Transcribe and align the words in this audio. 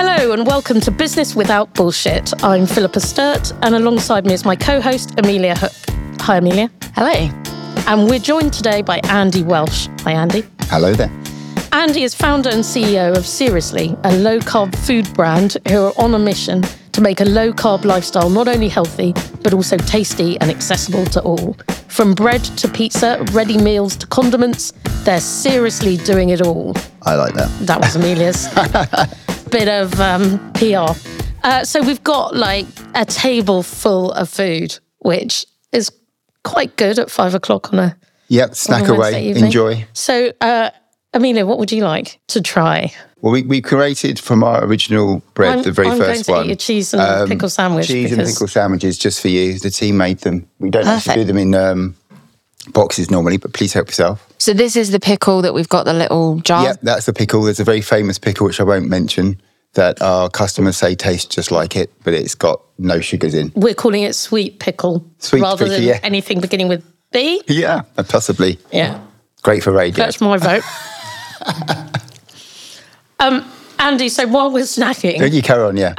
Hello 0.00 0.30
and 0.30 0.46
welcome 0.46 0.80
to 0.82 0.92
Business 0.92 1.34
Without 1.34 1.74
Bullshit. 1.74 2.32
I'm 2.44 2.66
Philippa 2.66 3.00
Sturt, 3.00 3.52
and 3.62 3.74
alongside 3.74 4.26
me 4.26 4.32
is 4.32 4.44
my 4.44 4.54
co 4.54 4.80
host, 4.80 5.18
Amelia 5.18 5.56
Hook. 5.56 5.72
Hi, 6.20 6.36
Amelia. 6.36 6.70
Hello. 6.94 7.10
And 7.88 8.08
we're 8.08 8.20
joined 8.20 8.52
today 8.52 8.80
by 8.80 9.00
Andy 9.08 9.42
Welch. 9.42 9.88
Hi, 10.02 10.12
Andy. 10.12 10.44
Hello 10.66 10.94
there. 10.94 11.10
Andy 11.72 12.04
is 12.04 12.14
founder 12.14 12.48
and 12.48 12.62
CEO 12.62 13.16
of 13.16 13.26
Seriously, 13.26 13.96
a 14.04 14.16
low 14.18 14.38
carb 14.38 14.72
food 14.86 15.12
brand 15.14 15.56
who 15.66 15.86
are 15.86 15.92
on 15.98 16.14
a 16.14 16.18
mission 16.20 16.62
to 16.92 17.00
make 17.00 17.20
a 17.20 17.24
low 17.24 17.52
carb 17.52 17.84
lifestyle 17.84 18.30
not 18.30 18.46
only 18.46 18.68
healthy, 18.68 19.12
but 19.42 19.52
also 19.52 19.76
tasty 19.76 20.38
and 20.40 20.48
accessible 20.48 21.06
to 21.06 21.20
all. 21.22 21.54
From 21.88 22.14
bread 22.14 22.44
to 22.44 22.68
pizza, 22.68 23.20
ready 23.32 23.58
meals 23.58 23.96
to 23.96 24.06
condiments, 24.06 24.72
they're 25.02 25.18
seriously 25.18 25.96
doing 25.96 26.28
it 26.28 26.40
all. 26.40 26.76
I 27.02 27.16
like 27.16 27.34
that. 27.34 27.50
That 27.62 27.80
was 27.80 27.96
Amelia's 27.96 28.46
bit 29.48 29.68
of 29.68 29.98
um, 30.00 30.52
PR. 30.54 30.92
Uh, 31.42 31.64
so 31.64 31.82
we've 31.82 32.02
got 32.04 32.34
like 32.36 32.66
a 32.94 33.04
table 33.04 33.62
full 33.62 34.12
of 34.12 34.28
food, 34.28 34.78
which 34.98 35.46
is 35.72 35.90
quite 36.44 36.76
good 36.76 36.98
at 36.98 37.10
five 37.10 37.34
o'clock 37.34 37.72
on 37.72 37.78
a 37.78 37.96
Yep, 38.28 38.54
snack 38.54 38.88
a 38.88 38.92
away, 38.92 39.28
evening. 39.28 39.46
enjoy. 39.46 39.86
So, 39.94 40.32
uh, 40.40 40.70
Amelia, 41.14 41.46
what 41.46 41.58
would 41.58 41.72
you 41.72 41.82
like 41.82 42.20
to 42.28 42.42
try? 42.42 42.92
Well, 43.22 43.32
we, 43.32 43.42
we 43.42 43.62
created 43.62 44.18
from 44.20 44.44
our 44.44 44.62
original 44.64 45.22
bread, 45.34 45.54
I'm- 45.54 45.62
the 45.62 45.72
very 45.72 45.88
I'm 45.88 45.98
going 45.98 46.10
first 46.14 46.24
to 46.26 46.32
one. 46.32 46.40
um, 46.42 46.46
your 46.48 46.56
cheese 46.56 46.92
and 46.92 47.28
pickle 47.30 47.48
sandwich 47.48 47.86
Cheese 47.88 48.12
and 48.12 48.22
pickle 48.26 48.46
sandwiches 48.46 48.98
just 48.98 49.20
for 49.22 49.28
you. 49.28 49.58
The 49.58 49.70
team 49.70 49.96
made 49.96 50.18
them. 50.18 50.46
We 50.58 50.68
don't 50.70 50.86
actually 50.86 51.12
Perfect. 51.14 51.26
do 51.26 51.32
them 51.32 51.38
in 51.38 51.54
um, 51.54 51.96
boxes 52.74 53.10
normally, 53.10 53.38
but 53.38 53.54
please 53.54 53.72
help 53.72 53.88
yourself. 53.88 54.24
So 54.38 54.52
this 54.52 54.76
is 54.76 54.90
the 54.90 55.00
pickle 55.00 55.40
that 55.42 55.54
we've 55.54 55.68
got 55.68 55.84
the 55.84 55.94
little 55.94 56.38
jar. 56.40 56.64
Yep, 56.64 56.80
that's 56.82 57.06
the 57.06 57.12
pickle. 57.14 57.42
There's 57.42 57.60
a 57.60 57.64
very 57.64 57.80
famous 57.80 58.18
pickle, 58.18 58.46
which 58.46 58.60
I 58.60 58.64
won't 58.64 58.88
mention, 58.88 59.40
that 59.78 60.02
our 60.02 60.28
customers 60.28 60.76
say 60.76 60.96
tastes 60.96 61.32
just 61.32 61.52
like 61.52 61.76
it, 61.76 61.92
but 62.02 62.12
it's 62.12 62.34
got 62.34 62.60
no 62.78 63.00
sugars 63.00 63.32
in. 63.32 63.52
We're 63.54 63.74
calling 63.74 64.02
it 64.02 64.16
sweet 64.16 64.58
pickle 64.58 65.08
Sweet 65.18 65.40
rather 65.40 65.66
pickle, 65.66 65.78
than 65.78 65.86
yeah. 65.86 66.00
anything 66.02 66.40
beginning 66.40 66.66
with 66.66 66.84
B. 67.12 67.40
Yeah, 67.46 67.82
possibly. 68.08 68.58
Yeah, 68.72 69.00
Great 69.42 69.62
for 69.62 69.70
radio. 69.70 70.04
that's 70.04 70.20
my 70.20 70.36
vote. 70.36 70.64
um, 73.20 73.48
Andy, 73.78 74.08
so 74.08 74.26
while 74.26 74.50
we're 74.50 74.64
snacking, 74.64 75.32
you 75.32 75.42
carry 75.42 75.62
on, 75.62 75.76
yeah. 75.76 75.94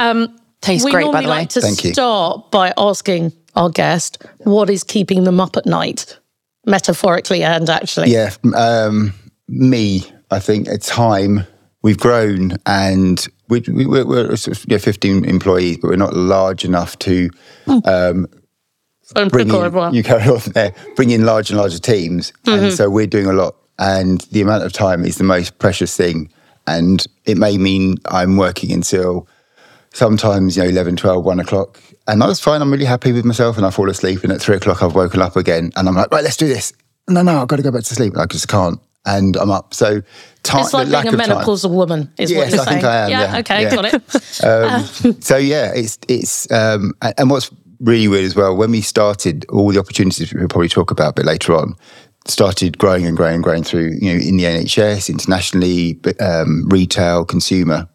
Tastes 0.61 0.83
we 0.83 0.91
great, 0.91 1.05
by 1.05 1.21
the 1.21 1.29
way. 1.29 1.35
like 1.35 1.49
to 1.51 1.61
Thank 1.61 1.85
you. 1.85 1.93
start 1.93 2.51
by 2.51 2.73
asking 2.77 3.31
our 3.55 3.69
guest 3.69 4.25
what 4.39 4.69
is 4.69 4.83
keeping 4.83 5.23
them 5.23 5.39
up 5.39 5.55
at 5.55 5.65
night, 5.65 6.19
metaphorically 6.65 7.43
and 7.43 7.69
actually. 7.69 8.09
Yeah, 8.09 8.31
um, 8.57 9.13
me. 9.47 10.03
I 10.31 10.39
think 10.39 10.67
at 10.67 10.81
time 10.81 11.47
we've 11.81 11.97
grown 11.97 12.57
and 12.65 13.25
we, 13.49 13.61
we, 13.67 13.85
we're, 13.85 14.05
we're 14.05 14.35
sort 14.35 14.57
of, 14.57 14.65
yeah, 14.69 14.77
15 14.77 15.25
employees, 15.25 15.77
but 15.77 15.89
we're 15.89 15.95
not 15.95 16.13
large 16.13 16.63
enough 16.63 16.97
to 16.99 17.29
hmm. 17.65 17.79
um, 17.85 18.27
And 19.15 19.31
bring 19.31 19.49
in. 19.49 19.93
You 19.93 20.03
carry 20.03 20.23
on 20.29 20.39
there, 20.53 20.73
bring 20.95 21.09
in 21.09 21.25
larger 21.25 21.53
and 21.53 21.59
larger 21.59 21.79
teams, 21.79 22.31
and 22.45 22.61
mm-hmm. 22.61 22.69
so 22.69 22.89
we're 22.89 23.07
doing 23.07 23.25
a 23.25 23.33
lot. 23.33 23.55
And 23.77 24.21
the 24.31 24.41
amount 24.41 24.63
of 24.65 24.73
time 24.73 25.05
is 25.05 25.17
the 25.17 25.23
most 25.23 25.57
precious 25.57 25.95
thing, 25.95 26.31
and 26.67 27.05
it 27.25 27.37
may 27.37 27.57
mean 27.57 27.97
I'm 28.05 28.37
working 28.37 28.71
until 28.71 29.27
sometimes 29.93 30.55
you 30.55 30.63
know 30.63 30.69
11 30.69 30.95
12 30.95 31.23
1 31.23 31.39
o'clock. 31.39 31.81
And 32.07 32.21
that's 32.21 32.39
fine. 32.39 32.61
I'm 32.61 32.71
really 32.71 32.85
happy 32.85 33.11
with 33.11 33.25
myself 33.25 33.57
and 33.57 33.65
i 33.65 33.69
fall 33.69 33.89
asleep. 33.89 34.23
And 34.23 34.31
at 34.31 34.41
3 34.41 34.57
o'clock 34.57 34.81
i've 34.81 34.95
woken 34.95 35.21
up 35.21 35.35
again. 35.35 35.71
And 35.75 35.87
i'm 35.87 35.95
like 35.95 36.11
right 36.11 36.23
let's 36.23 36.37
do 36.37 36.47
this. 36.47 36.73
No 37.07 37.21
no 37.21 37.41
i've 37.41 37.47
got 37.47 37.57
to 37.57 37.63
go 37.63 37.71
back 37.71 37.83
to 37.83 37.95
sleep. 37.95 38.17
I 38.17 38.25
just 38.25 38.47
can't. 38.47 38.79
And 39.05 39.35
i'm 39.37 39.51
up. 39.51 39.73
So 39.73 40.01
time 40.49 40.61
It's 40.61 40.73
like 40.73 40.87
being 41.03 41.13
a 41.13 41.17
menopausal 41.17 41.69
woman, 41.71 42.11
is 42.17 42.31
Yes, 42.31 42.37
what 42.39 42.51
you're 42.53 42.61
I 42.61 42.65
think 42.65 42.81
saying. 42.81 42.85
I 42.85 42.97
am, 43.05 43.09
yeah, 43.09 43.39
okay, 43.39 43.61
yeah. 43.63 43.75
got 43.75 43.85
it. 43.85 44.43
um, 45.13 45.21
so 45.21 45.37
yeah 45.37 45.71
it's 45.75 45.97
it's 46.07 46.51
um 46.51 46.93
and 47.01 47.13
and 47.17 47.29
what's 47.29 47.51
really 47.79 48.07
weird 48.07 48.25
as 48.25 48.35
well 48.35 48.55
when 48.55 48.71
we 48.71 48.81
started 48.81 49.45
all 49.49 49.71
the 49.71 49.79
opportunities 49.79 50.33
we'll 50.33 50.47
probably 50.47 50.67
talk 50.69 50.91
about 50.91 51.09
a 51.11 51.13
bit 51.13 51.25
later 51.25 51.55
on 51.55 51.75
started 52.27 52.77
growing 52.77 53.05
and 53.05 53.15
growing 53.15 53.35
and 53.35 53.43
growing 53.43 53.63
through 53.63 53.91
you 54.01 54.13
know 54.13 54.19
in 54.19 54.35
the 54.37 54.43
nhs 54.43 55.09
internationally 55.09 55.97
um, 56.19 56.67
retail 56.69 57.23
consumer 57.25 57.87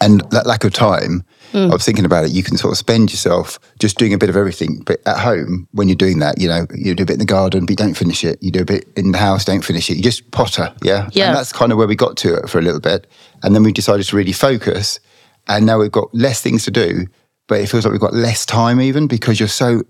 and 0.00 0.22
that 0.30 0.46
lack 0.46 0.64
of 0.64 0.72
time 0.72 1.22
Hmm. 1.52 1.70
i 1.70 1.74
was 1.74 1.84
thinking 1.84 2.04
about 2.04 2.24
it 2.24 2.30
you 2.30 2.42
can 2.42 2.56
sort 2.56 2.72
of 2.72 2.78
spend 2.78 3.10
yourself 3.10 3.58
just 3.78 3.98
doing 3.98 4.12
a 4.14 4.18
bit 4.18 4.30
of 4.30 4.36
everything 4.36 4.82
but 4.84 5.00
at 5.06 5.18
home 5.18 5.68
when 5.72 5.88
you're 5.88 5.96
doing 5.96 6.18
that 6.18 6.40
you 6.40 6.48
know 6.48 6.66
you 6.74 6.94
do 6.94 7.02
a 7.02 7.06
bit 7.06 7.14
in 7.14 7.18
the 7.18 7.24
garden 7.24 7.66
but 7.66 7.70
you 7.70 7.76
don't 7.76 7.94
finish 7.94 8.24
it. 8.24 8.42
You 8.42 8.50
do 8.50 8.62
a 8.62 8.64
bit 8.64 8.88
in 8.96 9.12
the 9.12 9.18
house 9.18 9.44
don't 9.44 9.64
finish 9.64 9.90
it. 9.90 9.96
You 9.96 10.02
just 10.02 10.30
potter 10.30 10.72
yeah? 10.82 11.08
Yeah. 11.12 11.28
and 11.28 11.36
that's 11.36 11.52
kind 11.52 11.72
of 11.72 11.78
where 11.78 11.86
we 11.86 11.96
got 11.96 12.16
to 12.18 12.34
it 12.34 12.48
for 12.48 12.58
a 12.58 12.62
little 12.62 12.80
bit. 12.80 13.06
And 13.42 13.54
then 13.54 13.62
we 13.62 13.72
decided 13.72 14.06
to 14.06 14.16
really 14.16 14.32
focus 14.32 15.00
and 15.48 15.66
now 15.66 15.78
we've 15.78 15.92
got 15.92 16.14
less 16.14 16.40
things 16.40 16.64
to 16.64 16.70
do 16.70 17.06
but 17.48 17.60
it 17.60 17.68
feels 17.68 17.84
like 17.84 17.92
we've 17.92 18.00
got 18.00 18.14
less 18.14 18.46
time 18.46 18.80
even 18.80 19.06
because 19.06 19.38
you're 19.38 19.48
so 19.48 19.82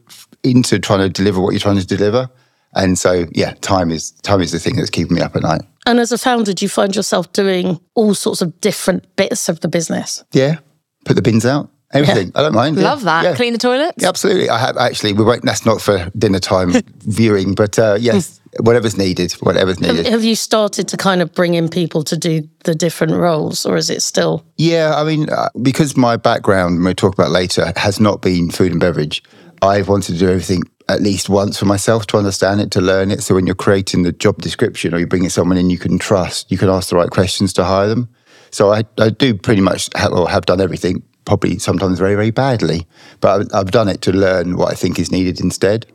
into 0.43 0.79
trying 0.79 1.01
to 1.01 1.09
deliver 1.09 1.41
what 1.41 1.51
you're 1.51 1.61
trying 1.61 1.79
to 1.79 1.87
deliver. 1.87 2.29
And 2.75 2.99
so 2.99 3.27
yeah 3.33 3.55
time 3.61 3.91
is 3.91 4.13
time 4.23 4.41
is 4.41 4.53
the 4.53 4.59
thing 4.59 4.77
that's 4.77 4.91
keeping 4.91 5.17
me 5.17 5.23
up 5.23 5.37
at 5.37 5.43
night. 5.43 5.63
And 5.85 5.99
as 5.99 6.13
a 6.13 6.19
founder, 6.19 6.53
do 6.53 6.65
you 6.65 6.69
find 6.69 6.95
yourself 6.95 7.33
doing 7.33 7.81
all 7.95 8.15
sorts 8.15 8.41
of 8.41 8.61
different 8.61 9.17
bits 9.17 9.49
of 9.49 9.61
the 9.61 9.69
business? 9.69 10.25
yeah 10.33 10.59
put 11.05 11.15
the 11.15 11.23
bins 11.23 11.45
out 11.45 11.71
everything 11.93 12.33
i 12.35 12.43
don't 12.43 12.55
mind 12.55 12.77
yeah. 12.77 12.85
Love 12.85 13.03
that. 13.03 13.25
Yeah. 13.25 13.35
Clean 13.35 13.53
the 13.53 13.59
toilets. 13.59 13.99
Yeah, 13.99 14.09
absolutely. 14.09 14.49
I 14.49 14.59
have 14.59 14.77
actually. 14.77 15.13
We 15.13 15.25
won't. 15.25 15.43
That's 15.43 15.65
not 15.67 15.81
for 15.81 16.11
dinner 16.17 16.39
time 16.39 16.73
viewing, 16.99 17.55
but 17.55 17.79
uh, 17.79 17.97
yes, 18.01 18.41
whatever's 18.61 18.97
needed. 18.97 19.33
Whatever's 19.35 19.81
needed. 19.81 20.07
Have 20.07 20.25
you 20.25 20.35
started 20.35 20.89
to 20.89 20.97
kind 20.97 21.23
of 21.23 21.33
bring 21.35 21.55
in 21.55 21.69
people 21.69 22.03
to 22.05 22.17
do 22.17 22.49
the 22.65 22.75
different 22.75 23.15
roles, 23.15 23.65
or 23.67 23.77
is 23.77 23.91
it 23.91 24.03
still? 24.03 24.45
Yeah, 24.57 24.95
I 24.97 25.05
mean, 25.05 25.31
uh, 25.31 25.49
because 25.61 25.97
my 25.97 26.17
background, 26.17 26.83
we'll 26.83 26.95
talk 26.95 27.15
about 27.15 27.31
later, 27.31 27.73
has 27.77 28.01
not 28.01 28.23
been 28.23 28.51
food 28.51 28.73
and 28.73 28.81
beverage. 28.81 29.23
I've 29.63 29.89
wanted 29.89 30.15
to 30.15 30.19
do 30.19 30.29
everything 30.29 30.63
at 30.89 31.01
least 31.01 31.29
once 31.29 31.59
for 31.59 31.67
myself 31.67 32.07
to 32.09 32.19
understand 32.19 32.61
it, 32.61 32.71
to 32.73 32.81
learn 32.81 33.11
it. 33.11 33.23
So 33.23 33.35
when 33.35 33.47
you're 33.47 33.55
creating 33.55 34.03
the 34.03 34.13
job 34.13 34.43
description 34.43 34.93
or 34.93 34.99
you're 34.99 35.07
bringing 35.07 35.31
someone 35.31 35.57
in 35.57 35.71
you 35.71 35.79
can 35.79 35.99
trust, 35.99 36.51
you 36.51 36.59
can 36.59 36.69
ask 36.69 36.91
the 36.91 36.97
right 36.97 37.11
questions 37.11 37.53
to 37.55 37.65
hire 37.65 37.89
them. 37.89 38.09
So 38.53 38.73
I, 38.73 38.85
I 38.99 39.11
do 39.11 39.35
pretty 39.35 39.63
much 39.63 39.89
have, 39.97 40.13
or 40.13 40.29
have 40.29 40.47
done 40.47 40.61
everything, 40.61 41.03
probably 41.25 41.59
sometimes 41.59 41.99
very, 41.99 42.15
very 42.15 42.31
badly, 42.31 42.87
but 43.21 43.41
I've, 43.41 43.49
I've 43.55 43.71
done 43.71 43.89
it 43.89 44.03
to 44.03 44.13
learn 44.13 44.57
what 44.57 44.71
I 44.71 44.75
think 44.75 44.99
is 44.99 45.11
needed 45.11 45.41
instead. 45.41 45.87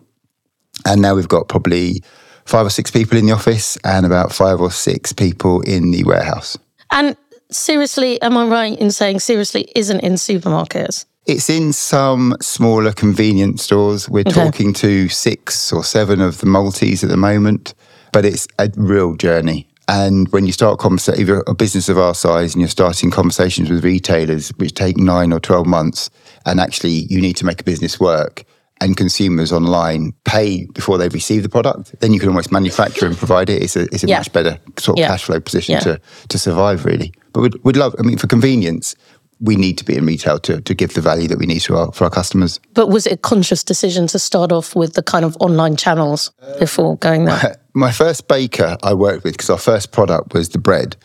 And 0.85 1.01
now 1.01 1.16
we've 1.16 1.28
got 1.28 1.47
probably 1.47 2.01
five 2.46 2.66
or 2.66 2.69
six 2.69 2.91
people 2.91 3.17
in 3.17 3.25
the 3.25 3.31
office 3.34 3.78
and 3.84 4.06
about 4.06 4.31
five 4.31 4.59
or 4.59 4.72
six 4.72 5.13
people 5.13 5.62
in 5.62 5.91
the 5.91 6.03
warehouse. 6.03 6.57
And 6.91 7.16
seriously, 7.51 8.22
am 8.22 8.38
I 8.38 8.47
right 8.47 8.79
in 8.79 8.91
saying 8.91 9.19
seriously 9.19 9.69
isn't 9.75 10.00
in 10.00 10.13
supermarkets? 10.13 11.06
It's 11.25 11.50
in 11.50 11.73
some 11.73 12.35
smaller 12.41 12.94
convenience 12.94 13.63
stores. 13.63 14.07
We're 14.07 14.23
talking 14.23 14.72
to 14.75 15.09
six 15.09 15.73
or 15.73 15.84
seven 15.84 16.22
of 16.22 16.38
the 16.38 16.46
Maltese 16.46 17.03
at 17.03 17.09
the 17.09 17.17
moment, 17.17 17.73
but 18.13 18.23
it's 18.23 18.47
a 18.57 18.72
real 18.78 19.16
journey. 19.16 19.66
And 19.89 20.27
when 20.33 20.45
you 20.45 20.51
start 20.51 20.79
conversation, 20.79 21.21
if 21.21 21.27
you're 21.27 21.43
a 21.47 21.53
business 21.55 21.87
of 21.87 21.97
our 21.97 22.13
size 22.13 22.53
and 22.53 22.61
you're 22.61 22.67
starting 22.69 23.09
conversations 23.09 23.69
with 23.69 23.85
retailers, 23.85 24.49
which 24.57 24.73
take 24.73 24.97
nine 24.97 25.31
or 25.31 25.39
12 25.39 25.65
months, 25.65 26.09
and 26.45 26.59
actually 26.59 27.05
you 27.09 27.21
need 27.21 27.37
to 27.37 27.45
make 27.45 27.61
a 27.61 27.63
business 27.63 27.99
work 27.99 28.43
and 28.81 28.95
consumers 28.97 29.51
online 29.51 30.13
pay 30.25 30.65
before 30.73 30.97
they 30.97 31.07
receive 31.09 31.41
the 31.41 31.49
product, 31.49 31.99
then 32.01 32.13
you 32.13 32.19
can 32.19 32.29
almost 32.29 32.51
manufacture 32.51 33.05
and 33.07 33.17
provide 33.17 33.49
it. 33.49 33.63
It's 33.63 33.75
a, 33.75 33.83
it's 33.85 34.03
a 34.03 34.07
Yeah. 34.07 34.17
much 34.19 34.31
better 34.33 34.59
sort 34.77 34.97
of 34.97 35.01
Yeah. 35.01 35.07
cash 35.07 35.23
flow 35.23 35.39
position 35.39 35.73
Yeah. 35.73 35.79
to, 35.79 36.01
to 36.27 36.37
survive, 36.37 36.85
really. 36.85 37.11
But 37.33 37.41
we'd, 37.41 37.55
we'd 37.63 37.77
love, 37.77 37.95
I 37.97 38.03
mean, 38.03 38.17
for 38.17 38.27
convenience, 38.27 38.93
we 39.39 39.55
need 39.55 39.77
to 39.77 39.85
be 39.85 39.95
in 39.95 40.05
retail 40.05 40.39
to, 40.39 40.61
to 40.61 40.73
give 40.73 40.93
the 40.93 41.01
value 41.01 41.27
that 41.27 41.37
we 41.37 41.45
need 41.45 41.59
to 41.61 41.75
our, 41.75 41.91
for 41.91 42.05
our 42.05 42.09
customers. 42.09 42.59
But 42.73 42.87
was 42.87 43.05
it 43.05 43.13
a 43.13 43.17
conscious 43.17 43.63
decision 43.63 44.07
to 44.07 44.19
start 44.19 44.51
off 44.51 44.75
with 44.75 44.93
the 44.93 45.03
kind 45.03 45.23
of 45.25 45.37
online 45.39 45.75
channels 45.75 46.31
before 46.59 46.97
going 46.97 47.25
there? 47.25 47.55
My 47.73 47.91
first 47.91 48.27
baker 48.27 48.77
I 48.81 48.93
worked 48.95 49.23
with, 49.23 49.33
because 49.33 49.49
our 49.49 49.57
first 49.59 49.91
product 49.91 50.33
was 50.33 50.49
the 50.49 50.57
bread, 50.57 50.95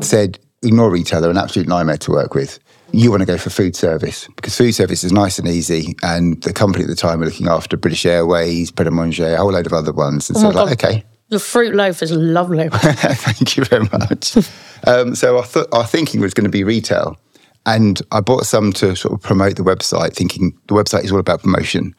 said, 0.00 0.38
ignore 0.62 0.90
retail, 0.90 1.20
they're 1.20 1.30
an 1.30 1.36
absolute 1.36 1.68
nightmare 1.68 1.98
to 1.98 2.10
work 2.10 2.34
with. 2.34 2.58
You 2.92 3.10
want 3.10 3.20
to 3.20 3.26
go 3.26 3.36
for 3.36 3.50
food 3.50 3.74
service 3.74 4.28
because 4.36 4.56
food 4.56 4.72
service 4.72 5.02
is 5.04 5.12
nice 5.12 5.38
and 5.38 5.48
easy. 5.48 5.96
And 6.02 6.40
the 6.42 6.52
company 6.52 6.84
at 6.84 6.88
the 6.88 6.94
time 6.94 7.18
were 7.18 7.26
looking 7.26 7.48
after 7.48 7.76
British 7.76 8.06
Airways, 8.06 8.70
Pret 8.70 8.86
a 8.86 8.90
Manger, 8.90 9.34
a 9.34 9.36
whole 9.36 9.50
load 9.52 9.66
of 9.66 9.72
other 9.72 9.92
ones. 9.92 10.30
And 10.30 10.38
so, 10.38 10.46
Oh 10.46 10.52
my 10.52 10.62
like, 10.62 10.78
God. 10.78 10.88
okay, 10.90 11.04
The 11.28 11.40
fruit 11.40 11.74
loaf 11.74 12.02
is 12.02 12.12
lovely. 12.12 12.68
Thank 12.72 13.56
you 13.56 13.64
very 13.64 13.88
much. 13.92 14.36
um, 14.86 15.14
so 15.16 15.38
our, 15.38 15.44
th- 15.44 15.66
our 15.72 15.84
thinking 15.84 16.20
was 16.20 16.32
going 16.34 16.44
to 16.44 16.50
be 16.50 16.62
retail. 16.62 17.18
And 17.66 18.00
I 18.12 18.20
bought 18.20 18.44
some 18.44 18.72
to 18.74 18.94
sort 18.94 19.14
of 19.14 19.22
promote 19.22 19.56
the 19.56 19.62
website, 19.62 20.14
thinking 20.14 20.58
the 20.68 20.74
website 20.74 21.04
is 21.04 21.12
all 21.12 21.18
about 21.18 21.42
promotion. 21.42 21.94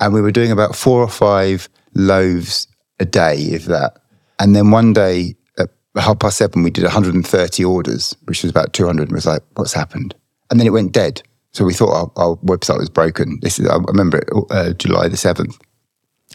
And 0.00 0.12
we 0.12 0.20
were 0.20 0.30
doing 0.30 0.52
about 0.52 0.76
four 0.76 1.00
or 1.00 1.08
five 1.08 1.68
loaves 1.94 2.68
a 3.00 3.04
day, 3.04 3.36
if 3.36 3.64
that. 3.66 3.98
And 4.38 4.54
then 4.54 4.70
one 4.70 4.92
day 4.92 5.34
at 5.58 5.70
half 5.96 6.18
past 6.18 6.38
seven, 6.38 6.62
we 6.62 6.70
did 6.70 6.84
130 6.84 7.64
orders, 7.64 8.14
which 8.24 8.42
was 8.42 8.50
about 8.50 8.72
200. 8.72 9.08
And 9.08 9.12
was 9.12 9.26
like, 9.26 9.42
what's 9.54 9.72
happened? 9.72 10.14
And 10.50 10.60
then 10.60 10.66
it 10.66 10.72
went 10.72 10.92
dead. 10.92 11.22
So 11.52 11.64
we 11.64 11.74
thought 11.74 12.12
our, 12.16 12.22
our 12.22 12.36
website 12.36 12.78
was 12.78 12.90
broken. 12.90 13.38
This 13.40 13.58
is, 13.58 13.66
I 13.66 13.76
remember 13.76 14.18
it, 14.18 14.28
uh, 14.50 14.72
July 14.74 15.08
the 15.08 15.16
7th, 15.16 15.58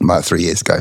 about 0.02 0.26
three 0.26 0.42
years 0.42 0.62
ago. 0.62 0.80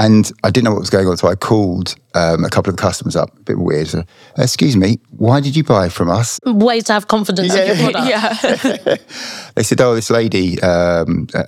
And 0.00 0.30
I 0.44 0.50
didn't 0.50 0.64
know 0.64 0.70
what 0.70 0.80
was 0.80 0.90
going 0.90 1.08
on, 1.08 1.16
so 1.16 1.26
I 1.26 1.34
called 1.34 1.96
um, 2.14 2.44
a 2.44 2.48
couple 2.48 2.70
of 2.70 2.76
customers 2.76 3.16
up, 3.16 3.36
a 3.36 3.42
bit 3.42 3.58
weird. 3.58 3.88
So, 3.88 4.04
Excuse 4.36 4.76
me, 4.76 5.00
why 5.10 5.40
did 5.40 5.56
you 5.56 5.64
buy 5.64 5.88
from 5.88 6.08
us? 6.08 6.38
Way 6.46 6.80
to 6.82 6.92
have 6.92 7.08
confidence 7.08 7.52
in 7.52 7.66
your 7.66 7.90
product. 7.90 8.08
yeah. 8.08 8.96
They 9.56 9.64
said, 9.64 9.80
"Oh, 9.80 9.96
this 9.96 10.08
lady, 10.08 10.60
um, 10.62 11.26
uh, 11.34 11.42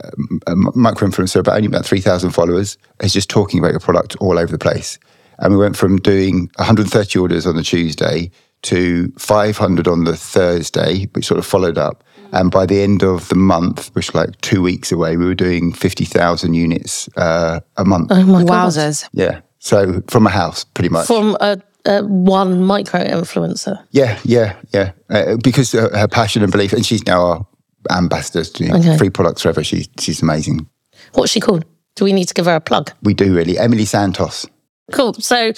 a 0.48 0.56
micro 0.56 1.06
influencer, 1.08 1.38
about 1.38 1.54
only 1.56 1.68
about 1.68 1.86
three 1.86 2.00
thousand 2.00 2.30
followers, 2.32 2.76
is 3.00 3.12
just 3.12 3.30
talking 3.30 3.60
about 3.60 3.70
your 3.70 3.78
product 3.78 4.16
all 4.16 4.36
over 4.36 4.50
the 4.50 4.58
place." 4.58 4.98
And 5.38 5.52
we 5.54 5.58
went 5.58 5.76
from 5.76 5.98
doing 5.98 6.50
130 6.56 7.18
orders 7.18 7.46
on 7.46 7.56
the 7.56 7.62
Tuesday 7.62 8.30
to 8.62 9.10
500 9.16 9.88
on 9.88 10.04
the 10.04 10.16
Thursday, 10.16 11.06
which 11.12 11.24
sort 11.24 11.38
of 11.38 11.46
followed 11.46 11.78
up. 11.78 12.04
And 12.32 12.50
by 12.50 12.66
the 12.66 12.80
end 12.82 13.02
of 13.02 13.28
the 13.28 13.34
month, 13.34 13.88
which 13.94 14.12
was 14.12 14.14
like 14.14 14.40
two 14.40 14.62
weeks 14.62 14.92
away, 14.92 15.16
we 15.16 15.24
were 15.24 15.34
doing 15.34 15.72
50,000 15.72 16.54
units 16.54 17.08
uh, 17.16 17.60
a 17.76 17.84
month. 17.84 18.08
Oh 18.10 18.24
my 18.24 18.44
God. 18.44 18.68
Wowzers. 18.72 19.08
Yeah. 19.12 19.40
So 19.58 20.02
from 20.08 20.26
a 20.26 20.30
house, 20.30 20.64
pretty 20.64 20.88
much. 20.88 21.06
From 21.06 21.36
a, 21.40 21.60
a 21.86 22.02
one 22.04 22.62
micro 22.64 23.00
influencer. 23.00 23.82
yeah, 23.90 24.18
yeah, 24.24 24.56
yeah. 24.72 24.92
Uh, 25.10 25.36
because 25.42 25.74
uh, 25.74 25.88
her 25.92 26.08
passion 26.08 26.42
and 26.42 26.50
belief, 26.52 26.72
and 26.72 26.84
she's 26.86 27.04
now 27.06 27.20
our 27.22 27.46
ambassador 27.90 28.44
to 28.44 28.76
Okay. 28.76 28.96
Free 28.98 29.10
Products 29.10 29.42
Forever. 29.42 29.62
She's, 29.64 29.88
she's 29.98 30.22
amazing. 30.22 30.66
What's 31.14 31.32
she 31.32 31.40
called? 31.40 31.64
Do 31.96 32.04
we 32.04 32.12
need 32.12 32.26
to 32.28 32.34
give 32.34 32.46
her 32.46 32.54
a 32.56 32.60
plug? 32.60 32.92
We 33.02 33.14
do 33.14 33.34
really. 33.34 33.58
Emily 33.58 33.84
Santos. 33.84 34.46
Cool. 34.92 35.14
So 35.14 35.52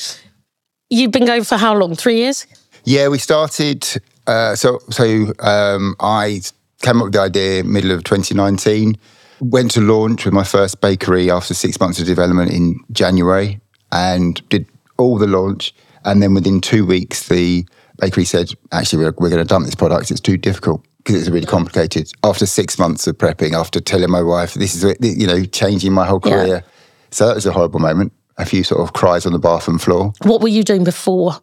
you've 0.90 1.10
been 1.12 1.26
going 1.26 1.44
for 1.44 1.56
how 1.56 1.74
long? 1.76 1.94
Three 1.94 2.16
years? 2.16 2.46
Yeah, 2.84 3.08
we 3.08 3.18
started. 3.18 3.86
Uh, 4.26 4.54
so, 4.56 4.78
so 4.90 5.32
um, 5.40 5.94
I 6.00 6.40
came 6.82 6.98
up 6.98 7.04
with 7.04 7.12
the 7.14 7.20
idea 7.20 7.64
middle 7.64 7.92
of 7.92 8.04
2019. 8.04 8.96
Went 9.40 9.70
to 9.72 9.80
launch 9.80 10.24
with 10.24 10.34
my 10.34 10.44
first 10.44 10.80
bakery 10.80 11.30
after 11.30 11.54
six 11.54 11.80
months 11.80 11.98
of 11.98 12.06
development 12.06 12.52
in 12.52 12.78
January, 12.92 13.60
and 13.90 14.46
did 14.50 14.66
all 14.98 15.18
the 15.18 15.26
launch. 15.26 15.74
And 16.04 16.22
then 16.22 16.34
within 16.34 16.60
two 16.60 16.84
weeks, 16.86 17.28
the 17.28 17.66
bakery 17.98 18.24
said, 18.24 18.50
"Actually, 18.70 19.04
we're, 19.04 19.14
we're 19.18 19.30
going 19.30 19.42
to 19.42 19.48
dump 19.48 19.64
this 19.66 19.74
product. 19.74 20.10
It's 20.10 20.20
too 20.20 20.36
difficult." 20.36 20.84
Because 20.98 21.16
it's 21.20 21.30
really 21.30 21.46
complicated. 21.46 22.12
After 22.22 22.46
six 22.46 22.78
months 22.78 23.08
of 23.08 23.18
prepping, 23.18 23.54
after 23.58 23.80
telling 23.80 24.08
my 24.10 24.22
wife 24.22 24.54
this 24.54 24.76
is, 24.80 24.96
you 25.00 25.26
know, 25.26 25.42
changing 25.44 25.92
my 25.92 26.06
whole 26.06 26.20
Yeah. 26.24 26.30
career, 26.30 26.64
so 27.10 27.26
that 27.26 27.34
was 27.34 27.44
a 27.46 27.50
horrible 27.52 27.80
moment. 27.80 28.12
A 28.38 28.44
few 28.44 28.62
sort 28.62 28.80
of 28.82 28.92
cries 28.92 29.26
on 29.26 29.32
the 29.32 29.40
bathroom 29.40 29.78
floor. 29.78 30.12
What 30.22 30.40
were 30.40 30.48
you 30.48 30.62
doing 30.62 30.84
before? 30.84 31.40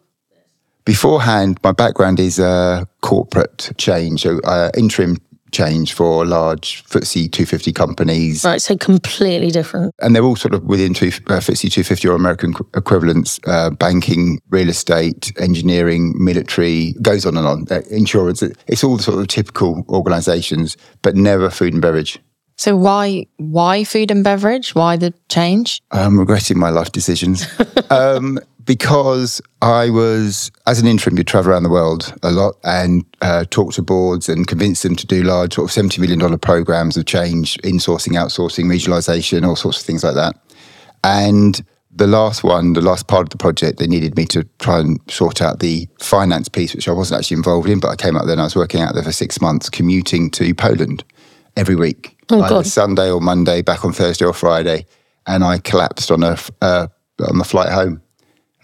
Beforehand, 0.86 1.58
my 1.62 1.72
background 1.72 2.18
is 2.18 2.40
uh, 2.40 2.84
corporate 3.02 3.72
change, 3.76 4.22
so 4.22 4.40
uh, 4.44 4.70
interim 4.78 5.18
change 5.52 5.92
for 5.92 6.24
large 6.24 6.84
FTSE 6.84 7.30
250 7.32 7.72
companies. 7.72 8.44
Right. 8.44 8.60
So 8.60 8.76
completely 8.76 9.50
different. 9.50 9.94
And 10.00 10.14
they're 10.14 10.24
all 10.24 10.36
sort 10.36 10.54
of 10.54 10.64
within 10.64 10.94
two, 10.94 11.08
uh, 11.08 11.40
FTSE 11.40 11.70
250 11.70 12.08
or 12.08 12.14
American 12.14 12.54
qu- 12.54 12.68
equivalents 12.74 13.40
uh, 13.46 13.70
banking, 13.70 14.40
real 14.50 14.68
estate, 14.68 15.32
engineering, 15.38 16.14
military, 16.16 16.94
goes 17.02 17.26
on 17.26 17.36
and 17.36 17.46
on, 17.46 17.66
uh, 17.70 17.82
insurance. 17.90 18.42
It's 18.42 18.84
all 18.84 18.96
the 18.96 19.02
sort 19.02 19.18
of 19.18 19.28
typical 19.28 19.84
organizations, 19.88 20.76
but 21.02 21.16
never 21.16 21.50
food 21.50 21.72
and 21.72 21.82
beverage. 21.82 22.18
So 22.60 22.76
why 22.76 23.26
why 23.38 23.84
food 23.84 24.10
and 24.10 24.22
beverage? 24.22 24.74
Why 24.74 24.98
the 24.98 25.14
change? 25.30 25.80
I'm 25.92 26.18
regretting 26.18 26.58
my 26.58 26.68
life 26.68 26.92
decisions 26.92 27.46
um, 27.90 28.38
because 28.70 29.42
I 29.62 29.90
was, 29.90 30.52
as 30.68 30.78
an 30.78 30.86
interim, 30.86 31.18
you 31.18 31.24
travel 31.24 31.50
around 31.50 31.64
the 31.64 31.70
world 31.70 32.14
a 32.22 32.30
lot 32.30 32.54
and 32.62 33.04
uh, 33.20 33.44
talk 33.50 33.72
to 33.72 33.82
boards 33.82 34.28
and 34.28 34.46
convince 34.46 34.82
them 34.82 34.94
to 34.94 35.08
do 35.08 35.24
large, 35.24 35.54
sort 35.54 35.76
of 35.76 35.84
$70 35.84 35.98
million 35.98 36.38
programs 36.38 36.96
of 36.96 37.04
change, 37.04 37.58
insourcing, 37.64 38.12
outsourcing, 38.12 38.66
regionalisation, 38.66 39.44
all 39.44 39.56
sorts 39.56 39.80
of 39.80 39.86
things 39.86 40.04
like 40.04 40.14
that. 40.14 40.36
And 41.02 41.60
the 41.90 42.06
last 42.06 42.44
one, 42.44 42.74
the 42.74 42.80
last 42.80 43.08
part 43.08 43.22
of 43.22 43.30
the 43.30 43.38
project, 43.38 43.80
they 43.80 43.88
needed 43.88 44.16
me 44.16 44.24
to 44.26 44.44
try 44.60 44.78
and 44.78 45.00
sort 45.10 45.42
out 45.42 45.58
the 45.58 45.88
finance 45.98 46.48
piece, 46.48 46.72
which 46.72 46.86
I 46.86 46.92
wasn't 46.92 47.18
actually 47.18 47.38
involved 47.38 47.68
in, 47.68 47.80
but 47.80 47.88
I 47.88 47.96
came 47.96 48.16
out 48.16 48.26
there 48.26 48.34
and 48.34 48.40
I 48.40 48.44
was 48.44 48.54
working 48.54 48.82
out 48.82 48.94
there 48.94 49.02
for 49.02 49.10
six 49.10 49.40
months, 49.40 49.68
commuting 49.68 50.30
to 50.30 50.54
Poland 50.54 51.02
every 51.56 51.74
week, 51.74 52.16
Oh, 52.30 52.40
either 52.40 52.48
God. 52.48 52.66
Sunday 52.68 53.10
or 53.10 53.20
Monday, 53.20 53.62
back 53.62 53.84
on 53.84 53.92
Thursday 53.92 54.26
or 54.26 54.32
Friday, 54.32 54.86
and 55.26 55.42
I 55.42 55.58
collapsed 55.58 56.12
on 56.12 56.22
a, 56.22 56.38
uh, 56.62 56.86
on 57.28 57.38
the 57.38 57.44
flight 57.44 57.72
home. 57.72 58.00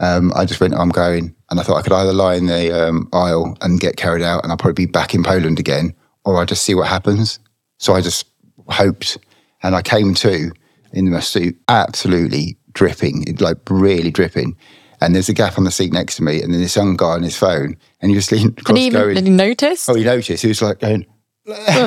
Um, 0.01 0.33
I 0.37 0.45
just 0.45 0.61
went, 0.61 0.75
I'm 0.75 0.91
going, 0.91 1.35
and 1.51 1.59
I 1.59 1.63
thought 1.63 1.77
I 1.79 1.83
could 1.83 1.93
either 1.93 2.13
lie 2.13 2.35
in 2.35 2.47
the 2.47 2.89
um, 2.89 3.09
aisle 3.13 3.57
and 3.63 3.81
get 3.81 3.97
carried 3.97 4.23
out, 4.23 4.43
and 4.43 4.53
I'll 4.53 4.59
probably 4.59 4.87
be 4.87 4.91
back 4.91 5.15
in 5.15 5.23
Poland 5.23 5.59
again, 5.59 5.95
or 6.25 6.37
I 6.41 6.45
just 6.45 6.65
see 6.65 6.75
what 6.75 6.89
happens. 6.89 7.39
So 7.79 7.95
I 7.95 8.01
just 8.03 8.27
hoped, 8.69 9.17
and 9.63 9.75
I 9.75 9.83
came 9.83 10.15
to 10.15 10.51
in 10.93 11.11
my 11.11 11.21
suit, 11.21 11.57
absolutely 11.69 12.57
dripping, 12.73 13.37
like 13.41 13.57
really 13.71 14.11
dripping. 14.11 14.57
And 15.01 15.15
there's 15.15 15.29
a 15.29 15.35
gap 15.35 15.59
on 15.59 15.65
the 15.65 15.71
seat 15.71 15.93
next 15.93 16.17
to 16.17 16.23
me, 16.23 16.43
and 16.43 16.53
then 16.53 16.61
this 16.61 16.77
young 16.77 16.97
guy 16.97 17.13
on 17.13 17.23
his 17.23 17.37
phone, 17.37 17.77
and 18.01 18.11
he 18.11 18.17
was 18.17 18.31
leaning 18.33 18.49
across, 18.59 18.79
even 18.79 19.01
going, 19.01 19.15
did 19.15 19.25
he 19.25 19.31
notice? 19.31 19.89
Oh, 19.89 19.95
he 19.95 20.05
noticed. 20.05 20.43
He 20.43 20.49
was 20.49 20.63
like 20.63 20.79
going, 20.81 21.07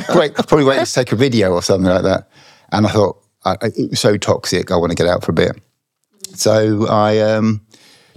Great, 0.07 0.33
probably 0.35 0.63
waiting 0.63 0.85
to 0.85 0.93
take 0.93 1.11
a 1.11 1.15
video 1.15 1.51
or 1.53 1.61
something 1.61 1.89
like 1.89 2.03
that. 2.03 2.29
And 2.71 2.85
I 2.87 2.89
thought, 2.91 3.21
I, 3.45 3.51
I- 3.61 3.67
it 3.75 3.89
was 3.91 3.99
so 3.99 4.15
toxic, 4.17 4.71
I 4.71 4.75
want 4.77 4.91
to 4.91 4.95
get 4.95 5.07
out 5.07 5.23
for 5.23 5.31
a 5.31 5.35
bit. 5.35 5.59
So 6.35 6.87
I 6.87 7.19
um, 7.19 7.61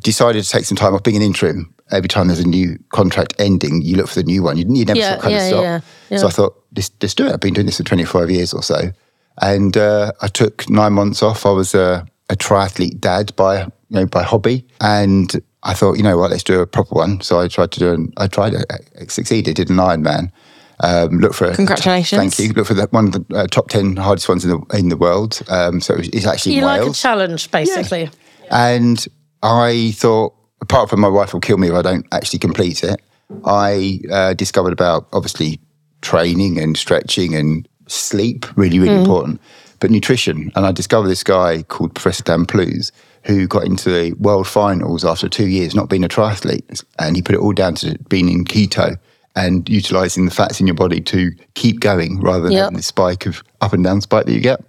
decided 0.02 0.42
to 0.44 0.48
take 0.48 0.64
some 0.64 0.76
time 0.76 0.94
off 0.94 1.02
being 1.02 1.16
an 1.16 1.22
interim. 1.22 1.74
Every 1.90 2.08
time 2.08 2.28
there's 2.28 2.40
a 2.40 2.46
new 2.48 2.78
contract 2.90 3.34
ending, 3.38 3.82
you 3.82 3.96
look 3.96 4.08
for 4.08 4.14
the 4.16 4.22
new 4.24 4.42
one. 4.42 4.56
You, 4.56 4.64
you 4.68 4.84
never 4.84 4.98
Yeah, 4.98 5.08
sort 5.10 5.16
of 5.18 5.22
kind 5.22 5.34
yeah, 5.34 5.40
of 5.42 5.48
stop. 5.48 5.62
yeah, 5.62 5.80
yeah. 6.10 6.18
So 6.18 6.26
I 6.26 6.30
thought, 6.30 6.64
just, 6.74 6.98
just 7.00 7.16
do 7.16 7.26
it. 7.26 7.32
I've 7.32 7.40
been 7.40 7.54
doing 7.54 7.66
this 7.66 7.76
for 7.76 7.84
25 7.84 8.30
years 8.30 8.54
or 8.54 8.62
so. 8.62 8.92
And 9.40 9.76
uh, 9.76 10.12
I 10.20 10.28
took 10.28 10.68
nine 10.70 10.92
months 10.94 11.22
off. 11.22 11.44
I 11.44 11.50
was 11.50 11.74
a, 11.74 12.06
a 12.30 12.36
triathlete 12.36 12.98
dad 13.00 13.34
by, 13.36 13.62
you 13.62 13.70
know, 13.90 14.06
by 14.06 14.22
hobby. 14.22 14.64
And 14.80 15.32
I 15.64 15.74
thought, 15.74 15.94
you 15.98 16.02
know 16.02 16.16
what, 16.18 16.30
let's 16.30 16.42
do 16.42 16.60
a 16.60 16.66
proper 16.66 16.94
one. 16.94 17.20
So 17.20 17.40
I 17.40 17.48
tried 17.48 17.72
to 17.72 17.78
do 17.78 17.92
an, 17.92 18.12
I 18.16 18.26
tried 18.26 18.54
it, 18.54 18.64
I 18.98 19.04
succeeded, 19.06 19.56
did 19.56 19.70
an 19.70 19.76
Ironman. 19.76 20.32
Um, 20.80 21.18
look 21.20 21.34
for 21.34 21.44
a, 21.46 21.54
Congratulations. 21.54 22.18
Thank 22.18 22.38
you. 22.38 22.54
Look 22.54 22.66
for 22.66 22.74
the, 22.74 22.86
one 22.88 23.08
of 23.08 23.12
the 23.28 23.36
uh, 23.36 23.46
top 23.46 23.68
10 23.68 23.96
hardest 23.96 24.28
ones 24.28 24.44
in 24.44 24.50
the, 24.50 24.76
in 24.76 24.88
the 24.88 24.96
world. 24.96 25.40
Um, 25.48 25.80
so 25.80 25.94
it's 25.98 26.26
actually 26.26 26.54
You 26.54 26.62
in 26.62 26.64
like 26.64 26.82
a 26.82 26.92
challenge, 26.92 27.50
basically. 27.50 28.10
And 28.50 29.06
I 29.42 29.92
thought, 29.92 30.34
apart 30.60 30.90
from 30.90 31.00
my 31.00 31.08
wife 31.08 31.32
will 31.32 31.40
kill 31.40 31.58
me 31.58 31.68
if 31.68 31.74
I 31.74 31.82
don't 31.82 32.06
actually 32.12 32.38
complete 32.38 32.84
it, 32.84 33.00
I 33.44 34.00
uh, 34.10 34.34
discovered 34.34 34.72
about 34.72 35.08
obviously 35.12 35.58
training 36.02 36.58
and 36.58 36.76
stretching 36.76 37.34
and 37.34 37.66
sleep, 37.86 38.46
really, 38.56 38.78
really 38.78 38.94
important, 38.96 39.40
but 39.80 39.90
nutrition. 39.90 40.52
And 40.54 40.66
I 40.66 40.72
discovered 40.72 41.08
this 41.08 41.22
guy 41.24 41.62
called 41.64 41.94
Professor 41.94 42.22
Dan 42.22 42.46
Plews 42.46 42.92
who 43.24 43.46
got 43.46 43.64
into 43.64 43.88
the 43.90 44.12
world 44.14 44.48
finals 44.48 45.04
after 45.04 45.28
two 45.28 45.46
years 45.46 45.74
not 45.74 45.88
being 45.88 46.04
a 46.04 46.08
triathlete. 46.08 46.84
And 46.98 47.16
he 47.16 47.22
put 47.22 47.34
it 47.34 47.40
all 47.40 47.52
down 47.52 47.74
to 47.76 47.96
being 48.08 48.28
in 48.28 48.44
keto 48.44 48.96
and 49.34 49.68
utilizing 49.68 50.24
the 50.24 50.30
fats 50.30 50.60
in 50.60 50.66
your 50.66 50.74
body 50.74 51.00
to 51.00 51.30
keep 51.54 51.80
going 51.80 52.20
rather 52.20 52.44
than 52.44 52.52
Yep. 52.52 52.62
having 52.62 52.76
the 52.76 52.82
spike 52.82 53.26
of 53.26 53.42
up 53.60 53.72
and 53.72 53.82
down 53.84 54.00
spike 54.00 54.26
that 54.26 54.32
you 54.32 54.40
get. 54.40 54.60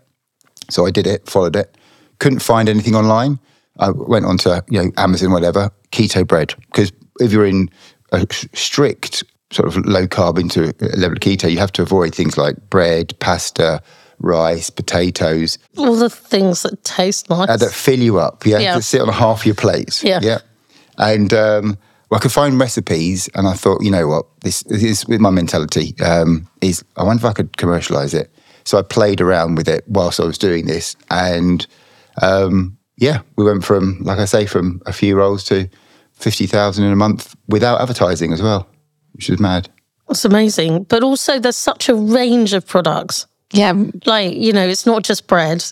So 0.70 0.86
I 0.86 0.92
did 0.92 1.06
it, 1.08 1.28
followed 1.30 1.56
it. 1.56 1.76
Couldn't 2.20 2.40
find 2.40 2.70
anything 2.70 2.96
online. 2.96 3.40
I 3.80 3.90
went 3.92 4.26
onto 4.26 4.50
you 4.70 4.84
know 4.84 4.92
Amazon, 4.98 5.32
whatever, 5.32 5.72
keto 5.92 6.28
bread. 6.28 6.54
Because 6.72 6.92
if 7.20 7.32
you're 7.32 7.46
in 7.46 7.70
a 8.12 8.26
strict 8.54 9.24
sort 9.52 9.68
of 9.68 9.86
low 9.86 10.08
carb 10.08 10.40
into 10.40 10.74
level 10.98 11.14
of 11.14 11.20
keto, 11.20 11.52
you 11.52 11.60
have 11.60 11.72
to 11.74 11.82
avoid 11.82 12.14
things 12.14 12.38
like 12.38 12.56
bread, 12.70 13.18
pasta, 13.20 13.82
rice, 14.20 14.70
potatoes 14.70 15.58
All 15.78 15.96
the 15.96 16.10
things 16.10 16.64
that 16.64 16.84
taste 16.84 17.30
nice. 17.30 17.50
uh, 17.50 17.58
that 17.58 17.72
fill 17.72 18.00
you 18.00 18.20
up. 18.20 18.46
Yeah, 18.46 18.60
Yeah. 18.60 18.76
to 18.76 18.82
sit 18.82 19.02
on 19.02 19.10
half 19.10 19.46
your 19.46 19.56
plate. 19.56 20.04
Yeah. 20.04 20.20
yeah. 20.22 20.40
And 20.98 21.34
um, 21.34 21.78
well, 22.10 22.20
I 22.20 22.22
could 22.22 22.32
find 22.32 22.60
recipes, 22.60 23.30
and 23.36 23.48
I 23.48 23.54
thought, 23.54 23.84
you 23.84 23.92
know 23.92 24.08
what, 24.08 24.26
this, 24.42 24.62
this 24.64 24.84
is 24.84 25.08
with 25.08 25.20
my 25.20 25.32
mentality. 25.32 25.96
Um, 26.00 26.48
is 26.62 26.84
I 26.96 27.04
wonder 27.04 27.22
if 27.22 27.30
I 27.30 27.34
could 27.34 27.58
commercialize 27.58 28.14
it. 28.14 28.32
So 28.66 28.78
I 28.78 28.82
played 28.82 29.20
around 29.20 29.56
with 29.56 29.68
it 29.68 29.84
whilst 29.88 30.20
I 30.20 30.26
was 30.26 30.38
doing 30.38 30.68
this, 30.68 30.96
and 31.10 31.66
um, 32.22 32.78
yeah, 32.98 33.22
we 33.36 33.44
went 33.44 33.64
from, 33.64 34.00
like 34.02 34.20
I 34.20 34.26
say, 34.26 34.46
from 34.46 34.82
a 34.86 34.94
few 34.94 35.16
rolls 35.16 35.44
to 35.46 35.70
fifty 36.14 36.46
thousand 36.48 36.86
in 36.86 36.92
a 36.92 36.96
month 36.96 37.36
without 37.48 37.82
advertising 37.82 38.34
as 38.34 38.42
well, 38.42 38.68
which 39.14 39.30
is 39.30 39.40
mad. 39.40 39.70
It's 40.10 40.26
amazing. 40.26 40.84
But 40.84 41.02
also, 41.04 41.40
there's 41.40 41.56
such 41.58 41.90
a 41.90 41.96
range 41.96 42.54
of 42.54 42.68
products. 42.68 43.26
Yeah, 43.54 43.74
Like, 44.06 44.36
you 44.36 44.52
know, 44.52 44.68
it's 44.68 44.86
not 44.86 45.04
just 45.04 45.28
bread. 45.28 45.64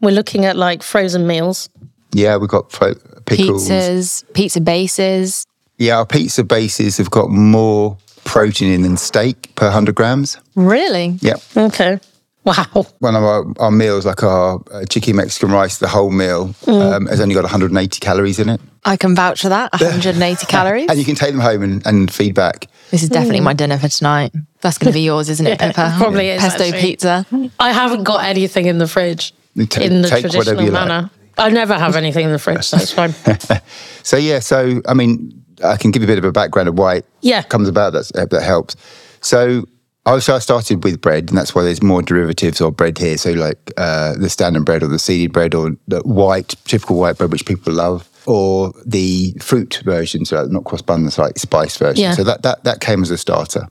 We're 0.00 0.10
looking 0.10 0.44
at 0.44 0.56
like 0.56 0.82
frozen 0.82 1.26
meals. 1.26 1.68
Yeah, 2.12 2.36
we've 2.38 2.48
got 2.48 2.72
fro- 2.72 2.94
pickles. 3.26 3.68
pizzas, 3.68 4.24
pizza 4.32 4.60
bases. 4.60 5.44
Yeah, 5.78 5.98
our 5.98 6.06
pizza 6.06 6.44
bases 6.44 6.96
have 6.96 7.10
got 7.10 7.28
more 7.30 7.98
protein 8.24 8.72
in 8.72 8.82
than 8.82 8.96
steak 8.96 9.54
per 9.54 9.70
hundred 9.70 9.94
grams. 9.94 10.38
Really? 10.54 11.18
Yeah. 11.20 11.36
Okay. 11.56 12.00
Wow. 12.46 12.86
one 13.00 13.16
of 13.16 13.24
our, 13.24 13.44
our 13.58 13.70
meals, 13.72 14.06
like 14.06 14.22
our 14.22 14.62
uh, 14.70 14.84
chicken 14.84 15.16
Mexican 15.16 15.50
rice, 15.50 15.78
the 15.78 15.88
whole 15.88 16.10
meal 16.12 16.54
um, 16.68 17.06
has 17.06 17.20
only 17.20 17.34
got 17.34 17.42
180 17.42 17.98
calories 18.00 18.38
in 18.38 18.48
it. 18.48 18.60
I 18.84 18.96
can 18.96 19.16
vouch 19.16 19.42
for 19.42 19.48
that. 19.48 19.72
180 19.72 20.46
calories. 20.48 20.88
And 20.88 20.96
you 20.96 21.04
can 21.04 21.16
take 21.16 21.32
them 21.32 21.40
home 21.40 21.62
and, 21.62 21.84
and 21.86 22.12
feed 22.12 22.36
back. 22.36 22.68
This 22.92 23.02
is 23.02 23.08
definitely 23.08 23.40
my 23.40 23.52
dinner 23.52 23.78
for 23.78 23.88
tonight. 23.88 24.32
That's 24.60 24.78
going 24.78 24.92
to 24.92 24.94
be 24.96 25.00
yours, 25.04 25.28
isn't 25.28 25.44
it, 25.44 25.58
Yeah, 25.60 25.72
Pippa? 25.72 25.94
probably 25.98 26.28
is, 26.28 26.40
Pesto 26.40 26.62
actually. 26.64 26.80
pizza. 26.80 27.26
I 27.58 27.72
haven't 27.72 28.04
got 28.04 28.24
anything 28.24 28.66
in 28.66 28.78
the 28.78 28.86
fridge 28.86 29.34
You 29.56 29.66
in 29.80 30.02
the 30.02 30.08
take 30.08 30.20
traditional 30.20 30.62
you 30.62 30.70
like. 30.70 30.86
manner. 30.88 31.10
I 31.36 31.50
never 31.50 31.74
have 31.74 31.96
anything 31.96 32.26
in 32.26 32.32
the 32.32 32.38
fridge, 32.38 32.64
so 32.64 32.76
it's 32.76 32.92
fine. 32.92 33.12
So 34.04 34.16
yeah, 34.16 34.38
so 34.38 34.80
I 34.86 34.94
mean, 34.94 35.44
I 35.64 35.76
can 35.76 35.90
give 35.90 36.00
you 36.00 36.06
a 36.06 36.10
bit 36.10 36.18
of 36.18 36.24
a 36.24 36.30
background 36.30 36.68
of 36.68 36.78
why 36.78 36.96
it 36.98 37.06
Yeah. 37.22 37.42
comes 37.42 37.68
about. 37.68 37.92
That's, 37.92 38.12
that 38.12 38.32
helps. 38.42 38.76
So 39.20 39.64
obviously, 40.06 40.34
I 40.34 40.38
started 40.38 40.84
with 40.84 41.00
bread, 41.00 41.28
and 41.28 41.36
that's 41.36 41.54
why 41.54 41.62
there's 41.62 41.82
more 41.82 42.00
derivatives 42.00 42.60
of 42.60 42.76
bread 42.76 42.96
here. 42.96 43.18
So 43.18 43.32
like 43.32 43.58
uh, 43.76 44.14
the 44.16 44.30
standard 44.30 44.64
bread 44.64 44.82
or 44.82 44.86
the 44.86 44.98
seeded 44.98 45.32
bread 45.32 45.54
or 45.54 45.76
the 45.88 46.00
white, 46.00 46.54
typical 46.64 46.98
white 46.98 47.18
bread, 47.18 47.30
which 47.30 47.44
people 47.44 47.72
love, 47.72 48.08
or 48.26 48.72
the 48.84 49.34
fruit 49.40 49.82
version, 49.84 50.24
so 50.24 50.44
not 50.46 50.64
cross 50.64 50.82
buns, 50.82 51.18
like 51.18 51.38
spice 51.38 51.76
version. 51.76 52.02
Yeah. 52.02 52.12
So 52.12 52.24
that 52.24 52.42
that 52.42 52.64
that 52.64 52.80
came 52.80 53.02
as 53.02 53.10
a 53.10 53.18
starter. 53.18 53.68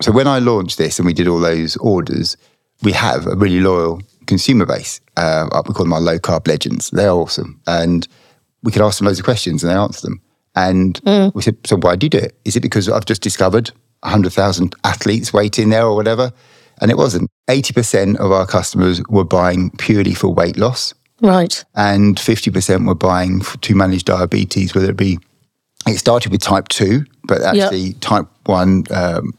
So 0.00 0.10
when 0.10 0.26
I 0.26 0.40
launched 0.40 0.78
this 0.78 0.98
and 0.98 1.06
we 1.06 1.12
did 1.12 1.28
all 1.28 1.38
those 1.38 1.76
orders, 1.76 2.36
we 2.82 2.92
have 2.92 3.26
a 3.26 3.36
really 3.36 3.60
loyal 3.60 4.02
consumer 4.26 4.66
base. 4.66 5.00
Uh, 5.16 5.48
we 5.66 5.74
call 5.74 5.84
them 5.84 5.92
our 5.92 6.00
low 6.00 6.18
carb 6.18 6.48
legends. 6.48 6.90
They're 6.90 7.10
awesome, 7.10 7.60
and 7.66 8.08
we 8.62 8.72
could 8.72 8.82
ask 8.82 8.98
them 8.98 9.06
loads 9.06 9.18
of 9.18 9.24
questions 9.24 9.62
and 9.62 9.70
they 9.70 9.76
answer 9.76 10.08
them. 10.08 10.20
And 10.56 11.00
we 11.34 11.42
said, 11.42 11.56
so 11.64 11.76
why 11.76 11.96
do 11.96 12.06
you 12.06 12.10
do 12.10 12.18
it? 12.18 12.36
Is 12.44 12.54
it 12.54 12.60
because 12.60 12.88
I've 12.88 13.04
just 13.06 13.22
discovered 13.22 13.72
100,000 14.04 14.74
athletes 14.84 15.32
waiting 15.32 15.70
there 15.70 15.84
or 15.84 15.94
whatever? 15.94 16.32
And 16.80 16.90
it 16.90 16.96
wasn't. 16.96 17.30
80% 17.48 18.16
of 18.16 18.32
our 18.32 18.46
customers 18.46 19.02
were 19.08 19.24
buying 19.24 19.70
purely 19.78 20.14
for 20.14 20.28
weight 20.28 20.56
loss 20.56 20.94
Right. 21.20 21.64
and 21.74 22.16
50% 22.16 22.86
were 22.86 22.94
buying 22.94 23.40
to 23.40 23.74
manage 23.74 24.04
diabetes, 24.04 24.74
whether 24.74 24.90
it 24.90 24.96
be, 24.96 25.18
it 25.86 25.98
started 25.98 26.32
with 26.32 26.40
type 26.40 26.68
2, 26.68 27.04
but 27.24 27.42
actually 27.42 27.94
type 27.94 28.26
1 28.46 28.84
um, 28.90 29.32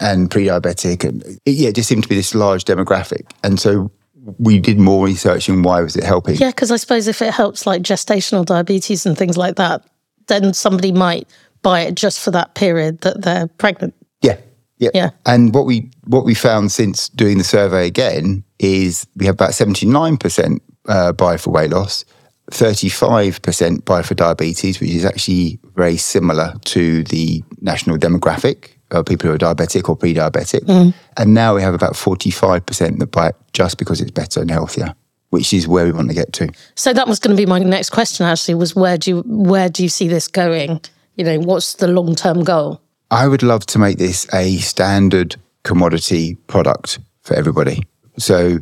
and 0.00 0.30
pre 0.30 0.46
diabetic. 0.46 1.04
And 1.04 1.22
it, 1.24 1.52
yeah, 1.52 1.68
it 1.70 1.74
just 1.74 1.88
seemed 1.88 2.02
to 2.04 2.08
be 2.08 2.14
this 2.14 2.34
large 2.34 2.64
demographic. 2.64 3.30
And 3.42 3.58
so 3.58 3.90
we 4.38 4.58
did 4.58 4.78
more 4.78 5.04
research 5.06 5.48
in 5.48 5.62
why 5.62 5.80
was 5.80 5.96
it 5.96 6.04
helping. 6.04 6.36
Yeah, 6.36 6.50
because 6.50 6.70
I 6.70 6.76
suppose 6.76 7.08
if 7.08 7.22
it 7.22 7.32
helps 7.32 7.66
like 7.66 7.82
gestational 7.82 8.44
diabetes 8.44 9.06
and 9.06 9.16
things 9.16 9.36
like 9.36 9.56
that, 9.56 9.82
then 10.26 10.52
somebody 10.52 10.92
might 10.92 11.26
buy 11.62 11.80
it 11.80 11.94
just 11.94 12.20
for 12.20 12.30
that 12.30 12.54
period 12.54 13.00
that 13.00 13.22
they're 13.22 13.48
pregnant. 13.48 13.94
Yeah. 14.22 14.38
Yeah. 14.78 14.90
Yeah. 14.94 15.10
And 15.26 15.54
what 15.54 15.66
we 15.66 15.90
what 16.06 16.24
we 16.24 16.34
found 16.34 16.72
since 16.72 17.08
doing 17.08 17.38
the 17.38 17.44
survey 17.44 17.86
again 17.86 18.44
is 18.58 19.06
we 19.16 19.26
have 19.26 19.34
about 19.34 19.50
79% 19.50 20.60
uh, 20.86 21.12
buy 21.12 21.36
for 21.36 21.50
weight 21.50 21.70
loss, 21.70 22.04
35% 22.50 23.84
buy 23.84 24.02
for 24.02 24.14
diabetes, 24.14 24.80
which 24.80 24.90
is 24.90 25.04
actually 25.04 25.58
very 25.74 25.96
similar 25.96 26.54
to 26.66 27.04
the 27.04 27.42
national 27.60 27.98
demographic 27.98 28.70
of 28.90 29.04
people 29.04 29.28
who 29.28 29.34
are 29.34 29.38
diabetic 29.38 29.88
or 29.88 29.96
pre-diabetic. 29.96 30.94
And 31.16 31.34
now 31.34 31.54
we 31.54 31.62
have 31.62 31.74
about 31.74 31.92
45% 31.92 32.98
that 32.98 33.06
buy 33.10 33.28
it 33.28 33.36
just 33.52 33.78
because 33.78 34.00
it's 34.00 34.10
better 34.10 34.40
and 34.40 34.50
healthier, 34.50 34.94
which 35.30 35.52
is 35.52 35.68
where 35.68 35.84
we 35.84 35.92
want 35.92 36.08
to 36.08 36.14
get 36.14 36.32
to. 36.34 36.48
So 36.74 36.92
that 36.94 37.06
was 37.06 37.18
going 37.18 37.36
to 37.36 37.40
be 37.40 37.46
my 37.46 37.58
next 37.58 37.90
question. 37.90 38.24
Actually, 38.24 38.54
was 38.54 38.74
where 38.74 38.96
do 38.96 39.10
you 39.10 39.22
where 39.26 39.68
do 39.68 39.82
you 39.82 39.88
see 39.88 40.08
this 40.08 40.26
going? 40.26 40.80
You 41.16 41.24
know, 41.24 41.38
what's 41.40 41.74
the 41.74 41.88
long 41.88 42.14
term 42.14 42.44
goal? 42.44 42.80
I 43.10 43.26
would 43.26 43.42
love 43.42 43.64
to 43.66 43.78
make 43.78 43.98
this 43.98 44.26
a 44.34 44.56
standard 44.58 45.36
commodity 45.62 46.34
product 46.46 46.98
for 47.22 47.34
everybody. 47.34 47.82
So 48.18 48.58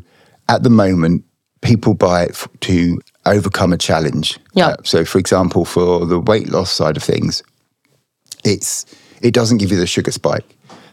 at 0.49 0.63
the 0.63 0.71
moment, 0.71 1.25
people 1.63 1.95
buy 1.95 2.25
it 2.25 2.31
f- 2.31 2.49
to 2.61 3.01
overcome 3.25 3.73
a 3.73 3.79
challenge. 3.79 4.39
Yeah. 4.55 4.69
Uh, 4.69 4.77
so, 4.85 5.05
for 5.05 5.19
example, 5.19 5.65
for 5.65 6.07
the 6.07 6.21
weight 6.21 6.49
loss 6.51 6.71
side 6.73 6.97
of 6.97 7.03
things, 7.03 7.43
it's 8.45 8.87
it 9.23 9.33
doesn't 9.35 9.59
give 9.59 9.71
you 9.73 9.79
the 9.79 9.87
sugar 9.87 10.13
spike. 10.13 10.45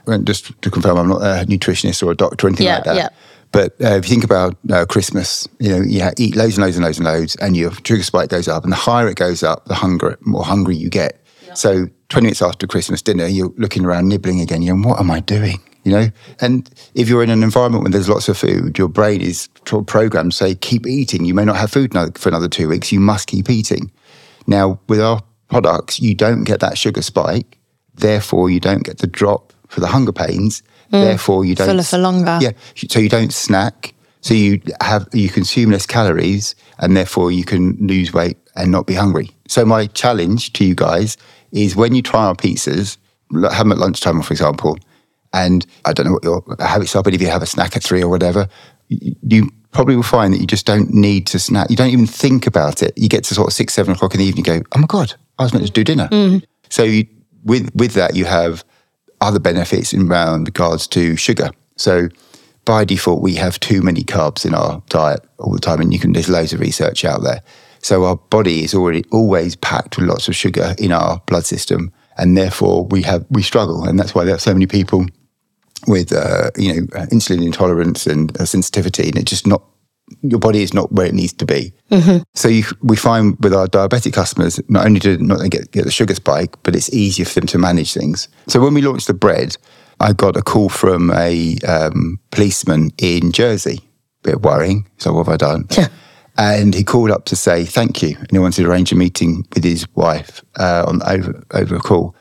And 0.08 0.26
just 0.28 0.60
to 0.62 0.72
confirm, 0.72 0.98
I'm 0.98 1.08
not 1.10 1.22
a 1.22 1.46
nutritionist 1.46 2.04
or 2.06 2.12
a 2.12 2.16
doctor 2.16 2.48
or 2.48 2.50
anything 2.50 2.66
Yeah, 2.68 2.76
like 2.76 2.84
that. 2.86 2.96
yeah. 2.96 3.10
But 3.52 3.74
uh, 3.82 3.96
if 3.98 4.06
you 4.06 4.10
think 4.10 4.24
about 4.24 4.58
uh, 4.72 4.86
Christmas, 4.88 5.48
you 5.60 5.70
know, 5.70 5.82
you 5.82 6.02
eat 6.18 6.36
loads 6.36 6.58
and 6.58 6.66
loads 6.66 6.76
and 6.76 6.84
loads 6.86 6.98
and 6.98 7.06
loads, 7.06 7.36
and 7.36 7.56
your 7.56 7.72
sugar 7.86 8.02
spike 8.04 8.30
goes 8.30 8.48
up. 8.48 8.64
And 8.64 8.72
the 8.72 8.76
higher 8.78 9.08
it 9.08 9.16
goes 9.16 9.44
up, 9.44 9.66
the 9.66 9.76
hungry, 9.76 10.16
more 10.22 10.44
hungry 10.44 10.76
you 10.76 10.90
get. 10.90 11.22
So 11.54 11.86
20 12.14 12.26
minutes 12.28 12.44
after 12.44 12.68
Christmas 12.68 13.02
dinner, 13.02 13.26
you're 13.26 13.52
looking 13.58 13.84
around 13.86 14.08
nibbling 14.08 14.40
again. 14.40 14.62
You're, 14.62 14.80
what 14.80 15.00
am 15.00 15.10
I 15.10 15.20
doing? 15.20 15.60
You 15.84 15.92
know, 15.94 16.08
and 16.40 16.70
if 16.94 17.10
you're 17.10 17.24
in 17.24 17.32
an 17.32 17.42
environment 17.42 17.84
where 17.84 17.92
there's 17.92 18.08
lots 18.08 18.30
of 18.30 18.38
food, 18.38 18.78
your 18.78 18.88
brain 18.88 19.20
is 19.20 19.48
programmed 19.88 20.32
to 20.32 20.38
say, 20.38 20.54
keep 20.54 20.86
eating. 20.86 21.26
You 21.26 21.34
may 21.34 21.44
not 21.44 21.58
have 21.58 21.72
food 21.72 21.92
for 22.16 22.30
another 22.30 22.48
two 22.48 22.70
weeks. 22.70 22.92
You 22.92 23.00
must 23.00 23.28
keep 23.28 23.50
eating. 23.50 23.92
Now, 24.46 24.80
with 24.88 25.02
our 25.02 25.24
products, 25.50 26.00
you 26.00 26.14
don't 26.14 26.44
get 26.44 26.60
that 26.60 26.78
sugar 26.78 27.02
spike. 27.02 27.58
Therefore, 27.96 28.48
you 28.52 28.60
don't 28.60 28.84
get 28.84 29.00
the 29.00 29.08
drop 29.08 29.52
for 29.68 29.80
the 29.80 29.88
hunger 29.88 30.14
pains. 30.14 30.62
Mm. 30.92 31.06
Therefore, 31.06 31.46
you 31.46 31.56
don't 31.56 31.68
Fuller 31.68 31.82
for 31.82 31.98
longer. 31.98 32.38
Yeah, 32.40 32.52
so 32.76 33.00
you 33.00 33.10
don't 33.10 33.34
snack. 33.34 33.96
So 34.22 34.36
you 34.36 34.62
have 34.82 35.08
you 35.14 35.30
consume 35.30 35.72
less 35.72 35.88
calories, 35.88 36.54
and 36.78 36.96
therefore 36.96 37.32
you 37.32 37.44
can 37.44 37.76
lose 37.82 38.14
weight 38.14 38.38
and 38.56 38.72
not 38.72 38.86
be 38.86 38.94
hungry. 38.94 39.32
So 39.48 39.66
my 39.66 39.88
challenge 39.88 40.54
to 40.54 40.64
you 40.64 40.76
guys 40.76 41.18
is 41.54 41.76
when 41.76 41.96
you 41.96 42.02
try 42.02 42.26
our 42.26 42.36
pizzas, 42.36 42.98
have 43.32 43.60
them 43.60 43.72
at 43.72 43.78
lunchtime, 43.78 44.22
for 44.22 44.34
example, 44.34 44.78
and 45.32 45.66
I 45.86 45.94
don't 45.94 46.06
know 46.06 46.14
what 46.14 46.24
your 46.24 46.44
habits 46.60 46.96
are, 46.96 47.04
but 47.04 47.14
if 47.14 47.22
you 47.22 47.28
have 47.28 47.42
a 47.42 47.48
snack 47.48 47.76
at 47.76 47.84
three 47.84 48.04
or 48.04 48.10
whatever, 48.10 48.48
you 48.90 49.50
probably 49.72 49.96
will 49.96 50.04
find 50.04 50.34
that 50.34 50.40
you 50.40 50.46
just 50.46 50.66
don't 50.66 50.94
need 50.94 51.26
to 51.28 51.40
snack. 51.40 51.70
You 51.70 51.76
don't 51.76 51.90
even 51.90 52.06
think 52.06 52.46
about 52.46 52.84
it. 52.84 52.96
You 52.98 53.10
get 53.10 53.24
to 53.26 53.34
sort 53.34 53.48
of 53.48 53.54
six, 53.54 53.74
seven 53.74 53.94
o'clock 53.94 54.14
in 54.14 54.20
the 54.20 54.26
evening, 54.26 54.46
you 54.46 54.60
go, 54.60 54.66
oh 54.76 54.80
my 54.80 54.88
god, 54.88 55.14
I 55.40 55.44
was 55.44 55.54
meant 55.54 55.66
to 55.66 55.72
do 55.72 55.84
dinner. 55.84 56.08
Mm-hmm. 56.12 56.40
So 56.70 56.84
you, 56.84 57.08
with 57.44 57.74
with 57.76 57.94
that, 57.94 58.16
you 58.16 58.26
have 58.26 58.64
other 59.22 59.40
benefits 59.40 59.94
in 59.94 60.12
around 60.12 60.46
regards 60.46 60.88
to 60.88 61.16
sugar. 61.16 61.52
So 61.78 62.10
by 62.66 62.86
default, 62.86 63.22
we 63.22 63.36
have 63.36 63.60
too 63.60 63.82
many 63.82 64.04
carbs 64.04 64.46
in 64.46 64.54
our 64.54 64.82
diet 64.90 65.22
all 65.40 65.54
the 65.54 65.60
time, 65.60 65.82
and 65.82 65.92
you 65.94 66.00
can 66.00 66.14
there's 66.14 66.30
loads 66.30 66.54
of 66.54 66.60
research 66.60 67.04
out 67.06 67.24
there. 67.24 67.42
So 67.84 68.06
our 68.06 68.16
body 68.16 68.64
is 68.64 68.74
already 68.74 69.04
always 69.12 69.56
packed 69.58 69.98
with 69.98 70.08
lots 70.08 70.28
of 70.28 70.36
sugar 70.36 70.74
in 70.80 70.92
our 70.92 71.22
blood 71.28 71.46
system, 71.46 71.92
and 72.18 72.38
therefore 72.38 72.86
we 72.86 73.04
have 73.04 73.26
we 73.30 73.44
struggle, 73.44 73.84
and 73.84 74.00
that's 74.00 74.16
why 74.16 74.24
there 74.24 74.36
are 74.36 74.40
so 74.40 74.54
many 74.54 74.68
people 74.68 75.06
with 75.88 76.14
uh, 76.14 76.50
you 76.58 76.74
know 76.74 76.88
uh, 76.96 77.06
insulin 77.08 77.46
intolerance 77.46 78.08
and 78.08 78.36
uh, 78.40 78.46
sensitivity, 78.46 79.10
and 79.10 79.18
it's 79.18 79.30
just 79.30 79.46
not 79.46 79.62
your 80.22 80.40
body 80.40 80.62
is 80.62 80.74
not 80.74 80.92
where 80.92 81.08
it 81.08 81.14
needs 81.14 81.34
to 81.34 81.46
be. 81.46 81.74
So 82.34 82.48
you, 82.48 82.64
we 82.82 82.96
find 82.96 83.38
with 83.40 83.54
our 83.54 83.68
diabetic 83.68 84.14
customers, 84.14 84.60
not 84.70 84.86
only 84.86 85.00
do 85.00 85.18
not 85.18 85.40
they 85.40 85.50
get, 85.50 85.72
get 85.72 85.86
the 85.86 85.92
sugar 85.92 86.16
spike, 86.16 86.56
but 86.64 86.76
it's 86.76 86.94
easier 86.94 87.26
for 87.26 87.40
them 87.40 87.48
to 87.48 87.58
manage 87.58 87.94
things. 87.94 88.28
So 88.48 88.60
when 88.60 88.74
we 88.74 88.82
launched 88.82 89.08
the 89.08 89.14
bread, 89.14 89.58
I 90.00 90.14
got 90.14 90.38
a 90.38 90.42
call 90.42 90.70
from 90.70 91.12
a 91.12 91.58
um, 91.68 92.20
policeman 92.32 92.92
in 92.98 93.32
Jersey. 93.32 93.80
Bit 94.24 94.42
worrying. 94.42 94.88
So 94.98 95.14
what 95.14 95.26
have 95.28 95.34
I 95.34 95.38
done? 95.38 95.68
Yeah. 95.72 95.88
And 96.38 96.74
he 96.74 96.84
called 96.84 97.12
up 97.12 97.26
to 97.26 97.36
say 97.36 97.64
thank 97.64 98.02
you, 98.02 98.18
and 98.18 98.32
he 98.32 98.40
wanted 98.40 98.64
to 98.64 98.70
arrange 98.70 98.92
a 98.92 98.96
meeting 98.96 99.46
with 99.54 99.64
his 99.64 99.88
wife 99.96 100.44
uh, 100.58 100.86
on 100.88 101.02
over 101.04 101.44
over 101.52 101.76
a 101.76 101.80
call. 101.80 102.16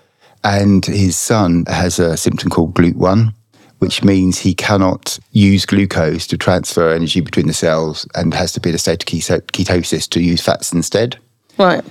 And 0.44 0.84
his 0.84 1.16
son 1.16 1.64
has 1.68 1.98
a 1.98 2.16
symptom 2.16 2.50
called 2.50 2.74
GLUT1, 2.74 3.32
which 3.78 4.02
means 4.02 4.38
he 4.38 4.54
cannot 4.54 5.18
use 5.30 5.64
glucose 5.64 6.26
to 6.26 6.36
transfer 6.36 6.92
energy 6.92 7.20
between 7.20 7.46
the 7.46 7.54
cells 7.54 8.06
and 8.14 8.34
has 8.34 8.52
to 8.52 8.60
be 8.60 8.68
in 8.70 8.74
a 8.74 8.78
state 8.78 9.02
of 9.02 9.08
ketosis 9.08 10.08
to 10.10 10.20
use 10.20 10.42
fats 10.42 10.72
instead. 10.72 11.18
Right. 11.58 11.84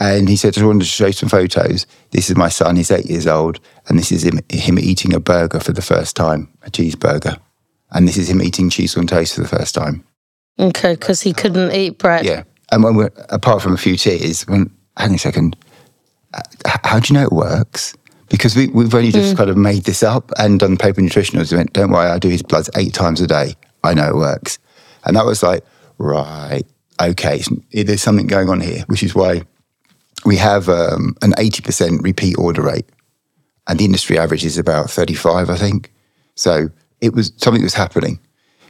And 0.00 0.28
he 0.28 0.36
said, 0.36 0.58
I 0.58 0.64
wanted 0.64 0.80
to 0.80 0.86
show 0.86 1.10
some 1.12 1.28
photos. 1.28 1.86
This 2.10 2.28
is 2.28 2.36
my 2.36 2.48
son, 2.48 2.76
he's 2.76 2.90
eight 2.90 3.06
years 3.06 3.26
old, 3.26 3.60
and 3.88 3.98
this 3.98 4.10
is 4.10 4.24
him, 4.24 4.40
him 4.50 4.78
eating 4.78 5.14
a 5.14 5.20
burger 5.20 5.60
for 5.60 5.72
the 5.72 5.82
first 5.82 6.16
time, 6.16 6.48
a 6.62 6.70
cheeseburger. 6.70 7.38
And 7.92 8.08
this 8.08 8.16
is 8.16 8.28
him 8.28 8.42
eating 8.42 8.70
cheese 8.70 8.96
on 8.96 9.06
toast 9.06 9.34
for 9.34 9.42
the 9.42 9.48
first 9.48 9.74
time. 9.74 10.04
Okay, 10.58 10.94
because 10.94 11.20
he 11.20 11.32
couldn't 11.32 11.72
eat 11.72 11.98
bread. 11.98 12.24
Yeah. 12.24 12.44
And 12.70 12.82
when 12.82 12.96
we're, 12.96 13.10
apart 13.28 13.62
from 13.62 13.74
a 13.74 13.76
few 13.76 13.96
tears, 13.96 14.42
when, 14.42 14.70
hang 14.96 15.10
on 15.10 15.14
a 15.16 15.18
second, 15.18 15.56
uh, 16.32 16.42
how 16.84 17.00
do 17.00 17.12
you 17.12 17.18
know 17.18 17.26
it 17.26 17.32
works? 17.32 17.96
Because 18.28 18.56
we, 18.56 18.68
we've 18.68 18.94
only 18.94 19.12
just 19.12 19.36
kind 19.36 19.50
of 19.50 19.56
made 19.56 19.84
this 19.84 20.02
up 20.02 20.32
and 20.38 20.58
done 20.58 20.76
paper 20.76 21.00
nutritionals. 21.00 21.52
We 21.52 21.58
went, 21.58 21.72
don't 21.72 21.90
worry, 21.90 22.08
I 22.08 22.18
do 22.18 22.28
his 22.28 22.42
bloods 22.42 22.70
eight 22.76 22.94
times 22.94 23.20
a 23.20 23.26
day. 23.26 23.54
I 23.82 23.94
know 23.94 24.08
it 24.08 24.16
works. 24.16 24.58
And 25.04 25.16
that 25.16 25.26
was 25.26 25.42
like, 25.42 25.64
right, 25.98 26.64
okay, 27.00 27.42
there's 27.72 28.02
something 28.02 28.26
going 28.26 28.48
on 28.48 28.60
here, 28.60 28.84
which 28.86 29.02
is 29.02 29.14
why 29.14 29.42
we 30.24 30.36
have 30.36 30.68
um, 30.68 31.14
an 31.22 31.32
80% 31.32 32.02
repeat 32.02 32.36
order 32.38 32.62
rate. 32.62 32.86
And 33.66 33.78
the 33.78 33.84
industry 33.84 34.18
average 34.18 34.44
is 34.44 34.58
about 34.58 34.90
35, 34.90 35.50
I 35.50 35.56
think. 35.56 35.92
So 36.34 36.68
it 37.00 37.14
was 37.14 37.32
something 37.36 37.62
was 37.62 37.74
happening. 37.74 38.18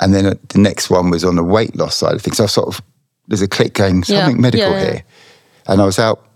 And 0.01 0.15
then 0.15 0.39
the 0.49 0.59
next 0.59 0.91
one 0.91 1.11
was 1.11 1.25
on 1.25 1.37
the 1.37 1.45
weight 1.45 1.77
loss 1.77 1.97
side 1.97 2.15
of 2.15 2.23
things. 2.23 2.37
So 2.37 2.45
I 2.45 2.47
sort 2.47 2.69
of, 2.69 2.83
there's 3.29 3.43
a 3.43 3.49
click 3.49 3.75
going, 3.75 4.03
Yeah, 4.07 4.25
something 4.25 4.41
medical 4.41 4.71
yeah, 4.71 4.83
yeah. 4.83 4.91
here. 4.93 5.05
And 5.67 5.81
I 5.81 5.85
was 5.85 5.99
out 5.99 6.27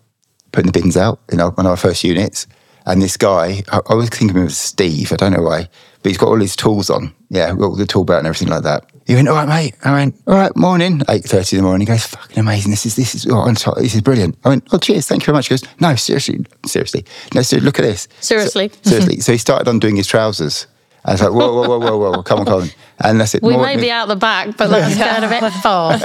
putting 0.52 0.70
the 0.72 0.80
bins 0.80 0.96
out 0.96 1.20
in 1.30 1.40
our, 1.40 1.50
one 1.50 1.66
of 1.66 1.70
our 1.70 1.76
first 1.76 2.04
units. 2.04 2.46
And 2.86 3.02
this 3.02 3.16
guy, 3.16 3.62
I, 3.70 3.80
I 3.90 3.94
was 3.94 4.08
thinking 4.08 4.30
of 4.30 4.36
him 4.36 4.46
as 4.46 4.56
Steve, 4.56 5.12
I 5.12 5.16
don't 5.16 5.32
know 5.32 5.42
why, 5.42 5.68
but 6.02 6.08
he's 6.08 6.16
got 6.16 6.28
all 6.28 6.40
his 6.40 6.56
tools 6.56 6.88
on. 6.88 7.14
Yeah, 7.28 7.54
all 7.60 7.76
the 7.76 7.84
tool 7.84 8.04
belt 8.04 8.20
and 8.20 8.26
everything 8.26 8.48
like 8.48 8.62
that. 8.62 8.88
He 9.06 9.14
went, 9.14 9.28
all 9.28 9.34
right, 9.34 9.48
mate. 9.48 9.74
I 9.84 9.92
went, 9.92 10.14
all 10.26 10.34
right, 10.34 10.56
morning. 10.56 11.00
8.30 11.00 11.52
in 11.52 11.56
the 11.58 11.62
morning. 11.64 11.86
He 11.86 11.92
goes, 11.92 12.06
fucking 12.06 12.38
amazing. 12.38 12.70
This 12.70 12.86
is, 12.86 12.96
this 12.96 13.14
is, 13.14 13.26
oh, 13.30 13.44
this 13.76 13.94
is 13.94 14.00
brilliant. 14.00 14.38
I 14.44 14.50
went, 14.50 14.68
oh, 14.72 14.78
cheers. 14.78 15.06
Thank 15.06 15.22
you 15.22 15.26
very 15.26 15.36
much. 15.36 15.48
He 15.48 15.52
goes, 15.52 15.64
no, 15.80 15.94
seriously, 15.96 16.46
seriously. 16.64 17.04
No, 17.34 17.42
seriously, 17.42 17.60
look 17.60 17.78
at 17.78 17.82
this. 17.82 18.08
Seriously? 18.20 18.70
So, 18.82 18.90
seriously. 18.90 19.20
so 19.20 19.32
he 19.32 19.38
started 19.38 19.68
undoing 19.68 19.96
his 19.96 20.06
trousers. 20.06 20.66
I 21.08 21.12
was 21.12 21.22
like, 21.22 21.32
whoa, 21.32 21.54
whoa, 21.54 21.78
whoa, 21.78 21.78
whoa, 21.96 22.10
whoa, 22.12 22.22
come 22.22 22.40
on, 22.40 22.44
come 22.46 22.62
on. 22.62 22.68
And 23.04 23.20
that's 23.20 23.34
it. 23.34 23.42
We 23.42 23.54
More- 23.54 23.62
may 23.64 23.76
be 23.76 23.90
out 23.90 24.08
the 24.08 24.16
back, 24.16 24.56
but 24.56 24.68
that's 24.68 24.96
going 24.98 25.24
a 25.24 25.28
bit 25.40 25.52
far. 25.62 25.98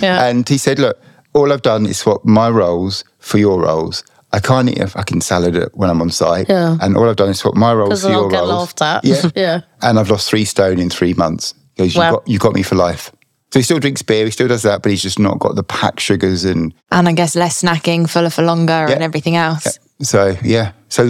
yeah. 0.00 0.26
and 0.26 0.48
he 0.48 0.56
said, 0.58 0.78
look, 0.78 0.98
all 1.34 1.52
I've 1.52 1.62
done 1.62 1.86
is 1.86 1.98
swap 1.98 2.24
my 2.24 2.48
rolls 2.48 3.04
for 3.18 3.38
your 3.38 3.60
rolls. 3.60 4.02
I 4.32 4.40
can't 4.40 4.68
eat 4.68 4.78
a 4.78 4.86
fucking 4.86 5.20
salad 5.22 5.70
when 5.74 5.88
I'm 5.90 6.00
on 6.02 6.10
site. 6.10 6.48
Yeah. 6.48 6.76
And 6.80 6.96
all 6.96 7.08
I've 7.08 7.16
done 7.16 7.30
is 7.30 7.38
swap 7.38 7.54
my 7.56 7.72
rolls 7.72 7.88
Because 7.90 8.02
for 8.02 8.08
then 8.08 8.16
I'll 8.16 8.22
your 8.22 8.30
get 8.30 8.38
rolls. 8.40 8.50
laughed 8.50 8.82
at. 8.82 9.04
Yeah. 9.04 9.30
yeah. 9.34 9.60
And 9.82 9.98
I've 9.98 10.10
lost 10.10 10.28
three 10.28 10.44
stone 10.44 10.78
in 10.78 10.90
three 10.90 11.14
months. 11.14 11.54
Because 11.76 11.94
you 11.94 12.00
Wow. 12.00 12.10
got 12.12 12.28
you 12.28 12.38
got 12.38 12.54
me 12.54 12.62
for 12.62 12.74
life. 12.74 13.12
So 13.52 13.58
he 13.58 13.62
still 13.62 13.78
drinks 13.78 14.02
beer, 14.02 14.24
he 14.26 14.30
still 14.30 14.48
does 14.48 14.62
that, 14.62 14.82
but 14.82 14.90
he's 14.90 15.00
just 15.02 15.18
not 15.18 15.38
got 15.38 15.54
the 15.54 15.62
packed 15.62 16.00
sugars 16.00 16.44
and 16.44 16.74
And 16.90 17.08
I 17.08 17.12
guess 17.12 17.34
less 17.36 17.62
snacking, 17.62 18.08
fuller 18.10 18.28
for 18.30 18.42
longer, 18.42 18.72
and 18.72 19.02
everything 19.02 19.36
else. 19.36 19.78
so 20.02 20.36
yeah. 20.42 20.72
So 20.88 21.04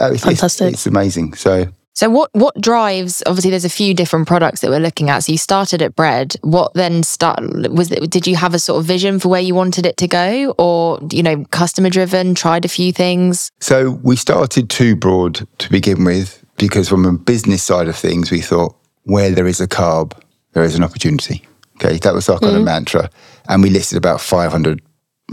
uh, 0.00 0.10
it's, 0.12 0.14
it's, 0.14 0.24
Fantastic. 0.24 0.72
it's 0.72 0.86
amazing. 0.86 1.34
So 1.34 1.66
So 1.96 2.10
what 2.10 2.28
what 2.34 2.60
drives? 2.60 3.22
Obviously, 3.24 3.50
there's 3.50 3.64
a 3.64 3.70
few 3.70 3.94
different 3.94 4.28
products 4.28 4.60
that 4.60 4.68
we're 4.68 4.78
looking 4.80 5.08
at. 5.08 5.20
So 5.20 5.32
you 5.32 5.38
started 5.38 5.80
at 5.80 5.96
bread. 5.96 6.36
What 6.42 6.74
then 6.74 7.02
start 7.02 7.40
was 7.70 7.90
it? 7.90 8.10
Did 8.10 8.26
you 8.26 8.36
have 8.36 8.52
a 8.52 8.58
sort 8.58 8.80
of 8.80 8.84
vision 8.84 9.18
for 9.18 9.30
where 9.30 9.40
you 9.40 9.54
wanted 9.54 9.86
it 9.86 9.96
to 9.96 10.06
go, 10.06 10.54
or 10.58 11.00
you 11.10 11.22
know, 11.22 11.46
customer 11.46 11.88
driven? 11.88 12.34
Tried 12.34 12.66
a 12.66 12.68
few 12.68 12.92
things. 12.92 13.50
So 13.60 13.92
we 14.02 14.14
started 14.16 14.68
too 14.68 14.94
broad 14.94 15.48
to 15.56 15.70
begin 15.70 16.04
with 16.04 16.44
because 16.58 16.86
from 16.86 17.06
a 17.06 17.12
business 17.12 17.62
side 17.62 17.88
of 17.88 17.96
things, 17.96 18.30
we 18.30 18.42
thought 18.42 18.76
where 19.04 19.30
there 19.30 19.46
is 19.46 19.62
a 19.62 19.66
carb, 19.66 20.12
there 20.52 20.64
is 20.64 20.74
an 20.74 20.84
opportunity. 20.84 21.48
Okay, 21.76 21.96
that 21.96 22.12
was 22.12 22.28
our 22.28 22.38
kind 22.38 22.56
of 22.56 22.62
mm. 22.62 22.66
mantra, 22.66 23.08
and 23.48 23.62
we 23.62 23.70
listed 23.70 23.96
about 23.96 24.20
500 24.20 24.82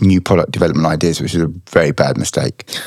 new 0.02 0.22
product 0.22 0.52
development 0.52 0.88
ideas, 0.88 1.20
which 1.20 1.36
is 1.36 1.42
a 1.42 1.52
very 1.70 1.92
bad 1.92 2.18
mistake. 2.18 2.64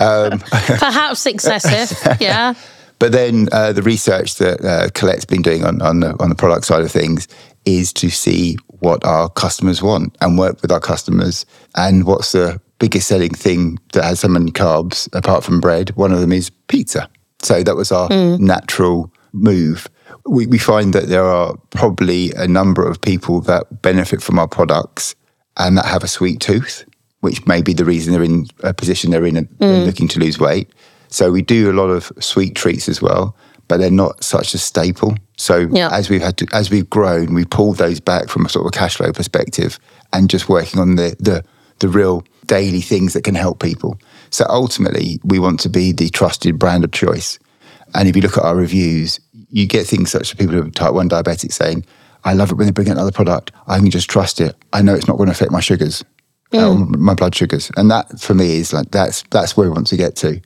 Um, 0.00 0.40
Perhaps 0.40 1.26
excessive. 1.34 2.18
yeah. 2.18 2.54
But 2.98 3.12
then 3.12 3.48
uh, 3.52 3.72
the 3.72 3.82
research 3.82 4.36
that 4.36 4.64
uh, 4.64 4.88
Colette's 4.90 5.24
been 5.24 5.42
doing 5.42 5.64
on, 5.64 5.82
on, 5.82 6.00
the, 6.00 6.16
on 6.22 6.28
the 6.28 6.34
product 6.34 6.66
side 6.66 6.82
of 6.82 6.90
things 6.90 7.28
is 7.64 7.92
to 7.94 8.10
see 8.10 8.56
what 8.66 9.04
our 9.04 9.28
customers 9.28 9.82
want 9.82 10.16
and 10.20 10.38
work 10.38 10.60
with 10.62 10.70
our 10.70 10.80
customers. 10.80 11.46
And 11.76 12.04
what's 12.04 12.32
the 12.32 12.60
biggest 12.78 13.08
selling 13.08 13.34
thing 13.34 13.78
that 13.92 14.04
has 14.04 14.20
so 14.20 14.28
many 14.28 14.50
carbs 14.50 15.08
apart 15.14 15.44
from 15.44 15.60
bread? 15.60 15.90
One 15.96 16.12
of 16.12 16.20
them 16.20 16.32
is 16.32 16.50
pizza. 16.68 17.08
So 17.42 17.62
that 17.62 17.76
was 17.76 17.92
our 17.92 18.08
natural 18.38 19.12
move. 19.32 19.88
We, 20.26 20.46
we 20.46 20.58
find 20.58 20.94
that 20.94 21.08
there 21.08 21.24
are 21.24 21.56
probably 21.70 22.32
a 22.32 22.46
number 22.46 22.86
of 22.88 23.00
people 23.00 23.40
that 23.42 23.82
benefit 23.82 24.22
from 24.22 24.38
our 24.38 24.48
products 24.48 25.14
and 25.56 25.76
that 25.76 25.86
have 25.86 26.02
a 26.02 26.08
sweet 26.08 26.40
tooth, 26.40 26.84
which 27.20 27.46
may 27.46 27.60
be 27.60 27.74
the 27.74 27.84
reason 27.84 28.12
they're 28.12 28.22
in 28.22 28.46
a 28.62 28.72
position 28.72 29.10
they're 29.10 29.26
in 29.26 29.36
and 29.36 29.48
and 29.60 29.86
looking 29.86 30.08
to 30.08 30.20
lose 30.20 30.38
weight. 30.38 30.68
So 31.14 31.30
we 31.30 31.42
do 31.42 31.70
a 31.70 31.76
lot 31.80 31.90
of 31.90 32.10
sweet 32.18 32.56
treats 32.56 32.88
as 32.88 33.00
well, 33.00 33.36
but 33.68 33.76
they're 33.78 33.88
not 34.04 34.24
such 34.24 34.52
a 34.52 34.58
staple. 34.58 35.14
So 35.36 35.68
Yeah. 35.70 35.88
as 35.92 36.10
we've 36.10 36.20
had 36.20 36.36
to, 36.38 36.46
as 36.52 36.70
we've 36.70 36.90
grown, 36.90 37.34
we 37.34 37.44
pulled 37.44 37.76
those 37.78 38.00
back 38.00 38.28
from 38.28 38.44
a 38.44 38.48
sort 38.48 38.66
of 38.66 38.68
a 38.74 38.76
cash 38.76 38.96
flow 38.96 39.12
perspective 39.12 39.78
and 40.12 40.28
just 40.28 40.48
working 40.48 40.80
on 40.80 40.96
the 40.96 41.14
the 41.20 41.44
the 41.78 41.88
real 41.88 42.24
daily 42.46 42.80
things 42.80 43.12
that 43.12 43.22
can 43.22 43.34
help 43.36 43.60
people. 43.62 43.96
So 44.30 44.44
ultimately, 44.48 45.20
we 45.24 45.38
want 45.38 45.60
to 45.60 45.68
be 45.68 45.92
the 45.92 46.08
trusted 46.10 46.58
brand 46.58 46.82
of 46.84 46.90
choice. 46.90 47.38
And 47.94 48.08
if 48.08 48.16
you 48.16 48.22
look 48.22 48.36
at 48.36 48.44
our 48.44 48.56
reviews, 48.56 49.20
you 49.50 49.66
get 49.66 49.86
things 49.86 50.10
such 50.10 50.22
as 50.32 50.34
people 50.34 50.54
who 50.54 50.62
are 50.66 50.70
type 50.70 50.94
1 50.94 51.08
diabetics 51.08 51.52
saying, 51.52 51.84
I 52.24 52.32
love 52.34 52.50
it 52.50 52.56
when 52.56 52.66
they 52.66 52.72
bring 52.72 52.88
out 52.88 52.96
another 52.96 53.12
product. 53.12 53.52
I 53.68 53.78
can 53.78 53.90
just 53.90 54.10
trust 54.10 54.40
it. 54.40 54.54
I 54.72 54.82
know 54.82 54.94
it's 54.94 55.06
not 55.08 55.16
going 55.16 55.28
to 55.28 55.32
affect 55.32 55.52
my 55.52 55.60
sugars, 55.60 56.04
uh, 56.52 56.74
my 56.74 57.14
blood 57.14 57.34
sugars. 57.34 57.70
And 57.76 57.90
that 57.90 58.20
for 58.20 58.34
me 58.34 58.56
is 58.58 58.72
like, 58.72 58.90
that's, 58.90 59.22
that's 59.30 59.56
where 59.56 59.68
we 59.68 59.74
want 59.74 59.86
to 59.88 59.96
get 59.96 60.16
to. 60.16 60.40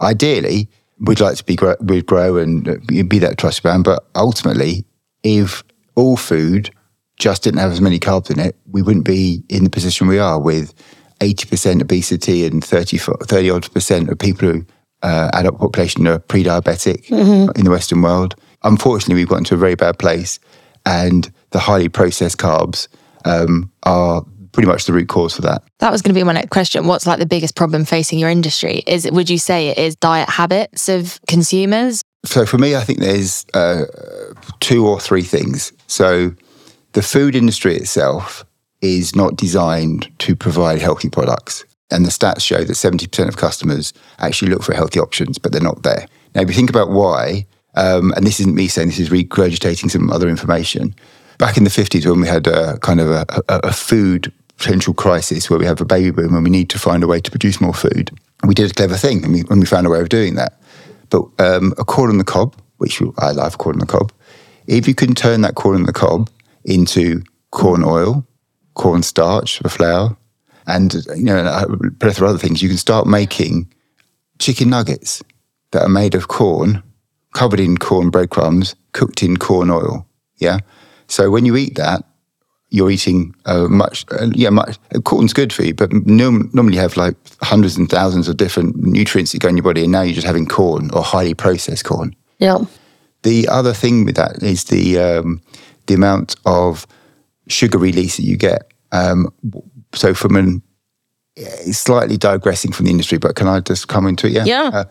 Ideally, 0.00 0.68
we'd 0.98 1.20
like 1.20 1.36
to 1.36 1.44
be 1.44 1.56
grow, 1.56 1.76
we'd 1.80 2.06
grow 2.06 2.36
and 2.36 2.68
uh, 2.68 2.76
be 3.08 3.18
that 3.18 3.38
trusted 3.38 3.62
brand. 3.62 3.84
But 3.84 4.04
ultimately, 4.14 4.84
if 5.22 5.62
all 5.94 6.16
food 6.16 6.70
just 7.16 7.44
didn't 7.44 7.60
have 7.60 7.72
as 7.72 7.80
many 7.80 7.98
carbs 7.98 8.30
in 8.30 8.40
it, 8.40 8.56
we 8.70 8.82
wouldn't 8.82 9.04
be 9.04 9.42
in 9.48 9.64
the 9.64 9.70
position 9.70 10.06
we 10.06 10.18
are 10.18 10.40
with 10.40 10.74
80% 11.20 11.80
obesity 11.80 12.44
and 12.44 12.64
30, 12.64 12.98
30 12.98 13.50
odd 13.50 13.72
percent 13.72 14.08
of 14.08 14.18
people 14.18 14.50
who 14.50 14.66
uh, 15.02 15.30
adult 15.34 15.58
population 15.58 16.06
are 16.08 16.18
pre-diabetic 16.18 17.10
in 17.56 17.64
the 17.64 17.70
Western 17.70 18.02
world. 18.02 18.34
Unfortunately, 18.62 19.14
we've 19.14 19.28
got 19.28 19.38
into 19.38 19.54
a 19.54 19.58
very 19.58 19.74
bad 19.74 19.98
place, 19.98 20.40
and 20.86 21.30
the 21.50 21.58
highly 21.58 21.88
processed 21.88 22.38
carbs 22.38 22.88
um, 23.24 23.70
are 23.84 24.24
pretty 24.54 24.68
much 24.68 24.86
the 24.86 24.92
root 24.92 25.08
cause 25.08 25.36
for 25.36 25.42
that. 25.42 25.62
That 25.80 25.92
was 25.92 26.00
going 26.00 26.14
to 26.14 26.18
be 26.18 26.24
my 26.24 26.32
next 26.32 26.50
question. 26.50 26.86
What's 26.86 27.06
like 27.06 27.18
the 27.18 27.26
biggest 27.26 27.54
problem 27.56 27.84
facing 27.84 28.18
your 28.18 28.30
industry? 28.30 28.82
Is? 28.86 29.08
Would 29.10 29.28
you 29.28 29.38
say 29.38 29.68
it 29.68 29.78
is 29.78 29.96
diet 29.96 30.30
habits 30.30 30.88
of 30.88 31.20
consumers? 31.28 32.02
So 32.24 32.46
for 32.46 32.56
me, 32.56 32.74
I 32.74 32.80
think 32.80 33.00
there's 33.00 33.44
uh, 33.52 33.84
two 34.60 34.86
or 34.86 34.98
three 34.98 35.22
things. 35.22 35.72
So 35.88 36.32
the 36.92 37.02
food 37.02 37.34
industry 37.34 37.74
itself 37.76 38.46
is 38.80 39.14
not 39.14 39.36
designed 39.36 40.10
to 40.20 40.34
provide 40.36 40.80
healthy 40.80 41.10
products. 41.10 41.64
And 41.90 42.04
the 42.04 42.10
stats 42.10 42.40
show 42.40 42.64
that 42.64 42.72
70% 42.72 43.28
of 43.28 43.36
customers 43.36 43.92
actually 44.18 44.50
look 44.50 44.62
for 44.62 44.74
healthy 44.74 44.98
options, 44.98 45.38
but 45.38 45.52
they're 45.52 45.60
not 45.60 45.82
there. 45.82 46.06
Now, 46.34 46.42
if 46.42 46.48
you 46.48 46.54
think 46.54 46.70
about 46.70 46.90
why, 46.90 47.46
um, 47.76 48.12
and 48.16 48.26
this 48.26 48.40
isn't 48.40 48.54
me 48.54 48.68
saying 48.68 48.88
this 48.88 48.98
is 48.98 49.10
regurgitating 49.10 49.90
some 49.90 50.10
other 50.10 50.28
information. 50.28 50.94
Back 51.38 51.56
in 51.56 51.64
the 51.64 51.70
50s, 51.70 52.06
when 52.06 52.20
we 52.20 52.28
had 52.28 52.46
a 52.46 52.78
kind 52.78 53.00
of 53.00 53.10
a, 53.10 53.26
a, 53.48 53.58
a 53.64 53.72
food 53.72 54.32
potential 54.58 54.94
crisis 54.94 55.50
where 55.50 55.58
we 55.58 55.66
have 55.66 55.80
a 55.80 55.84
baby 55.84 56.10
boom 56.10 56.34
and 56.34 56.44
we 56.44 56.50
need 56.50 56.70
to 56.70 56.78
find 56.78 57.02
a 57.02 57.06
way 57.06 57.20
to 57.20 57.30
produce 57.30 57.60
more 57.60 57.74
food, 57.74 58.10
we 58.46 58.54
did 58.54 58.70
a 58.70 58.74
clever 58.74 58.96
thing 58.96 59.24
and 59.24 59.32
we, 59.32 59.40
and 59.50 59.60
we 59.60 59.66
found 59.66 59.86
a 59.86 59.90
way 59.90 60.00
of 60.00 60.08
doing 60.08 60.34
that. 60.34 60.60
But 61.10 61.22
um, 61.38 61.72
a 61.78 61.84
corn 61.84 62.10
on 62.10 62.18
the 62.18 62.24
cob, 62.24 62.56
which 62.78 63.02
I 63.18 63.32
love 63.32 63.58
corn 63.58 63.76
on 63.76 63.80
the 63.80 63.86
cob, 63.86 64.12
if 64.66 64.88
you 64.88 64.94
can 64.94 65.14
turn 65.14 65.42
that 65.42 65.54
corn 65.54 65.76
on 65.76 65.84
the 65.84 65.92
cob 65.92 66.30
into 66.64 67.22
corn 67.50 67.84
oil, 67.84 68.26
corn 68.74 69.02
starch 69.02 69.58
for 69.58 69.68
flour, 69.68 70.16
and 70.66 70.94
you 71.14 71.24
know 71.24 71.44
a 71.44 71.90
plethora 72.00 72.28
of 72.28 72.30
other 72.34 72.38
things, 72.38 72.62
you 72.62 72.68
can 72.68 72.78
start 72.78 73.06
making 73.06 73.70
chicken 74.38 74.70
nuggets 74.70 75.22
that 75.70 75.82
are 75.82 75.88
made 75.88 76.14
of 76.14 76.28
corn, 76.28 76.82
covered 77.34 77.60
in 77.60 77.76
corn 77.76 78.10
breadcrumbs, 78.10 78.74
cooked 78.92 79.22
in 79.22 79.36
corn 79.36 79.70
oil. 79.70 80.06
Yeah. 80.38 80.60
So 81.06 81.30
when 81.30 81.44
you 81.44 81.56
eat 81.56 81.76
that, 81.76 82.04
you're 82.70 82.90
eating 82.90 83.34
uh, 83.46 83.68
much, 83.68 84.04
uh, 84.10 84.28
yeah, 84.32 84.50
much. 84.50 84.78
Corn's 85.04 85.32
good 85.32 85.52
for 85.52 85.64
you, 85.64 85.74
but 85.74 85.92
norm- 85.92 86.50
normally 86.52 86.74
you 86.74 86.80
have 86.80 86.96
like 86.96 87.14
hundreds 87.40 87.76
and 87.76 87.88
thousands 87.88 88.28
of 88.28 88.36
different 88.36 88.76
nutrients 88.76 89.32
that 89.32 89.40
go 89.40 89.48
in 89.48 89.56
your 89.56 89.64
body, 89.64 89.82
and 89.82 89.92
now 89.92 90.02
you're 90.02 90.14
just 90.14 90.26
having 90.26 90.46
corn 90.46 90.90
or 90.92 91.02
highly 91.02 91.34
processed 91.34 91.84
corn. 91.84 92.14
Yeah. 92.38 92.58
The 93.22 93.48
other 93.48 93.72
thing 93.72 94.04
with 94.04 94.16
that 94.16 94.42
is 94.42 94.64
the 94.64 94.98
um, 94.98 95.40
the 95.86 95.94
amount 95.94 96.36
of 96.46 96.86
sugar 97.48 97.78
release 97.78 98.16
that 98.16 98.24
you 98.24 98.36
get. 98.36 98.72
Um, 98.92 99.32
so 99.94 100.14
from 100.14 100.36
an 100.36 100.62
it's 101.36 101.78
slightly 101.78 102.16
digressing 102.16 102.72
from 102.72 102.86
the 102.86 102.90
industry, 102.90 103.18
but 103.18 103.34
can 103.34 103.48
I 103.48 103.60
just 103.60 103.88
come 103.88 104.06
into 104.06 104.26
it? 104.26 104.32
Yeah. 104.32 104.44
Yeah. 104.44 104.70
Uh, 104.72 104.84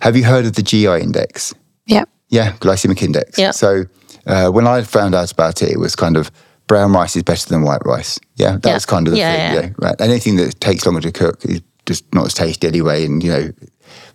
have 0.00 0.16
you 0.16 0.24
heard 0.24 0.46
of 0.46 0.54
the 0.54 0.62
GI 0.62 1.00
index? 1.00 1.54
Yeah. 1.86 2.04
Yeah, 2.28 2.52
glycemic 2.52 3.02
index. 3.02 3.38
Yeah. 3.38 3.50
So 3.50 3.84
uh, 4.26 4.50
when 4.50 4.66
I 4.66 4.82
found 4.82 5.14
out 5.14 5.32
about 5.32 5.62
it, 5.62 5.70
it 5.70 5.78
was 5.78 5.96
kind 5.96 6.16
of 6.16 6.30
brown 6.68 6.92
rice 6.92 7.16
is 7.16 7.24
better 7.24 7.48
than 7.48 7.62
white 7.62 7.84
rice. 7.84 8.20
Yeah, 8.36 8.52
that 8.52 8.64
Yeah. 8.66 8.74
was 8.74 8.86
kind 8.86 9.08
of 9.08 9.12
the 9.14 9.18
Yeah, 9.18 9.32
thing. 9.32 9.54
yeah. 9.54 9.60
Yeah. 9.62 9.86
Right. 9.88 10.00
Anything 10.00 10.36
that 10.36 10.60
takes 10.60 10.86
longer 10.86 11.00
to 11.00 11.10
cook 11.10 11.44
is 11.44 11.60
just 11.86 12.04
not 12.14 12.26
as 12.26 12.34
tasty 12.34 12.66
anyway. 12.68 13.04
And 13.04 13.22
you 13.24 13.30
know, 13.32 13.50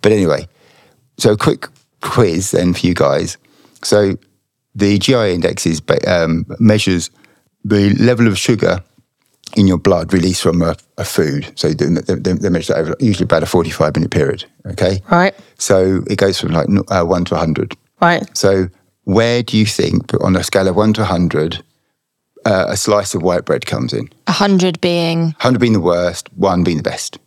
but 0.00 0.12
anyway, 0.12 0.48
so 1.18 1.32
a 1.32 1.36
quick 1.36 1.68
quiz 2.00 2.52
then 2.52 2.72
for 2.72 2.86
you 2.86 2.94
guys. 2.94 3.36
So 3.82 4.16
the 4.74 4.98
GI 4.98 5.34
index 5.34 5.66
is 5.66 5.82
um, 6.06 6.46
measures 6.58 7.10
the 7.64 7.90
level 7.94 8.26
of 8.28 8.38
sugar 8.38 8.82
in 9.56 9.66
your 9.68 9.78
blood 9.78 10.12
released 10.12 10.42
from 10.42 10.62
a, 10.62 10.74
a 10.98 11.04
food. 11.04 11.52
So 11.54 11.68
they, 11.68 11.86
they, 11.86 12.32
they 12.32 12.48
measure 12.48 12.72
that 12.74 12.80
over 12.80 12.96
usually 12.98 13.24
about 13.24 13.42
a 13.42 13.46
45 13.46 13.94
minute 13.96 14.10
period. 14.10 14.44
Okay. 14.66 15.00
Right. 15.10 15.34
So 15.58 16.02
it 16.08 16.16
goes 16.18 16.40
from 16.40 16.52
like 16.52 16.66
uh, 16.88 17.04
one 17.04 17.24
to 17.26 17.34
100. 17.34 17.76
Right. 18.00 18.24
So 18.36 18.68
where 19.04 19.42
do 19.42 19.56
you 19.56 19.66
think, 19.66 20.12
on 20.22 20.34
a 20.34 20.42
scale 20.42 20.66
of 20.68 20.76
one 20.76 20.92
to 20.94 21.02
100, 21.02 21.62
uh, 22.44 22.66
a 22.68 22.76
slice 22.76 23.14
of 23.14 23.22
white 23.22 23.44
bread 23.44 23.66
comes 23.66 23.92
in? 23.92 24.08
A 24.26 24.32
hundred 24.32 24.80
being 24.80 25.26
100 25.40 25.58
being 25.58 25.72
the 25.72 25.80
worst, 25.80 26.28
one 26.36 26.64
being 26.64 26.76
the 26.78 26.82
best. 26.82 27.18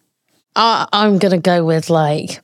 I, 0.56 0.88
I'm 0.94 1.18
going 1.20 1.32
to 1.32 1.38
go 1.38 1.64
with 1.66 1.90
like 1.90 2.42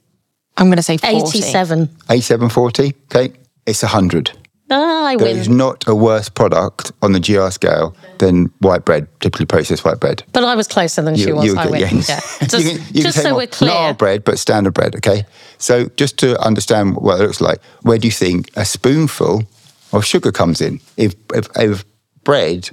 I'm 0.57 0.67
going 0.67 0.77
to 0.77 0.83
say 0.83 0.97
40. 0.97 1.17
87. 1.39 1.83
8740, 2.09 2.93
okay? 3.05 3.33
It's 3.65 3.81
100. 3.81 4.31
Ah, 4.71 5.05
I 5.07 5.15
There 5.17 5.27
win. 5.27 5.37
is 5.37 5.49
not 5.49 5.87
a 5.87 5.95
worse 5.95 6.29
product 6.29 6.91
on 7.01 7.11
the 7.11 7.19
GR 7.19 7.49
scale 7.49 7.95
than 8.19 8.45
white 8.59 8.85
bread, 8.85 9.07
typically 9.19 9.45
processed 9.45 9.83
white 9.83 9.99
bread. 9.99 10.23
But 10.31 10.43
I 10.43 10.55
was 10.55 10.67
closer 10.67 11.01
than 11.01 11.15
she 11.15 11.31
was. 11.31 11.55
I 11.55 11.63
get- 11.63 11.71
win. 11.71 12.01
Yeah. 12.07 12.19
You 12.41 12.47
Just, 12.47 12.67
can- 12.67 12.95
you 12.95 13.03
just 13.03 13.17
take 13.17 13.23
so 13.27 13.35
we're 13.35 13.47
clear. 13.47 13.71
Not 13.71 13.79
our 13.81 13.93
bread, 13.93 14.23
but 14.23 14.39
standard 14.39 14.73
bread, 14.73 14.95
okay? 14.95 15.25
So 15.57 15.89
just 15.97 16.17
to 16.19 16.39
understand 16.39 16.95
what 16.97 17.19
it 17.19 17.23
looks 17.23 17.41
like, 17.41 17.59
where 17.81 17.97
do 17.97 18.07
you 18.07 18.11
think 18.11 18.51
a 18.55 18.63
spoonful 18.65 19.43
of 19.91 20.05
sugar 20.05 20.31
comes 20.31 20.61
in? 20.61 20.79
If, 20.97 21.15
if, 21.33 21.47
if 21.57 21.83
bread, 22.23 22.67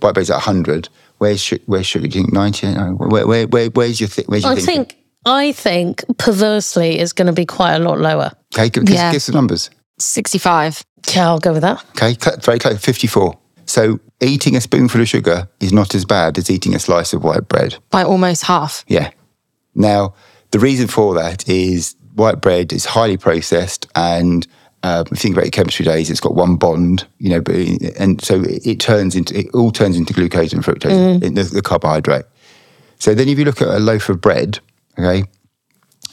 white 0.00 0.14
bread's 0.14 0.30
at 0.30 0.34
100, 0.34 0.88
where's, 1.18 1.42
su- 1.42 1.58
where's 1.66 1.86
sugar? 1.86 2.06
Do 2.08 2.18
you 2.18 2.24
think 2.24 2.34
90? 2.34 2.74
Where, 2.96 3.26
where, 3.26 3.46
where, 3.46 3.66
where's 3.70 4.00
your, 4.00 4.08
th- 4.08 4.26
where's 4.28 4.42
your 4.44 4.52
I 4.52 4.56
thinking? 4.56 4.74
think 4.84 4.96
I 5.24 5.52
think 5.52 6.04
perversely 6.18 6.98
it's 6.98 7.12
going 7.12 7.26
to 7.26 7.32
be 7.32 7.46
quite 7.46 7.74
a 7.74 7.78
lot 7.80 7.98
lower. 7.98 8.30
Okay, 8.54 8.68
give, 8.70 8.84
give, 8.84 8.94
Yeah. 8.94 9.10
give 9.10 9.16
us 9.16 9.26
the 9.26 9.32
numbers. 9.32 9.70
65. 9.98 10.84
Yeah, 11.14 11.26
I'll 11.28 11.38
go 11.38 11.52
with 11.52 11.62
that. 11.62 11.84
Okay, 11.90 12.16
very 12.42 12.58
close, 12.58 12.78
54. 12.84 13.36
So 13.66 13.98
eating 14.20 14.54
a 14.56 14.60
spoonful 14.60 15.00
of 15.00 15.08
sugar 15.08 15.48
is 15.60 15.72
not 15.72 15.94
as 15.94 16.04
bad 16.04 16.38
as 16.38 16.50
eating 16.50 16.74
a 16.74 16.78
slice 16.78 17.12
of 17.12 17.24
white 17.24 17.48
bread. 17.48 17.76
By 17.90 18.04
almost 18.04 18.44
half. 18.44 18.84
Yeah. 18.86 19.10
Now, 19.74 20.14
the 20.52 20.58
reason 20.60 20.86
for 20.88 21.14
that 21.14 21.48
is 21.48 21.96
white 22.14 22.40
bread 22.40 22.72
is 22.72 22.84
highly 22.84 23.16
processed 23.16 23.86
and 23.96 24.46
um, 24.86 25.02
if 25.06 25.10
you 25.10 25.16
think 25.16 25.34
about 25.34 25.46
your 25.46 25.56
chemistry 25.58 25.84
days, 25.84 26.10
it's 26.10 26.20
got 26.20 26.34
one 26.34 26.56
bond, 26.56 27.06
you 27.18 27.30
know, 27.30 27.40
but, 27.40 27.56
and 27.98 28.22
so 28.22 28.42
it, 28.42 28.66
it 28.66 28.78
turns 28.80 29.16
into, 29.16 29.38
it 29.38 29.46
all 29.54 29.72
turns 29.72 29.96
into 29.96 30.12
glucose 30.14 30.52
and 30.52 30.64
fructose, 30.64 31.22
in 31.22 31.34
the, 31.34 31.42
the 31.42 31.62
carbohydrate. 31.62 32.26
So 32.98 33.14
then 33.14 33.28
if 33.28 33.38
you 33.38 33.44
look 33.44 33.60
at 33.60 33.68
a 33.68 33.78
loaf 33.78 34.08
of 34.08 34.20
bread, 34.20 34.60
okay, 34.98 35.24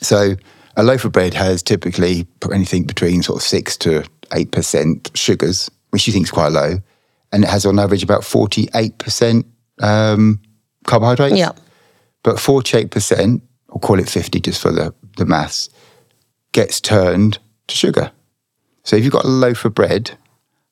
so 0.01 0.35
a 0.75 0.83
loaf 0.83 1.05
of 1.05 1.11
bread 1.11 1.33
has 1.33 1.61
typically 1.63 2.25
anything 2.51 2.85
between 2.85 3.23
sort 3.23 3.37
of 3.37 3.43
six 3.43 3.77
to 3.77 4.03
eight 4.33 4.51
percent 4.51 5.11
sugars, 5.13 5.69
which 5.91 6.07
you 6.07 6.13
think 6.13 6.25
is 6.25 6.31
quite 6.31 6.51
low, 6.51 6.79
and 7.31 7.43
it 7.43 7.49
has 7.49 7.65
on 7.65 7.79
average 7.79 8.03
about 8.03 8.23
forty-eight 8.23 8.97
percent 8.97 9.45
um, 9.79 10.39
carbohydrates. 10.85 11.37
Yeah. 11.37 11.51
But 12.23 12.39
forty-eight 12.39 12.89
percent, 12.91 13.43
or 13.69 13.79
call 13.79 13.99
it 13.99 14.09
fifty 14.09 14.39
just 14.39 14.61
for 14.61 14.71
the 14.71 14.93
the 15.17 15.25
maths, 15.25 15.69
gets 16.51 16.81
turned 16.81 17.37
to 17.67 17.75
sugar. 17.75 18.11
So 18.83 18.95
if 18.95 19.03
you've 19.03 19.13
got 19.13 19.25
a 19.25 19.29
loaf 19.29 19.65
of 19.65 19.73
bread, 19.73 20.11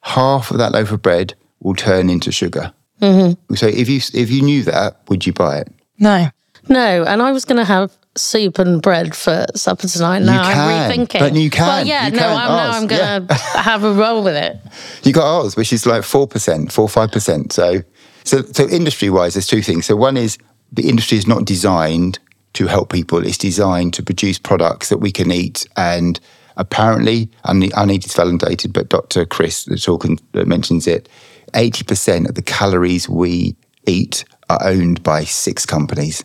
half 0.01 0.51
of 0.51 0.57
that 0.57 0.71
loaf 0.71 0.91
of 0.91 1.01
bread 1.01 1.33
will 1.59 1.75
turn 1.75 2.09
into 2.09 2.31
sugar. 2.31 2.73
Mm-hmm. 3.01 3.55
So 3.55 3.67
if 3.67 3.89
you 3.89 3.99
if 4.13 4.29
you 4.29 4.41
knew 4.41 4.63
that, 4.63 4.97
would 5.07 5.25
you 5.25 5.33
buy 5.33 5.59
it? 5.59 5.67
No. 5.97 6.29
No, 6.69 7.03
and 7.03 7.21
I 7.21 7.31
was 7.31 7.43
going 7.43 7.57
to 7.57 7.65
have 7.65 7.91
soup 8.15 8.59
and 8.59 8.81
bread 8.81 9.15
for 9.15 9.45
supper 9.55 9.87
tonight. 9.87 10.19
Now 10.19 10.43
can, 10.43 10.57
I'm 10.59 10.91
rethinking. 10.91 11.19
but 11.19 11.33
you 11.33 11.49
can, 11.49 11.65
Well, 11.65 11.87
yeah, 11.87 12.05
you 12.05 12.11
no, 12.11 12.19
can 12.19 12.37
I'm, 12.37 12.47
now 12.49 12.71
I'm 12.71 12.87
going 12.87 13.27
to 13.27 13.33
have 13.33 13.83
a 13.83 13.93
roll 13.93 14.23
with 14.23 14.35
it. 14.35 14.57
You 15.03 15.13
got 15.13 15.25
ours, 15.25 15.55
which 15.55 15.73
is 15.73 15.85
like 15.85 16.03
four 16.03 16.27
percent, 16.27 16.71
four 16.71 16.87
five 16.87 17.11
percent. 17.11 17.51
So, 17.51 17.81
so, 18.23 18.43
so 18.43 18.67
industry 18.69 19.09
wise, 19.09 19.33
there's 19.33 19.47
two 19.47 19.61
things. 19.61 19.85
So 19.87 19.95
one 19.95 20.17
is 20.17 20.37
the 20.71 20.87
industry 20.87 21.17
is 21.17 21.27
not 21.27 21.45
designed 21.45 22.19
to 22.53 22.67
help 22.67 22.91
people; 22.91 23.25
it's 23.25 23.37
designed 23.37 23.93
to 23.95 24.03
produce 24.03 24.37
products 24.37 24.89
that 24.89 24.99
we 24.99 25.11
can 25.11 25.31
eat. 25.31 25.65
And 25.75 26.19
apparently, 26.61 27.29
I 27.43 27.53
need, 27.53 27.73
I 27.73 27.85
need 27.85 28.05
it's 28.05 28.15
validated, 28.15 28.71
but 28.71 28.89
Dr. 28.89 29.25
Chris 29.25 29.65
van 29.65 29.77
Tulleken 29.77 30.19
uh, 30.33 30.45
mentions 30.45 30.87
it. 30.87 31.09
Eighty 31.53 31.83
percent 31.83 32.29
of 32.29 32.35
the 32.35 32.41
calories 32.41 33.09
we 33.09 33.57
eat 33.85 34.23
are 34.49 34.59
owned 34.63 35.03
by 35.03 35.25
six 35.25 35.65
companies 35.65 36.23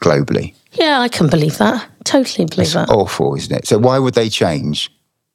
globally. 0.00 0.54
Yeah, 0.72 1.00
I 1.00 1.08
can 1.08 1.28
believe 1.28 1.58
that. 1.58 1.86
Totally 2.04 2.46
believe 2.46 2.72
that. 2.72 2.88
awful, 2.88 3.34
isn't 3.34 3.54
it? 3.54 3.66
So 3.66 3.78
why 3.78 3.98
would 3.98 4.14
they 4.14 4.28
change? 4.28 4.90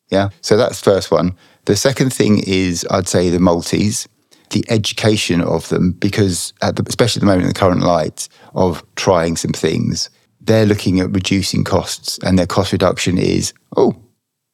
Yeah. 0.09 0.29
So 0.41 0.57
that's 0.57 0.81
the 0.81 0.91
first 0.91 1.11
one. 1.11 1.35
The 1.65 1.75
second 1.75 2.13
thing 2.13 2.41
is, 2.47 2.85
I'd 2.89 3.07
say 3.07 3.29
the 3.29 3.39
Maltese, 3.39 4.07
the 4.51 4.63
education 4.69 5.41
of 5.41 5.67
them, 5.69 5.91
because 5.91 6.53
at 6.61 6.77
the, 6.77 6.83
especially 6.87 7.19
at 7.19 7.21
the 7.21 7.27
moment 7.27 7.43
in 7.43 7.49
the 7.49 7.59
current 7.59 7.81
light 7.81 8.27
of 8.55 8.83
trying 8.95 9.35
some 9.35 9.51
things, 9.51 10.09
they're 10.41 10.65
looking 10.65 10.99
at 10.99 11.11
reducing 11.11 11.63
costs, 11.63 12.17
and 12.23 12.39
their 12.39 12.47
cost 12.47 12.71
reduction 12.71 13.17
is 13.17 13.53
oh, 13.75 13.95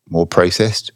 more 0.10 0.26
processed, 0.26 0.92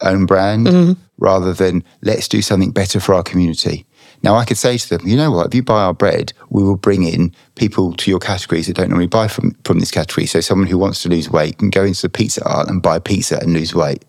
own 0.00 0.26
brand, 0.26 0.66
mm-hmm. 0.66 1.00
rather 1.18 1.52
than 1.52 1.84
let's 2.02 2.28
do 2.28 2.42
something 2.42 2.70
better 2.70 3.00
for 3.00 3.14
our 3.14 3.22
community. 3.22 3.86
Now, 4.22 4.36
I 4.36 4.44
could 4.44 4.58
say 4.58 4.78
to 4.78 4.88
them, 4.88 5.06
you 5.06 5.16
know 5.16 5.32
what, 5.32 5.48
if 5.48 5.54
you 5.54 5.62
buy 5.62 5.82
our 5.82 5.94
bread, 5.94 6.32
we 6.50 6.62
will 6.62 6.76
bring 6.76 7.02
in 7.02 7.34
people 7.56 7.92
to 7.94 8.10
your 8.10 8.20
categories 8.20 8.68
that 8.68 8.76
don't 8.76 8.88
normally 8.88 9.08
buy 9.08 9.26
from, 9.26 9.56
from 9.64 9.80
this 9.80 9.90
category. 9.90 10.26
So, 10.26 10.40
someone 10.40 10.68
who 10.68 10.78
wants 10.78 11.02
to 11.02 11.08
lose 11.08 11.28
weight 11.28 11.58
can 11.58 11.70
go 11.70 11.84
into 11.84 12.02
the 12.02 12.08
pizza 12.08 12.44
art 12.48 12.68
and 12.68 12.82
buy 12.82 12.98
pizza 12.98 13.38
and 13.38 13.52
lose 13.52 13.74
weight. 13.74 14.04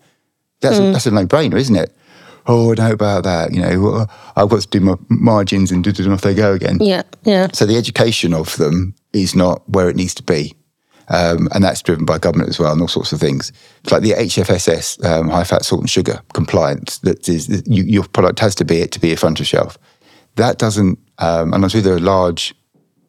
That's, 0.60 0.78
a, 0.78 0.92
that's 0.92 1.06
a 1.06 1.10
no 1.10 1.26
brainer, 1.26 1.56
isn't 1.56 1.76
it? 1.76 1.94
Oh, 2.46 2.72
I 2.72 2.74
know 2.74 2.92
about 2.92 3.24
that. 3.24 3.52
You 3.52 3.60
know, 3.60 3.80
well, 3.80 4.10
I've 4.36 4.48
got 4.48 4.62
to 4.62 4.68
do 4.68 4.80
my 4.80 4.94
margins 5.08 5.70
and, 5.70 5.82
do 5.82 5.90
and 6.02 6.12
off 6.12 6.22
they 6.22 6.34
go 6.34 6.52
again. 6.52 6.78
Yeah, 6.80 7.02
yeah. 7.24 7.48
So 7.52 7.66
the 7.66 7.76
education 7.76 8.32
of 8.34 8.56
them 8.56 8.94
is 9.12 9.34
not 9.34 9.68
where 9.68 9.88
it 9.88 9.96
needs 9.96 10.14
to 10.14 10.22
be. 10.22 10.54
Um, 11.08 11.48
and 11.54 11.62
that's 11.62 11.82
driven 11.82 12.06
by 12.06 12.18
government 12.18 12.48
as 12.48 12.58
well 12.58 12.72
and 12.72 12.80
all 12.80 12.88
sorts 12.88 13.12
of 13.12 13.20
things. 13.20 13.52
It's 13.82 13.92
like 13.92 14.02
the 14.02 14.12
HFSS, 14.12 15.04
um, 15.04 15.28
high 15.28 15.44
fat, 15.44 15.64
salt 15.64 15.82
and 15.82 15.90
sugar 15.90 16.20
compliance, 16.32 16.98
that 16.98 17.28
is, 17.28 17.48
that 17.48 17.66
you, 17.66 17.84
your 17.84 18.04
product 18.04 18.38
has 18.40 18.54
to 18.56 18.64
be 18.64 18.78
it 18.80 18.90
to 18.92 19.00
be 19.00 19.12
a 19.12 19.16
front 19.16 19.38
of 19.38 19.46
shelf. 19.46 19.76
That 20.36 20.58
doesn't, 20.58 20.98
um, 21.18 21.52
and 21.52 21.62
I 21.62 21.66
was 21.66 21.74
with 21.74 21.86
a 21.86 21.98
large 21.98 22.54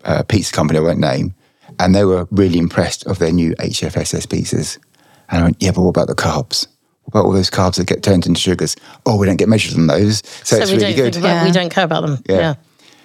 uh, 0.04 0.24
pizza 0.24 0.52
company 0.52 0.78
I 0.80 0.82
won't 0.82 1.00
name, 1.00 1.34
and 1.80 1.96
they 1.96 2.06
were 2.06 2.28
really 2.32 2.60
impressed 2.60 3.06
of 3.08 3.20
their 3.20 3.32
new 3.32 3.56
HFSS 3.56 4.28
pizzas. 4.28 4.78
And 5.30 5.42
I 5.42 5.44
went, 5.46 5.58
yeah, 5.62 5.72
but 5.72 5.82
what 5.82 5.90
about 5.90 6.08
the 6.08 6.16
carbs? 6.16 6.68
What 7.04 7.20
about 7.20 7.26
all 7.26 7.32
those 7.32 7.50
carbs 7.50 7.78
that 7.78 7.88
get 7.88 8.04
turned 8.04 8.26
into 8.26 8.40
sugars? 8.40 8.76
Oh, 9.06 9.18
we 9.18 9.26
don't 9.26 9.38
get 9.38 9.50
measured 9.50 9.78
on 9.78 9.88
those. 9.88 10.22
So, 10.44 10.58
So 10.58 10.62
it's 10.62 10.72
we 10.72 10.78
really 10.78 10.94
don't 10.94 11.06
good. 11.06 11.14
think 11.16 11.26
about, 11.26 11.46
we 11.46 11.52
don't 11.52 11.70
care 11.70 11.86
about 11.86 12.02
them. 12.02 12.24
Yeah. 12.28 12.56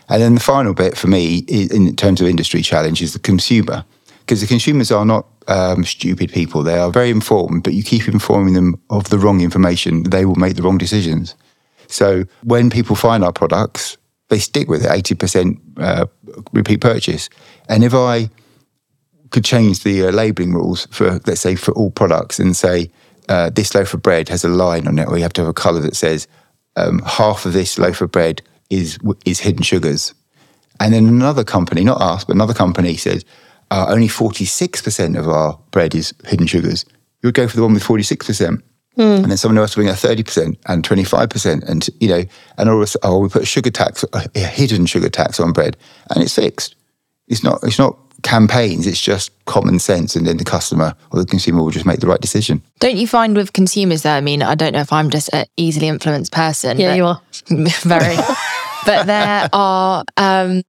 And 0.09 0.20
then 0.20 0.35
the 0.35 0.40
final 0.40 0.74
bit 0.74 0.96
for 0.96 1.07
me, 1.07 1.38
in 1.48 1.94
terms 1.94 2.20
of 2.20 2.26
industry 2.26 2.62
challenge, 2.62 3.00
is 3.00 3.12
the 3.12 3.20
consumer. 3.20 3.85
Because 4.30 4.42
the 4.42 4.46
consumers 4.46 4.92
are 4.92 5.04
not 5.04 5.26
um, 5.48 5.84
stupid 5.84 6.30
people. 6.30 6.62
They 6.62 6.78
are 6.78 6.92
very 6.92 7.10
informed, 7.10 7.64
but 7.64 7.74
you 7.74 7.82
keep 7.82 8.06
informing 8.06 8.54
them 8.54 8.80
of 8.88 9.08
the 9.08 9.18
wrong 9.18 9.40
information, 9.40 10.04
they 10.04 10.24
will 10.24 10.36
make 10.36 10.54
the 10.54 10.62
wrong 10.62 10.78
decisions. 10.78 11.34
So 11.88 12.22
when 12.44 12.70
people 12.70 12.94
find 12.94 13.24
our 13.24 13.32
products, 13.32 13.96
they 14.28 14.38
stick 14.38 14.68
with 14.68 14.84
it, 14.84 14.88
80% 14.88 15.58
uh, 15.78 16.06
repeat 16.52 16.80
purchase. 16.80 17.28
And 17.68 17.82
if 17.82 17.92
I 17.92 18.30
could 19.30 19.44
change 19.44 19.82
the 19.82 20.06
uh, 20.06 20.10
labeling 20.12 20.54
rules 20.54 20.86
for, 20.92 21.18
let's 21.26 21.40
say, 21.40 21.56
for 21.56 21.72
all 21.72 21.90
products 21.90 22.38
and 22.38 22.54
say, 22.54 22.88
uh, 23.28 23.50
this 23.50 23.74
loaf 23.74 23.94
of 23.94 24.00
bread 24.00 24.28
has 24.28 24.44
a 24.44 24.48
line 24.48 24.86
on 24.86 25.00
it, 25.00 25.08
or 25.08 25.16
you 25.16 25.24
have 25.24 25.32
to 25.32 25.40
have 25.40 25.50
a 25.50 25.52
color 25.52 25.80
that 25.80 25.96
says, 25.96 26.28
um, 26.76 27.00
half 27.04 27.46
of 27.46 27.52
this 27.52 27.80
loaf 27.80 28.00
of 28.00 28.12
bread 28.12 28.42
is 28.70 28.96
is 29.24 29.40
hidden 29.40 29.64
sugars. 29.64 30.14
And 30.78 30.94
then 30.94 31.08
another 31.08 31.42
company, 31.42 31.82
not 31.82 32.00
us, 32.00 32.24
but 32.24 32.36
another 32.36 32.54
company 32.54 32.96
says, 32.96 33.24
uh, 33.70 33.87
only 33.88 34.09
46% 34.09 35.18
of 35.18 35.28
our 35.28 35.59
bread 35.70 35.94
is 35.94 36.12
hidden 36.26 36.46
sugars. 36.46 36.85
You 37.22 37.28
would 37.28 37.35
go 37.35 37.46
for 37.48 37.56
the 37.56 37.62
one 37.62 37.74
with 37.74 37.85
46%. 37.85 38.62
And 38.96 39.24
then 39.30 39.37
someone 39.38 39.56
else 39.56 39.74
will 39.76 39.85
bring 39.85 39.92
a 39.92 39.96
30% 39.96 40.56
and 40.66 40.87
25%. 40.87 41.68
And, 41.68 41.88
you 42.00 42.09
know, 42.09 42.22
and 42.59 42.68
all 42.68 42.76
of 42.76 42.83
a 42.83 42.87
sudden, 42.87 43.09
oh, 43.11 43.18
we 43.20 43.28
put 43.30 43.42
a 43.42 43.46
sugar 43.46 43.70
tax, 43.70 44.04
a, 44.12 44.28
a 44.35 44.40
hidden 44.40 44.85
sugar 44.85 45.09
tax 45.09 45.40
on 45.40 45.52
bread, 45.52 45.78
and 46.11 46.22
it's 46.22 46.35
fixed. 46.35 46.74
It's 47.26 47.42
not, 47.42 47.61
it's 47.62 47.78
not 47.78 47.96
campaigns, 48.22 48.87
it's 48.87 49.00
just 49.00 49.30
common 49.46 49.78
sense. 49.78 50.16
And 50.16 50.26
then 50.26 50.37
the 50.37 50.44
customer 50.44 50.94
or 51.12 51.20
the 51.20 51.24
consumer 51.24 51.62
will 51.62 51.70
just 51.70 51.87
make 51.87 52.00
the 52.00 52.06
right 52.06 52.20
decision. 52.20 52.62
Don't 52.80 52.96
you 52.96 53.06
find 53.06 53.37
with 53.37 53.54
consumers 53.54 54.02
though? 54.02 54.11
I 54.11 54.20
mean, 54.20 54.42
I 54.42 54.54
don't 54.54 54.72
know 54.72 54.80
if 54.80 54.92
I'm 54.92 55.09
just 55.09 55.30
an 55.33 55.46
easily 55.56 55.88
influenced 55.88 56.33
person. 56.33 56.78
Yeah, 56.78 56.90
but- 56.90 56.96
you 56.96 57.04
are. 57.06 57.22
very. 57.83 58.16
but 58.85 59.06
there 59.06 59.48
are 59.52 60.04
um 60.16 60.62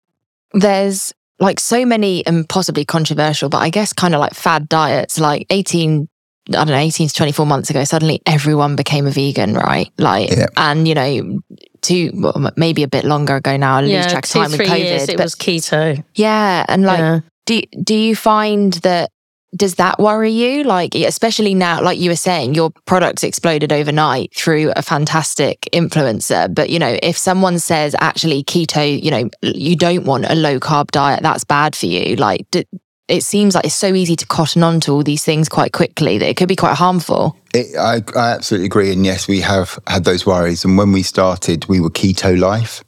there's 0.53 1.13
like 1.41 1.59
so 1.59 1.85
many 1.85 2.25
and 2.25 2.47
possibly 2.47 2.85
controversial, 2.85 3.49
but 3.49 3.57
I 3.57 3.69
guess 3.69 3.91
kind 3.93 4.13
of 4.15 4.19
like 4.21 4.33
fad 4.33 4.69
diets, 4.69 5.19
like 5.19 5.45
18 5.49 6.07
I 6.49 6.51
don't 6.53 6.67
know, 6.69 6.75
18 6.75 7.07
to 7.07 7.13
24 7.13 7.45
months 7.45 7.69
ago, 7.69 7.83
suddenly 7.83 8.19
everyone 8.25 8.75
became 8.75 9.05
a 9.05 9.11
vegan, 9.11 9.53
right? 9.53 9.91
Like, 9.99 10.31
Yeah. 10.31 10.47
and 10.57 10.87
you 10.87 10.95
know, 10.95 11.39
two, 11.81 12.11
well, 12.15 12.51
maybe 12.57 12.81
a 12.81 12.87
bit 12.87 13.05
longer 13.05 13.35
ago 13.35 13.57
now, 13.57 13.77
I 13.77 13.81
lose 13.81 13.91
Yeah, 13.91 14.07
track 14.07 14.25
of 14.25 14.31
two, 14.31 14.39
time 14.39 14.49
with 14.51 14.57
three 14.57 14.67
COVID. 14.67 14.79
years 14.79 15.09
it 15.09 15.17
but 15.17 15.23
was 15.23 15.35
keto. 15.35 16.03
yeah. 16.15 16.65
And 16.67 16.83
like, 16.83 16.99
Yeah. 16.99 17.19
do, 17.45 17.61
do 17.83 17.93
you 17.95 18.15
find 18.15 18.73
that, 18.81 19.11
does 19.55 19.75
that 19.75 19.99
worry 19.99 20.31
you? 20.31 20.63
Like, 20.63 20.95
especially 20.95 21.53
now, 21.53 21.81
like 21.81 21.99
you 21.99 22.09
were 22.09 22.15
saying, 22.15 22.55
your 22.55 22.71
products 22.85 23.23
exploded 23.23 23.73
overnight 23.73 24.33
through 24.35 24.71
a 24.75 24.81
fantastic 24.81 25.67
influencer. 25.73 26.53
But, 26.53 26.69
you 26.69 26.79
know, 26.79 26.97
if 27.03 27.17
someone 27.17 27.59
says 27.59 27.95
actually 27.99 28.43
keto, 28.43 29.01
you 29.01 29.11
know, 29.11 29.29
you 29.41 29.75
don't 29.75 30.05
want 30.05 30.25
a 30.25 30.35
low 30.35 30.59
carb 30.59 30.91
diet, 30.91 31.21
that's 31.21 31.43
bad 31.43 31.75
for 31.75 31.87
you. 31.87 32.15
Like, 32.15 32.49
d- 32.51 32.65
it 33.07 33.23
seems 33.23 33.55
like 33.55 33.65
it's 33.65 33.75
so 33.75 33.93
easy 33.93 34.15
to 34.15 34.25
cotton 34.25 34.63
on 34.63 34.79
to 34.81 34.93
all 34.93 35.03
these 35.03 35.25
things 35.25 35.49
quite 35.49 35.73
quickly 35.73 36.17
that 36.17 36.29
it 36.29 36.37
could 36.37 36.47
be 36.47 36.55
quite 36.55 36.75
harmful. 36.77 37.35
It, 37.53 37.75
I, 37.77 38.01
I 38.17 38.31
absolutely 38.31 38.67
agree. 38.67 38.93
And 38.93 39.05
yes, 39.05 39.27
we 39.27 39.41
have 39.41 39.77
had 39.85 40.05
those 40.05 40.25
worries. 40.25 40.63
And 40.63 40.77
when 40.77 40.93
we 40.93 41.03
started, 41.03 41.65
we 41.65 41.81
were 41.81 41.89
keto 41.89 42.39
life. 42.39 42.85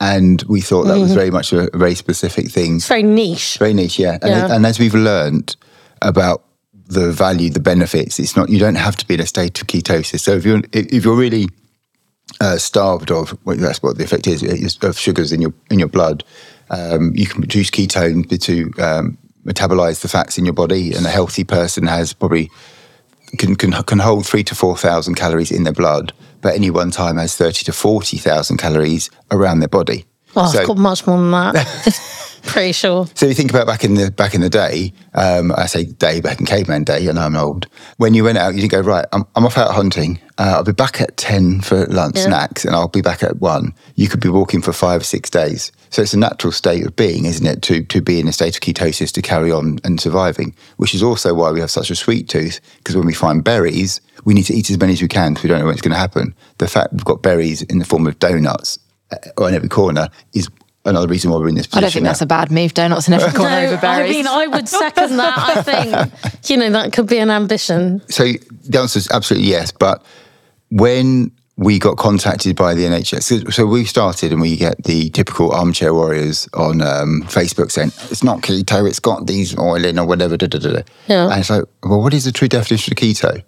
And 0.00 0.42
we 0.48 0.60
thought 0.60 0.84
that 0.84 0.98
was 0.98 1.10
mm-hmm. 1.10 1.18
very 1.18 1.30
much 1.30 1.52
a, 1.52 1.70
very 1.72 1.94
specific 1.94 2.50
thing. 2.50 2.76
It's 2.76 2.88
very 2.88 3.04
niche. 3.04 3.58
Very 3.58 3.74
niche, 3.74 4.00
yeah. 4.00 4.18
And, 4.20 4.30
Yeah. 4.30 4.52
and 4.52 4.66
as 4.66 4.80
we've 4.80 4.94
learned 4.94 5.54
about 6.04 6.44
the 6.86 7.10
value, 7.10 7.50
the 7.50 7.60
benefits, 7.60 8.18
it's 8.18 8.36
not, 8.36 8.50
you 8.50 8.58
don't 8.58 8.74
have 8.76 8.96
to 8.96 9.06
be 9.06 9.14
in 9.14 9.20
a 9.20 9.26
state 9.26 9.60
of 9.60 9.66
ketosis. 9.66 10.20
So 10.20 10.32
if 10.32 10.44
you're, 10.44 10.62
if 10.72 11.04
you're 11.04 11.16
really 11.16 11.48
uh, 12.40 12.58
starved 12.58 13.10
of, 13.10 13.36
well, 13.44 13.56
that's 13.56 13.82
what 13.82 13.96
the 13.96 14.04
effect 14.04 14.26
is, 14.26 14.42
of 14.82 14.98
sugars 14.98 15.32
in 15.32 15.40
your, 15.40 15.54
in 15.70 15.78
your 15.78 15.88
blood, 15.88 16.22
um, 16.70 17.12
you 17.14 17.26
can 17.26 17.40
produce 17.40 17.70
ketone 17.70 18.28
to 18.40 18.82
um, 18.82 19.18
metabolize 19.46 20.00
the 20.00 20.08
fats 20.08 20.38
in 20.38 20.44
your 20.44 20.54
body. 20.54 20.94
And 20.94 21.06
a 21.06 21.10
healthy 21.10 21.44
person 21.44 21.86
has 21.86 22.12
probably 22.12 22.50
can, 23.38 23.56
can 23.56 23.72
can 23.72 23.98
hold 23.98 24.26
three 24.26 24.44
to 24.44 24.54
four 24.54 24.76
thousand 24.76 25.14
calories 25.16 25.50
in 25.50 25.64
their 25.64 25.72
blood, 25.72 26.12
but 26.40 26.54
any 26.54 26.70
one 26.70 26.90
time 26.90 27.16
has 27.16 27.36
thirty 27.36 27.64
to 27.64 27.72
forty 27.72 28.16
thousand 28.16 28.58
calories 28.58 29.10
around 29.30 29.60
their 29.60 29.68
body. 29.68 30.04
Oh, 30.36 30.46
So- 30.50 30.60
I've 30.60 30.66
got 30.66 30.78
much 30.78 31.06
more 31.06 31.18
than 31.18 31.30
that. 31.30 32.00
Pretty 32.44 32.72
sure. 32.72 33.06
So 33.14 33.24
you 33.24 33.32
think 33.32 33.48
about 33.50 33.66
back 33.66 33.84
in 33.84 33.94
the 33.94 34.10
back 34.10 34.34
in 34.34 34.42
the 34.42 34.50
day. 34.50 34.92
Um, 35.14 35.50
I 35.56 35.64
say 35.64 35.84
day 35.84 36.20
back 36.20 36.40
in 36.40 36.44
caveman 36.46 36.84
day, 36.84 37.06
and 37.06 37.18
I'm 37.18 37.36
old. 37.36 37.66
When 37.96 38.12
you 38.12 38.22
went 38.22 38.36
out, 38.36 38.54
you 38.54 38.60
didn't 38.60 38.72
go 38.72 38.80
right. 38.82 39.06
I'm, 39.12 39.24
I'm 39.34 39.46
off 39.46 39.56
out 39.56 39.70
hunting. 39.72 40.20
Uh, 40.36 40.56
I'll 40.56 40.64
be 40.64 40.72
back 40.72 41.00
at 41.00 41.16
ten 41.16 41.62
for 41.62 41.86
lunch 41.86 42.16
Yeah. 42.18 42.24
snacks, 42.24 42.66
and 42.66 42.76
I'll 42.76 42.88
be 42.88 43.00
back 43.00 43.22
at 43.22 43.38
one. 43.38 43.72
You 43.94 44.08
could 44.08 44.20
be 44.20 44.28
walking 44.28 44.60
for 44.60 44.74
five 44.74 45.00
or 45.00 45.04
six 45.04 45.30
days. 45.30 45.72
So 45.88 46.02
it's 46.02 46.12
a 46.12 46.18
natural 46.18 46.52
state 46.52 46.84
of 46.84 46.94
being, 46.96 47.24
isn't 47.24 47.46
it, 47.46 47.62
to 47.62 47.82
to 47.82 48.02
be 48.02 48.20
in 48.20 48.28
a 48.28 48.32
state 48.32 48.54
of 48.56 48.60
ketosis 48.60 49.10
to 49.12 49.22
carry 49.22 49.50
on 49.50 49.78
and 49.82 49.98
surviving. 49.98 50.54
Which 50.76 50.94
is 50.94 51.02
also 51.02 51.32
why 51.32 51.50
we 51.50 51.60
have 51.60 51.70
such 51.70 51.88
a 51.90 51.96
sweet 51.96 52.28
tooth 52.28 52.60
because 52.76 52.94
when 52.94 53.06
we 53.06 53.14
find 53.14 53.42
berries, 53.42 54.02
we 54.26 54.34
need 54.34 54.44
to 54.44 54.54
eat 54.54 54.68
as 54.68 54.78
many 54.78 54.92
as 54.92 55.00
we 55.00 55.08
can 55.08 55.32
because 55.32 55.44
we 55.44 55.48
don't 55.48 55.60
know 55.60 55.64
when 55.64 55.72
it's 55.74 55.82
going 55.82 55.92
to 55.92 55.98
happen. 55.98 56.34
The 56.58 56.68
fact 56.68 56.92
we've 56.92 57.06
got 57.06 57.22
berries 57.22 57.62
in 57.62 57.78
the 57.78 57.86
form 57.86 58.06
of 58.06 58.18
donuts 58.18 58.78
uh, 59.10 59.44
in 59.46 59.54
every 59.54 59.68
corner 59.68 60.08
is 60.32 60.48
another 60.84 61.06
reason 61.06 61.30
why 61.30 61.38
we're 61.38 61.48
in 61.48 61.54
this 61.54 61.66
position. 61.66 61.78
I 61.78 61.86
don't 61.86 61.92
think 61.92 62.02
now. 62.04 62.10
that's 62.10 62.22
a 62.22 62.26
bad 62.26 62.50
move. 62.50 62.74
Donuts 62.74 63.08
in 63.08 63.14
every 63.14 63.32
corner 63.32 63.56
over 63.56 63.86
I 63.86 64.08
mean, 64.08 64.26
I 64.26 64.46
would 64.46 64.68
second 64.68 65.16
that. 65.16 65.38
I 65.38 65.62
think, 65.62 66.48
you 66.50 66.56
know, 66.56 66.70
that 66.70 66.92
could 66.92 67.06
be 67.06 67.18
an 67.18 67.30
ambition. 67.30 68.02
So 68.08 68.24
the 68.24 68.80
answer 68.80 68.98
is 68.98 69.08
absolutely 69.10 69.48
yes. 69.48 69.72
But 69.72 70.04
when 70.70 71.30
we 71.56 71.78
got 71.78 71.96
contacted 71.96 72.56
by 72.56 72.74
the 72.74 72.84
NHS, 72.84 73.22
so, 73.22 73.50
so 73.50 73.66
we 73.66 73.84
started 73.84 74.32
and 74.32 74.40
we 74.40 74.56
get 74.56 74.82
the 74.84 75.10
typical 75.10 75.52
armchair 75.52 75.94
warriors 75.94 76.48
on 76.54 76.82
um, 76.82 77.22
Facebook 77.26 77.70
saying, 77.70 77.92
it's 78.10 78.24
not 78.24 78.40
keto, 78.40 78.86
it's 78.88 78.98
got 78.98 79.26
these 79.26 79.56
oil 79.58 79.84
in 79.84 79.98
or 79.98 80.06
whatever. 80.06 80.36
Da, 80.36 80.46
da, 80.48 80.58
da, 80.58 80.72
da. 80.72 80.82
Yeah. 81.06 81.30
And 81.30 81.40
it's 81.40 81.50
like, 81.50 81.64
well, 81.82 82.02
what 82.02 82.12
is 82.12 82.24
the 82.24 82.32
true 82.32 82.48
definition 82.48 82.92
of 82.92 82.98
keto? 82.98 83.42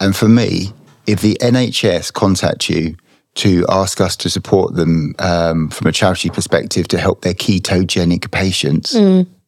And 0.00 0.16
for 0.16 0.28
me, 0.28 0.72
if 1.06 1.20
the 1.20 1.36
NHS 1.40 2.12
contact 2.12 2.68
you 2.68 2.96
to 3.36 3.64
ask 3.68 4.00
us 4.00 4.16
to 4.16 4.30
support 4.30 4.74
them 4.74 5.14
um, 5.18 5.68
from 5.68 5.88
a 5.88 5.92
charity 5.92 6.30
perspective 6.30 6.86
to 6.88 6.98
help 6.98 7.22
their 7.22 7.34
ketogenic 7.34 8.30
patients, 8.30 8.92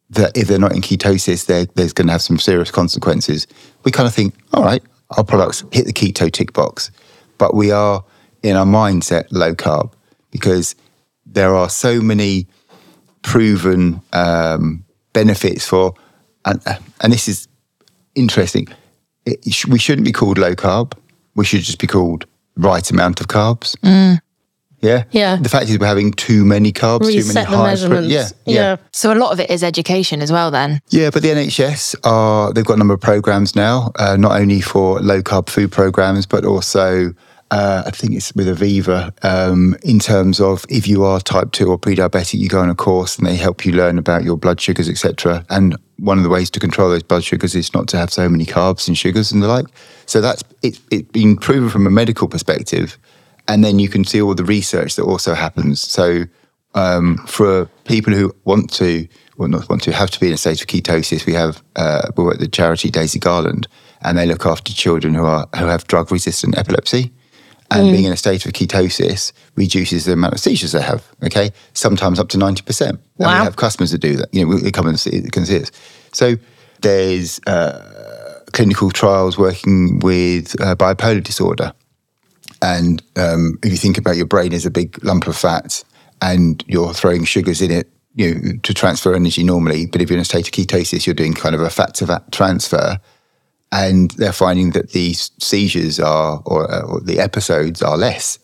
that 0.09 0.35
if 0.35 0.47
they're 0.47 0.59
not 0.59 0.73
in 0.75 0.81
ketosis, 0.81 1.45
there's 1.45 1.93
going 1.93 2.07
to 2.07 2.11
have 2.11 2.21
some 2.21 2.37
serious 2.37 2.71
consequences. 2.71 3.47
We 3.83 3.91
kind 3.91 4.07
of 4.07 4.13
think, 4.13 4.35
all 4.53 4.63
right, 4.63 4.83
our 5.11 5.23
products 5.23 5.63
hit 5.71 5.85
the 5.85 5.93
keto 5.93 6.29
tick 6.31 6.51
box, 6.53 6.91
but 7.37 7.53
we 7.53 7.71
are 7.71 8.03
in 8.43 8.55
our 8.55 8.65
mindset 8.65 9.25
low 9.31 9.53
carb 9.55 9.93
because 10.31 10.75
there 11.25 11.55
are 11.55 11.69
so 11.69 12.01
many 12.01 12.47
proven 13.21 14.01
um, 14.13 14.83
benefits 15.13 15.65
for, 15.65 15.93
and, 16.45 16.61
and 17.01 17.13
this 17.13 17.27
is 17.27 17.47
interesting. 18.15 18.67
It, 19.25 19.65
we 19.67 19.79
shouldn't 19.79 20.05
be 20.05 20.11
called 20.11 20.37
low 20.37 20.55
carb. 20.55 20.93
We 21.35 21.45
should 21.45 21.61
just 21.61 21.79
be 21.79 21.87
called 21.87 22.25
right 22.57 22.89
amount 22.89 23.21
of 23.21 23.27
carbs. 23.27 23.75
Yeah. 24.81 25.03
Yeah. 25.11 25.37
The 25.37 25.49
fact 25.49 25.69
is, 25.69 25.79
we're 25.79 25.87
having 25.87 26.13
too 26.13 26.45
many 26.45 26.71
carbs, 26.71 27.11
too 27.11 27.33
many 27.33 27.45
high. 27.45 27.63
measurements. 27.63 28.09
yeah, 28.09 28.29
yeah. 28.45 28.75
so 28.91 29.11
a 29.11 29.15
lot 29.15 29.31
of 29.31 29.39
it 29.39 29.49
is 29.49 29.63
education 29.63 30.21
as 30.21 30.31
well. 30.31 30.51
Then 30.51 30.81
Yeah, 30.89 31.09
but 31.11 31.23
the 31.23 31.29
NHS 31.29 31.95
are 32.03 32.53
they've 32.53 32.65
got 32.65 32.75
a 32.75 32.77
number 32.77 32.93
of 32.93 33.01
programs 33.01 33.55
now, 33.55 33.91
uh, 33.95 34.17
not 34.17 34.39
only 34.39 34.61
for 34.61 34.99
low 34.99 35.21
carb 35.21 35.49
food 35.49 35.71
programs, 35.71 36.25
but 36.25 36.45
also 36.45 37.13
uh, 37.51 37.83
I 37.85 37.91
think 37.91 38.13
it's 38.13 38.33
with 38.35 38.47
Oviva 38.47 39.13
um, 39.23 39.75
in 39.83 39.99
terms 39.99 40.41
of 40.41 40.65
if 40.69 40.87
you 40.87 41.03
are 41.03 41.19
type 41.19 41.51
two 41.51 41.69
or 41.69 41.77
pre-diabetic, 41.77 42.37
you 42.39 42.49
go 42.49 42.59
on 42.59 42.69
a 42.69 42.75
course 42.75 43.17
and 43.17 43.25
they 43.25 43.35
help 43.35 43.65
you 43.65 43.71
learn 43.71 43.97
about 43.97 44.23
your 44.23 44.37
blood 44.37 44.59
sugars, 44.59 44.89
etc. 44.89 45.45
And 45.49 45.77
one 45.97 46.17
of 46.17 46.23
the 46.23 46.29
ways 46.29 46.49
to 46.51 46.59
control 46.59 46.89
those 46.89 47.03
blood 47.03 47.23
sugars 47.23 47.55
is 47.55 47.73
not 47.73 47.87
to 47.89 47.97
have 47.97 48.11
so 48.11 48.27
many 48.27 48.45
carbs 48.45 48.87
and 48.87 48.97
sugars 48.97 49.31
and 49.31 49.41
the 49.41 49.47
like. 49.47 49.65
So 50.05 50.19
that's 50.19 50.43
it, 50.61 50.79
it's 50.91 51.09
been 51.11 51.37
proven 51.37 51.69
from 51.69 51.87
a 51.87 51.89
medical 51.89 52.27
perspective, 52.27 52.97
and 53.47 53.63
then 53.63 53.79
you 53.79 53.87
can 53.87 54.03
see 54.03 54.21
all 54.21 54.35
the 54.35 54.43
research 54.43 54.95
that 54.95 55.03
also 55.03 55.33
happens. 55.33 55.79
So 55.79 56.23
um, 56.75 57.17
for 57.27 57.65
people 57.85 58.13
who 58.13 58.35
want 58.43 58.71
to, 58.73 59.07
well, 59.37 59.47
not 59.47 59.69
want 59.69 59.83
to, 59.83 59.93
have 59.93 60.11
to 60.11 60.19
be 60.19 60.27
in 60.27 60.33
a 60.33 60.37
state 60.37 60.61
of 60.61 60.67
ketosis, 60.67 61.25
we 61.25 61.33
have 61.33 61.63
uh, 61.77 62.11
we 62.17 62.25
work 62.25 62.35
at 62.35 62.39
the 62.41 62.47
charity 62.49 62.89
Daisy 62.89 63.19
Garland, 63.19 63.69
and 64.01 64.17
they 64.17 64.25
look 64.25 64.45
after 64.45 64.73
children 64.73 65.13
who 65.13 65.23
are 65.23 65.47
who 65.57 65.65
have 65.65 65.87
drug 65.87 66.11
resistant 66.11 66.57
epilepsy. 66.57 67.13
And 67.69 67.91
being 67.91 68.05
in 68.05 68.13
a 68.13 68.17
state 68.17 68.45
of 68.45 68.53
ketosis 68.53 69.33
reduces 69.55 70.05
the 70.05 70.13
amount 70.13 70.33
of 70.33 70.39
seizures 70.39 70.71
they 70.71 70.81
have. 70.81 71.05
Okay, 71.23 71.51
sometimes 71.73 72.17
up 72.17 72.29
to 72.29 72.37
ninety 72.37 72.61
percent. 72.61 72.99
And 73.17 73.27
we 73.27 73.33
have 73.43 73.57
customers 73.57 73.91
that 73.91 73.97
do 73.99 74.15
that. 74.15 74.33
You 74.33 74.45
know, 74.45 74.57
they 74.57 74.71
come 74.71 74.87
and 74.87 74.97
see, 74.99 75.21
can 75.31 75.45
see 75.45 75.61
us. 75.61 75.71
So 76.13 76.35
there's 76.81 77.39
uh, 77.45 78.41
clinical 78.53 78.89
trials 78.89 79.37
working 79.37 79.99
with 79.99 80.59
uh, 80.61 80.75
bipolar 80.75 81.21
disorder. 81.21 81.73
And 82.61 83.03
um, 83.17 83.59
if 83.63 83.71
you 83.71 83.77
think 83.77 83.97
about 83.97 84.15
your 84.15 84.25
brain 84.25 84.53
as 84.53 84.65
a 84.65 84.71
big 84.71 85.03
lump 85.03 85.27
of 85.27 85.35
fat 85.35 85.83
and 86.21 86.63
you're 86.67 86.93
throwing 86.93 87.25
sugars 87.25 87.61
in 87.61 87.69
it, 87.69 87.91
you 88.15 88.33
know, 88.33 88.51
to 88.63 88.73
transfer 88.73 89.13
energy 89.13 89.43
normally, 89.43 89.85
but 89.85 90.01
if 90.01 90.09
you're 90.09 90.17
in 90.17 90.21
a 90.21 90.25
state 90.25 90.47
of 90.47 90.53
ketosis, 90.53 91.05
you're 91.05 91.13
doing 91.13 91.33
kind 91.33 91.53
of 91.53 91.61
a 91.61 91.69
fat 91.69 91.93
to 91.95 92.07
fat 92.07 92.31
transfer. 92.31 92.99
And 93.71 94.11
they're 94.11 94.33
finding 94.33 94.71
that 94.71 94.91
the 94.91 95.13
seizures 95.13 95.99
are, 95.99 96.41
or, 96.45 96.71
uh, 96.71 96.81
or 96.83 97.01
the 97.01 97.19
episodes 97.19 97.81
are 97.81 97.97
less. 97.97 98.39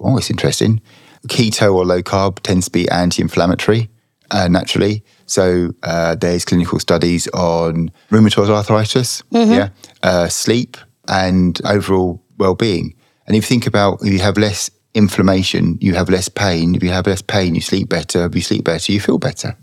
Oh, 0.00 0.16
it's 0.16 0.30
interesting. 0.30 0.80
Keto 1.26 1.74
or 1.74 1.84
low 1.84 2.02
carb 2.02 2.40
tends 2.40 2.66
to 2.66 2.70
be 2.70 2.88
anti 2.88 3.20
inflammatory 3.20 3.90
uh, 4.30 4.48
naturally. 4.48 5.04
So 5.26 5.72
uh, 5.82 6.14
there's 6.16 6.44
clinical 6.44 6.80
studies 6.80 7.28
on 7.28 7.90
rheumatoid 8.10 8.48
arthritis, 8.48 9.22
yeah, 9.30 9.68
uh, 10.02 10.28
sleep, 10.28 10.76
and 11.08 11.60
overall 11.64 12.22
well 12.38 12.54
being. 12.54 12.94
And 13.26 13.36
if 13.36 13.44
you 13.44 13.48
think 13.48 13.66
about 13.66 14.00
if 14.02 14.12
you 14.12 14.18
have 14.20 14.38
less 14.38 14.70
inflammation, 14.94 15.78
you 15.80 15.94
have 15.94 16.08
less 16.08 16.28
pain. 16.28 16.74
If 16.74 16.82
you 16.82 16.90
have 16.90 17.06
less 17.06 17.22
pain, 17.22 17.54
you 17.54 17.60
sleep 17.60 17.88
better. 17.88 18.24
If 18.24 18.34
you 18.34 18.40
sleep 18.40 18.64
better, 18.64 18.92
you 18.92 19.00
feel 19.00 19.18
better. 19.18 19.56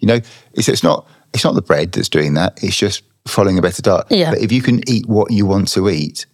You 0.00 0.08
know, 0.08 0.20
it's, 0.52 0.68
it's 0.68 0.82
not 0.82 1.06
it's 1.32 1.44
not 1.44 1.54
the 1.54 1.62
bread 1.62 1.92
that's 1.92 2.08
doing 2.08 2.34
that. 2.34 2.62
It's 2.62 2.76
just 2.76 3.02
following 3.26 3.58
a 3.58 3.62
better 3.62 3.82
diet. 3.82 4.06
Yeah. 4.10 4.30
But 4.30 4.40
if 4.40 4.52
you 4.52 4.62
can 4.62 4.88
eat 4.88 5.06
what 5.06 5.30
you 5.30 5.46
want 5.46 5.68
to 5.68 5.88
eat 5.88 6.26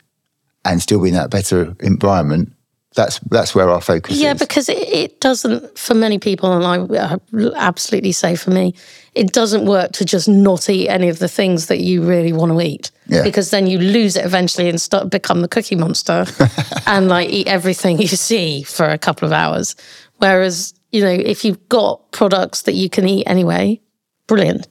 and 0.64 0.83
still 0.83 1.03
be 1.03 1.09
in 1.09 1.14
that 1.14 1.31
better 1.31 1.74
environment, 1.81 2.53
that's 2.96 3.20
that's 3.31 3.55
where 3.55 3.70
our 3.70 3.81
focus 3.81 4.16
is. 4.16 4.22
Yeah, 4.22 4.33
is. 4.33 4.40
because 4.40 4.68
it, 4.68 4.79
it 4.79 5.20
doesn't, 5.20 5.79
for 5.79 5.94
many 5.94 6.18
people, 6.18 6.53
and 6.53 6.90
I 6.90 6.96
uh, 6.96 7.18
absolutely 7.55 8.11
say 8.11 8.35
for 8.35 8.50
me, 8.50 8.74
it 9.14 9.33
doesn't 9.33 9.64
work 9.64 9.92
to 9.92 10.05
just 10.05 10.29
not 10.29 10.68
eat 10.68 10.88
any 10.88 11.09
of 11.09 11.20
the 11.20 11.29
things 11.29 11.66
that 11.66 11.79
you 11.79 12.03
really 12.03 12.33
want 12.33 12.50
to 12.50 12.61
eat. 12.61 12.90
Yeah. 13.07 13.22
Because 13.22 13.50
then 13.50 13.68
you 13.68 13.79
lose 13.79 14.16
it 14.16 14.24
eventually 14.24 14.68
and 14.68 14.81
start 14.81 15.09
become 15.09 15.40
the 15.42 15.48
cookie 15.48 15.76
monster 15.76 16.26
and 16.87 17.09
like 17.09 17.29
eat 17.29 17.46
everything 17.46 17.98
you 17.98 18.09
see 18.09 18.64
for 18.64 18.87
a 18.87 18.98
couple 18.98 19.26
of 19.26 19.33
hours. 19.33 19.76
Whereas, 20.18 20.74
you 20.90 21.03
know, 21.03 21.11
if 21.11 21.44
you've 21.44 21.68
got 21.68 22.11
products 22.11 22.62
that 22.62 22.74
you 22.74 22.90
can 22.90 23.09
eat 23.09 23.24
anyway, 23.24 23.81
brilliant. 24.26 24.66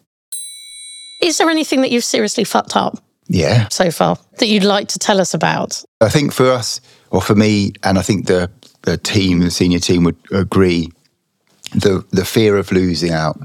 Is 1.20 1.38
there 1.38 1.50
anything 1.50 1.82
that 1.82 1.92
you've 1.92 2.04
seriously 2.04 2.44
fucked 2.44 2.76
up 2.76 2.98
yeah. 3.28 3.68
so 3.70 3.92
far 3.92 4.18
that 4.38 4.48
you'd 4.48 4.64
like 4.64 4.88
to 4.90 5.00
tell 5.00 5.20
us 5.20 5.34
about? 5.34 5.84
I 6.02 6.10
think 6.10 6.34
for 6.34 6.52
us, 6.52 6.80
or 7.12 7.22
for 7.22 7.36
me, 7.36 7.74
and 7.84 7.98
I 7.98 8.02
think 8.02 8.28
the 8.28 8.50
the 8.84 8.98
team, 8.98 9.40
the 9.40 9.52
senior 9.52 9.80
team 9.80 10.04
would 10.04 10.18
agree, 10.32 10.92
the 11.74 12.06
the 12.12 12.26
fear 12.26 12.58
of 12.58 12.72
losing 12.72 13.12
out. 13.12 13.40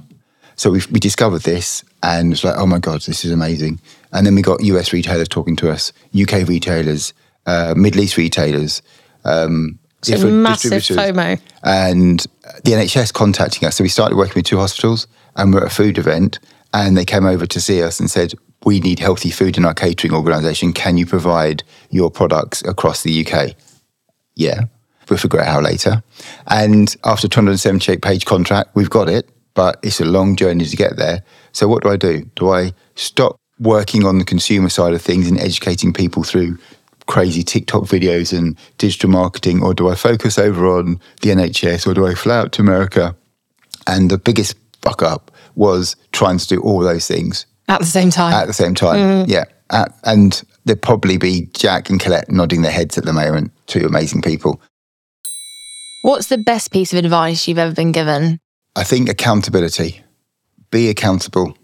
So 0.57 0.71
we 0.71 0.83
we 0.91 1.01
discovered 1.01 1.43
this, 1.43 1.85
and 2.03 2.33
it's 2.33 2.45
like, 2.45 2.57
oh 2.57 2.67
my 2.67 2.79
god, 2.79 3.03
this 3.03 3.25
is 3.25 3.33
amazing. 3.33 3.81
And 4.13 4.25
then 4.25 4.35
we 4.35 4.43
got 4.43 4.63
US 4.63 4.93
retailers 4.93 5.29
talking 5.29 5.57
to 5.57 5.71
us, 5.71 5.93
UK 6.19 6.47
retailers, 6.47 7.13
uh, 7.47 7.75
Middle 7.77 8.03
East 8.03 8.17
retailers, 8.17 8.81
um, 9.25 9.81
So 10.03 10.31
massive 10.31 10.71
distributors 10.71 11.17
FOMO. 11.17 11.41
and 11.65 12.21
the 12.63 12.73
NHS 12.73 13.13
contacting 13.13 13.67
us. 13.67 13.77
So 13.77 13.83
we 13.83 13.89
started 13.89 14.17
working 14.17 14.35
with 14.37 14.45
two 14.45 14.59
hospitals, 14.59 15.09
and 15.35 15.53
we're 15.53 15.63
at 15.63 15.73
a 15.73 15.75
food 15.75 15.99
event, 15.99 16.39
and 16.75 16.97
they 16.97 17.05
came 17.05 17.25
over 17.25 17.47
to 17.47 17.61
see 17.61 17.83
us 17.83 18.01
and 18.01 18.11
said, 18.11 18.35
"We 18.65 18.81
need 18.81 18.99
healthy 18.99 19.31
food 19.31 19.57
in 19.57 19.65
our 19.65 19.73
catering 19.73 20.13
organisation. 20.13 20.75
Can 20.75 20.99
you 20.99 21.07
provide 21.07 21.63
your 21.89 22.11
products 22.11 22.63
across 22.67 23.03
the 23.03 23.13
UK?" 23.13 23.55
Yeah, 24.35 24.65
we'll 25.09 25.19
figure 25.19 25.41
out 25.41 25.47
how 25.47 25.61
later. 25.61 26.03
And 26.49 26.95
after 27.05 27.29
a 27.29 27.31
278 27.31 28.03
page 28.03 28.27
contract, 28.27 28.71
we've 28.75 28.91
got 28.91 29.09
it, 29.09 29.31
but 29.55 29.79
it's 29.83 30.01
a 30.01 30.05
long 30.05 30.35
journey 30.37 30.65
to 30.67 30.77
get 30.77 30.97
there. 30.97 31.23
So 31.53 31.69
what 31.69 31.85
do 31.85 31.91
I 31.91 31.97
do? 31.97 32.29
Do 32.35 32.51
I 32.53 32.73
stop 32.97 33.37
working 33.61 34.05
on 34.05 34.19
the 34.19 34.25
consumer 34.25 34.69
side 34.69 34.95
of 34.95 35.01
things 35.01 35.29
and 35.29 35.39
educating 35.39 35.93
people 35.93 36.25
through 36.25 36.59
crazy 37.07 37.45
TikTok 37.45 37.85
videos 37.85 38.37
and 38.37 38.57
digital 38.79 39.11
marketing, 39.11 39.63
or 39.63 39.75
do 39.75 39.89
I 39.89 39.95
focus 39.95 40.39
over 40.39 40.67
on 40.77 40.99
the 41.23 41.31
NHS, 41.31 41.87
or 41.87 41.95
do 41.95 42.07
I 42.07 42.15
fly 42.15 42.37
out 42.39 42.53
to 42.53 42.63
America? 42.63 43.15
And 43.87 44.11
the 44.11 44.19
biggest 44.19 44.57
fuck 44.83 45.03
up 45.03 45.31
was 45.57 45.97
trying 46.12 46.38
to 46.38 46.47
do 46.47 46.61
all 46.61 46.81
those 46.81 47.07
things 47.07 47.47
at 47.69 47.81
the 47.81 47.87
same 47.87 48.11
time. 48.11 48.33
at 48.33 48.47
the 48.47 48.53
same 48.53 48.75
time. 48.75 49.27
Yeah. 49.29 49.45
Uh, 49.71 49.87
and 50.05 50.43
there'd 50.64 50.83
probably 50.83 51.17
be 51.17 51.49
Jack 51.55 51.88
and 51.90 51.99
Colette 51.99 52.31
nodding 52.31 52.62
their 52.62 52.73
heads 52.73 52.99
at 52.99 53.05
the 53.05 53.12
moment, 53.12 53.53
two 53.67 53.87
amazing 53.87 54.23
people. 54.23 54.61
What's 56.03 56.27
the 56.27 56.38
best 56.38 56.71
piece 56.71 56.93
of 56.93 56.99
advice 56.99 57.49
you've 57.49 57.59
ever 57.59 57.75
been 57.75 57.93
given? 57.93 58.38
I 58.77 58.85
think 58.85 59.09
accountability. 59.09 60.03
Be 60.71 60.90
accountable, 60.90 61.57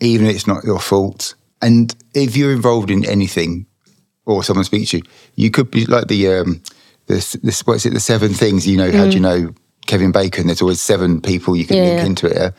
even 0.00 0.26
if 0.26 0.36
it's 0.36 0.46
not 0.46 0.62
your 0.64 0.78
fault. 0.78 1.34
And 1.60 1.94
if 2.14 2.36
you're 2.36 2.52
involved 2.52 2.90
in 2.90 3.04
anything 3.04 3.66
or 4.24 4.44
someone 4.44 4.64
speaks 4.64 4.90
to 4.90 4.98
you, 4.98 5.02
you 5.34 5.50
could 5.50 5.70
be 5.70 5.84
like 5.86 6.06
the, 6.06 6.28
um, 6.28 6.62
this, 7.06 7.32
this, 7.42 7.66
what 7.66 7.74
is 7.74 7.86
it, 7.86 7.94
the 7.94 8.00
seven 8.00 8.32
things, 8.32 8.66
you 8.66 8.76
know, 8.76 8.92
how 8.92 9.04
do 9.06 9.10
you 9.12 9.20
know 9.20 9.52
Kevin 9.86 10.12
Bacon? 10.12 10.46
There's 10.46 10.62
always 10.62 10.80
seven 10.80 11.20
people 11.20 11.56
you 11.56 11.66
can 11.66 11.78
Yeah, 11.78 11.82
link 11.94 12.06
into 12.06 12.26
it. 12.28 12.54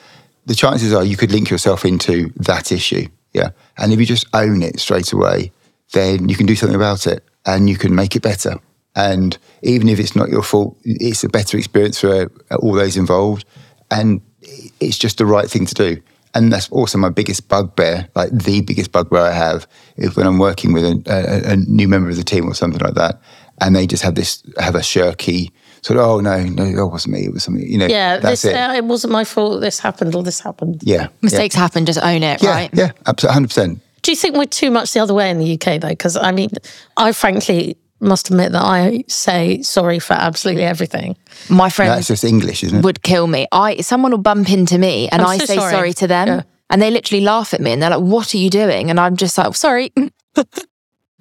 The 0.45 0.56
chances 0.56 0.93
are 0.93 1.04
you 1.04 1.17
could 1.17 1.32
link 1.32 1.49
yourself 1.49 1.86
into 1.86 2.32
that 2.38 2.71
issue. 2.71 3.08
Yeah. 3.34 3.49
And 3.78 3.93
if 3.93 3.99
you 3.99 4.06
just 4.06 4.25
own 4.34 4.62
it 4.62 4.80
straight 4.80 5.12
away, 5.13 5.52
then 5.93 6.30
you 6.30 6.36
can 6.36 6.45
do 6.45 6.56
something 6.56 6.75
about 6.75 7.08
it 7.08 7.23
and 7.45 7.69
you 7.69 7.78
can 7.78 7.93
make 7.95 8.15
it 8.15 8.21
better. 8.21 8.60
And 8.95 9.38
even 9.62 9.88
if 9.88 9.99
it's 9.99 10.15
not 10.15 10.30
your 10.30 10.43
fault, 10.43 10.78
it's 10.84 11.23
a 11.23 11.30
better 11.30 11.58
experience 11.58 11.99
for 11.99 12.32
uh, 12.52 12.56
all 12.56 12.73
those 12.73 12.97
involved. 12.97 13.45
And 13.91 14.21
it's 14.80 14.97
just 14.97 15.17
the 15.17 15.25
right 15.25 15.49
thing 15.49 15.65
to 15.65 15.75
do. 15.75 16.02
And 16.36 16.52
that's 16.52 16.69
also 16.69 16.97
my 16.97 17.10
biggest 17.10 17.47
bugbear, 17.47 18.08
like 18.15 18.32
the 18.32 18.62
biggest 18.62 18.91
bugbear 18.91 19.21
I 19.21 19.32
have, 19.32 19.67
is 19.97 20.15
when 20.15 20.28
I'm 20.28 20.38
working 20.38 20.73
with 20.73 20.86
a, 20.86 21.02
a, 21.08 21.54
a 21.54 21.56
new 21.56 21.88
member 21.88 22.10
of 22.10 22.17
the 22.17 22.23
team 22.23 22.47
or 22.47 22.54
something 22.54 22.82
like 22.82 22.93
that, 22.93 23.19
and 23.60 23.75
they 23.75 23.88
just 23.88 24.04
have 24.04 24.15
this 24.15 24.43
have 24.60 24.75
a 24.75 24.80
shirky 24.80 25.52
sort 25.82 26.00
of, 26.00 26.06
oh 26.06 26.20
no, 26.20 26.44
no, 26.44 26.72
that 26.76 26.88
wasn't 26.88 27.13
me. 27.13 27.26
It 27.26 27.34
was 27.34 27.44
something, 27.44 27.65
you 27.65 27.78
know. 27.78 27.88
Yeah, 27.88 28.18
that's 28.18 28.44
this, 28.44 28.54
it. 28.54 28.56
Uh, 28.56 28.74
it 28.76 28.84
wasn't 28.86 29.13
my 29.13 29.24
fault. 29.24 29.62
This 29.62 29.80
happened 29.80 30.15
or 30.15 30.24
this 30.24 30.39
happened. 30.39 30.82
yeah, 30.84 31.08
Mistakes 31.22 31.56
happen, 31.56 31.86
just 31.86 32.02
own 32.02 32.24
it, 32.24 32.42
yeah, 32.44 32.50
right? 32.52 32.70
yeah, 32.74 32.92
absolutely, 33.06 33.34
hundred 33.34 33.48
percent. 33.48 33.80
Do 34.02 34.12
you 34.12 34.18
think 34.18 34.36
we're 34.36 34.46
too 34.46 34.72
much 34.72 34.94
the 34.94 35.00
other 35.02 35.13
way 35.13 35.30
in 35.30 35.39
the 35.39 35.54
UK 35.54 35.82
though? 35.82 35.89
Because 35.89 36.15
I 36.15 36.32
mean, 36.32 36.50
I 36.98 37.12
frankly 37.12 37.78
must 38.02 38.30
admit 38.30 38.54
that 38.54 38.63
I 38.63 39.04
say 39.08 39.62
sorry 39.62 40.00
for 40.00 40.13
absolutely 40.13 40.63
everything. 40.63 41.18
My 41.50 41.70
friends 41.70 41.96
That's 41.96 42.08
just 42.08 42.24
English, 42.24 42.63
isn't 42.63 42.80
it? 42.80 42.84
would 42.86 43.04
kill 43.04 43.28
me. 43.28 43.46
I 43.52 43.82
someone 43.82 44.12
will 44.12 44.20
bump 44.20 44.50
into 44.52 44.78
me 44.78 45.10
and 45.10 45.22
I'm 45.22 45.28
I 45.28 45.38
so 45.38 45.46
say 45.46 45.56
sorry. 45.58 45.72
sorry, 45.72 45.94
to 45.94 46.08
them. 46.08 46.28
Yeah. 46.28 46.42
And 46.70 46.82
they 46.82 46.92
literally 46.92 47.24
laugh 47.26 47.54
at 47.54 47.60
me 47.62 47.72
and 47.72 47.82
they're 47.82 47.89
like, 47.89 48.00
What 48.00 48.34
are 48.34 48.38
you 48.38 48.50
doing? 48.50 48.89
And 48.89 49.00
I'm 49.00 49.18
just 49.18 49.38
like, 49.38 49.54
sorry. 49.56 49.92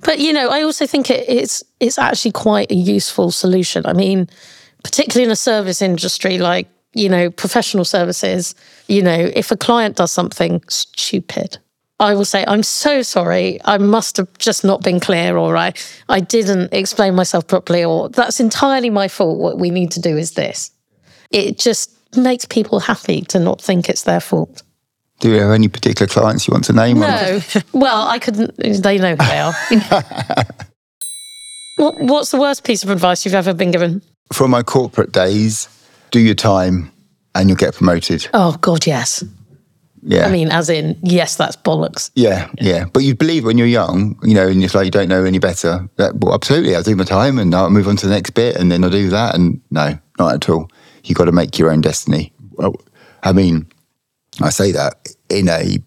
But 0.01 0.19
you 0.21 0.33
know, 0.33 0.49
I 0.49 0.63
also 0.63 0.87
think 0.87 1.11
it, 1.11 1.29
it's 1.29 1.63
it's 1.81 1.99
actually 1.99 2.33
quite 2.33 2.71
a 2.71 2.77
useful 2.77 3.31
solution. 3.31 3.85
I 3.87 3.93
mean, 3.93 4.29
particularly 4.85 5.25
in 5.25 5.31
a 5.31 5.37
service 5.37 5.83
industry 5.83 6.39
like 6.39 6.69
you 6.95 7.09
know 7.09 7.31
professional 7.31 7.85
services. 7.85 8.55
You 8.87 9.03
know, 9.03 9.31
if 9.35 9.51
a 9.51 9.57
client 9.57 9.97
does 9.97 10.13
something 10.13 10.63
stupid, 10.69 11.59
I 12.01 12.15
will 12.15 12.25
say, 12.25 12.45
"I'm 12.47 12.63
so 12.63 13.03
sorry. 13.03 13.61
I 13.65 13.79
must 13.79 14.17
have 14.19 14.29
just 14.39 14.65
not 14.65 14.83
been 14.83 15.01
clear, 15.01 15.37
or 15.37 15.57
I 15.57 15.73
I 16.09 16.21
didn't 16.21 16.73
explain 16.73 17.15
myself 17.15 17.47
properly, 17.47 17.85
or 17.85 18.09
that's 18.09 18.41
entirely 18.41 18.91
my 18.91 19.09
fault. 19.09 19.39
What 19.39 19.59
we 19.59 19.71
need 19.71 19.91
to 19.93 20.01
do 20.01 20.17
is 20.17 20.33
this." 20.33 20.71
It 21.31 21.59
just 21.59 21.91
makes 22.17 22.47
people 22.47 22.81
happy 22.81 23.21
to 23.23 23.39
not 23.39 23.61
think 23.61 23.89
it's 23.89 24.05
their 24.05 24.21
fault. 24.21 24.63
Do 25.21 25.31
you 25.31 25.41
have 25.41 25.51
any 25.51 25.69
particular 25.69 26.07
clients 26.07 26.47
you 26.47 26.53
want 26.53 26.65
to 26.65 26.73
name? 26.73 27.01
No. 27.01 27.41
well, 27.73 28.07
I 28.07 28.19
couldn't. 28.19 28.57
They 28.57 28.99
know 28.99 29.11
who 29.11 29.17
they 29.17 29.39
are. 29.39 29.53
what, 31.77 32.01
what's 32.01 32.31
the 32.31 32.39
worst 32.39 32.65
piece 32.65 32.85
of 32.85 32.91
advice 32.91 33.25
you've 33.25 33.35
ever 33.35 33.53
been 33.53 33.73
given? 33.73 34.03
From 34.33 34.51
my 34.51 34.63
corporate 34.63 35.11
days, 35.11 35.69
do 36.11 36.21
your 36.21 36.35
time 36.35 36.93
and 37.35 37.49
you'll 37.49 37.57
get 37.57 37.75
promoted. 37.75 38.29
Oh, 38.33 38.57
God, 38.61 38.87
yes. 38.87 39.25
Yeah. 40.03 40.27
I 40.27 40.31
mean, 40.31 40.51
as 40.51 40.71
in, 40.71 40.97
yes, 41.03 41.37
that's 41.37 41.57
bollocks. 41.57 42.11
Yeah, 42.15 42.49
yeah. 42.61 42.85
But 42.93 43.03
you 43.03 43.15
believe 43.15 43.45
when 43.45 43.59
you're 43.59 43.67
young, 43.67 44.19
you 44.23 44.35
know, 44.35 44.47
and 44.47 44.63
it's 44.63 44.75
like 44.75 44.85
you 44.85 44.91
don't 44.91 45.09
know 45.09 45.25
any 45.25 45.39
better. 45.39 45.89
That, 45.97 46.17
well, 46.17 46.35
absolutely, 46.35 46.77
I'll 46.77 46.83
do 46.83 46.95
my 46.95 47.05
time 47.05 47.39
and 47.39 47.55
I'll 47.55 47.71
move 47.71 47.89
on 47.89 47.97
to 47.97 48.07
the 48.07 48.15
next 48.15 48.31
bit 48.31 48.57
and 48.57 48.71
then 48.71 48.85
I'll 48.85 48.91
do 48.91 49.09
that. 49.11 49.35
And 49.35 49.61
no, 49.71 49.99
not 50.19 50.35
at 50.35 50.49
all. 50.49 50.71
You've 51.05 51.19
got 51.19 51.25
to 51.25 51.33
make 51.33 51.59
your 51.59 51.71
own 51.71 51.81
destiny. 51.81 52.33
Well, 52.53 52.77
I 53.23 53.33
mean, 53.33 53.67
I 54.41 54.51
say 54.51 54.73
that 54.73 55.09
in 55.29 55.49
a, 55.49 55.79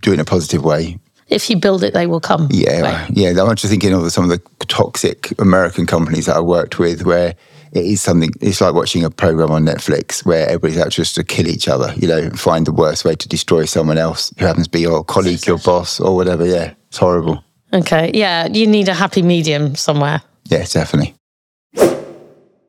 doing 0.00 0.20
a 0.20 0.24
positive 0.24 0.64
way. 0.64 0.98
If 1.28 1.50
you 1.50 1.56
build 1.56 1.82
it, 1.82 1.92
they 1.92 2.06
will 2.06 2.20
come. 2.20 2.48
Yeah, 2.52 2.80
Right. 2.82 3.10
yeah. 3.10 3.30
I'm 3.30 3.56
just 3.56 3.70
thinking 3.70 3.92
of 3.92 4.10
some 4.12 4.24
of 4.24 4.30
the 4.30 4.40
toxic 4.66 5.32
American 5.40 5.84
companies 5.86 6.26
that 6.26 6.36
I 6.36 6.40
worked 6.40 6.78
with, 6.78 7.04
where 7.04 7.34
it 7.72 7.84
is 7.84 8.00
something. 8.00 8.30
It's 8.40 8.60
like 8.60 8.74
watching 8.74 9.02
a 9.04 9.10
program 9.10 9.50
on 9.50 9.64
Netflix 9.64 10.24
where 10.24 10.46
everybody's 10.46 10.78
out 10.78 10.90
just 10.90 11.16
to 11.16 11.24
kill 11.24 11.48
each 11.48 11.66
other. 11.66 11.92
You 11.96 12.06
know, 12.06 12.30
find 12.30 12.64
the 12.64 12.72
worst 12.72 13.04
way 13.04 13.16
to 13.16 13.28
destroy 13.28 13.64
someone 13.64 13.98
else 13.98 14.32
who 14.38 14.46
happens 14.46 14.66
to 14.68 14.70
be 14.70 14.82
your 14.82 15.02
colleague, 15.02 15.44
your 15.48 15.58
boss, 15.58 15.98
or 15.98 16.14
whatever. 16.14 16.46
Yeah, 16.46 16.74
it's 16.88 16.98
horrible. 16.98 17.42
Okay. 17.72 18.12
Yeah. 18.14 18.46
You 18.46 18.68
need 18.68 18.88
a 18.88 18.94
happy 18.94 19.22
medium 19.22 19.74
somewhere. 19.74 20.22
Yeah, 20.44 20.64
definitely. 20.64 21.14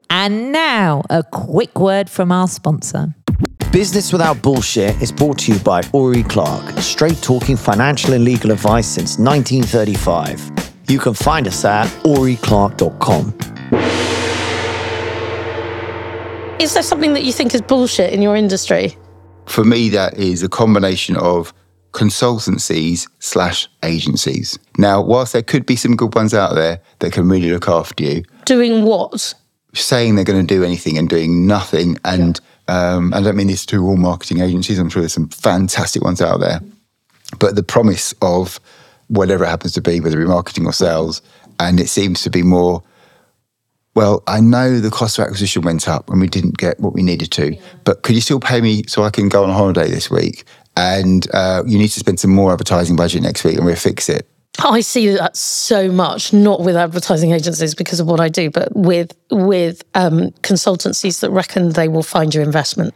And 0.10 0.52
now, 0.52 1.04
a 1.10 1.22
quick 1.24 1.80
word 1.80 2.10
from 2.10 2.32
our 2.32 2.48
sponsor. 2.48 3.14
Business 3.78 4.12
Without 4.12 4.42
Bullshit 4.42 5.00
is 5.04 5.12
brought 5.12 5.38
to 5.38 5.54
you 5.54 5.60
by 5.60 5.84
Ori 5.94 6.24
Clark, 6.24 6.80
straight 6.80 7.22
talking 7.22 7.56
financial 7.56 8.14
and 8.14 8.24
legal 8.24 8.50
advice 8.50 8.88
since 8.88 9.20
1935. 9.20 10.50
You 10.88 10.98
can 10.98 11.14
find 11.14 11.48
us 11.48 11.64
at 11.64 11.86
oriclark.com. 12.02 13.38
Is 16.60 16.74
there 16.74 16.82
something 16.82 17.14
that 17.14 17.24
you 17.24 17.32
think 17.32 17.54
is 17.54 17.62
bullshit 17.62 18.12
in 18.14 18.24
your 18.24 18.36
industry? 18.36 18.98
For 19.46 19.64
me, 19.64 19.90
that 19.90 20.18
is 20.18 20.42
a 20.42 20.50
combination 20.50 21.16
of 21.16 21.54
consultancies 21.92 23.08
slash 23.20 23.68
agencies. 23.84 24.58
Now, 24.80 25.04
whilst 25.04 25.34
there 25.34 25.44
could 25.44 25.68
be 25.68 25.76
some 25.76 25.96
good 25.96 26.16
ones 26.16 26.34
out 26.34 26.56
there 26.56 26.82
that 26.98 27.14
can 27.14 27.30
really 27.30 27.52
look 27.52 27.70
after 27.70 28.04
you, 28.04 28.24
Doing 28.46 28.86
what? 28.86 29.36
saying 29.74 30.16
they're 30.16 30.26
going 30.26 30.46
to 30.46 30.56
do 30.56 30.64
anything 30.64 30.98
and 30.98 31.08
doing 31.08 31.46
nothing. 31.46 31.98
And 32.04 32.40
um, 32.68 33.14
I 33.14 33.22
don't 33.22 33.36
mean 33.36 33.48
this 33.48 33.66
to 33.68 33.84
all 33.86 33.98
marketing 33.98 34.42
agencies. 34.42 34.80
I'm 34.80 34.90
sure 34.90 35.02
there's 35.02 35.14
some 35.14 35.30
fantastic 35.30 36.04
ones 36.04 36.22
out 36.22 36.40
there. 36.40 36.60
But 37.40 37.56
the 37.56 37.64
promise 37.64 38.14
of 38.22 38.60
whatever 39.08 39.44
it 39.44 39.50
happens 39.50 39.74
to 39.74 39.82
be, 39.82 40.00
whether 40.00 40.20
it 40.20 40.26
be 40.26 40.30
marketing 40.30 40.66
or 40.66 40.74
sales, 40.74 41.22
and 41.60 41.80
it 41.80 41.90
seems 41.90 42.22
to 42.24 42.30
be 42.30 42.44
more. 42.44 42.84
Well, 43.96 44.22
I 44.28 44.42
know 44.42 44.80
the 44.80 44.92
cost 44.92 45.18
of 45.18 45.24
acquisition 45.24 45.64
went 45.64 45.90
up 45.90 46.10
and 46.10 46.22
we 46.22 46.28
didn't 46.28 46.58
get 46.60 46.80
what 46.80 46.94
we 46.94 47.02
needed 47.02 47.32
to, 47.32 47.58
but 47.84 48.04
could 48.04 48.14
you 48.14 48.22
still 48.22 48.40
pay 48.40 48.62
me 48.62 48.84
so 48.88 49.02
I 49.02 49.10
can 49.10 49.28
go 49.28 49.44
on 49.44 49.50
holiday 49.50 49.90
this 49.90 50.12
week? 50.12 50.44
And 50.76 51.28
uh, 51.34 51.64
you 51.66 51.80
need 51.80 51.88
to 51.88 52.00
spend 52.00 52.20
some 52.20 52.30
more 52.30 52.52
advertising 52.52 52.96
budget 52.96 53.24
next 53.24 53.44
week 53.44 53.58
and 53.58 53.66
we'll 53.66 53.76
fix 53.76 54.08
it. 54.08 54.30
I 54.60 54.82
see 54.82 55.10
that 55.10 55.38
so 55.38 55.92
much, 55.92 56.34
not 56.34 56.62
with 56.62 56.76
advertising 56.76 57.32
agencies 57.32 57.76
because 57.76 58.00
of 58.00 58.08
what 58.08 58.20
I 58.20 58.30
do, 58.30 58.50
but 58.50 58.76
with 58.76 59.16
with 59.30 59.84
um, 59.94 60.32
consultancies 60.42 61.20
that 61.22 61.30
reckon 61.30 61.70
they 61.70 61.88
will 61.88 62.04
find 62.04 62.34
your 62.34 62.44
investment. 62.44 62.94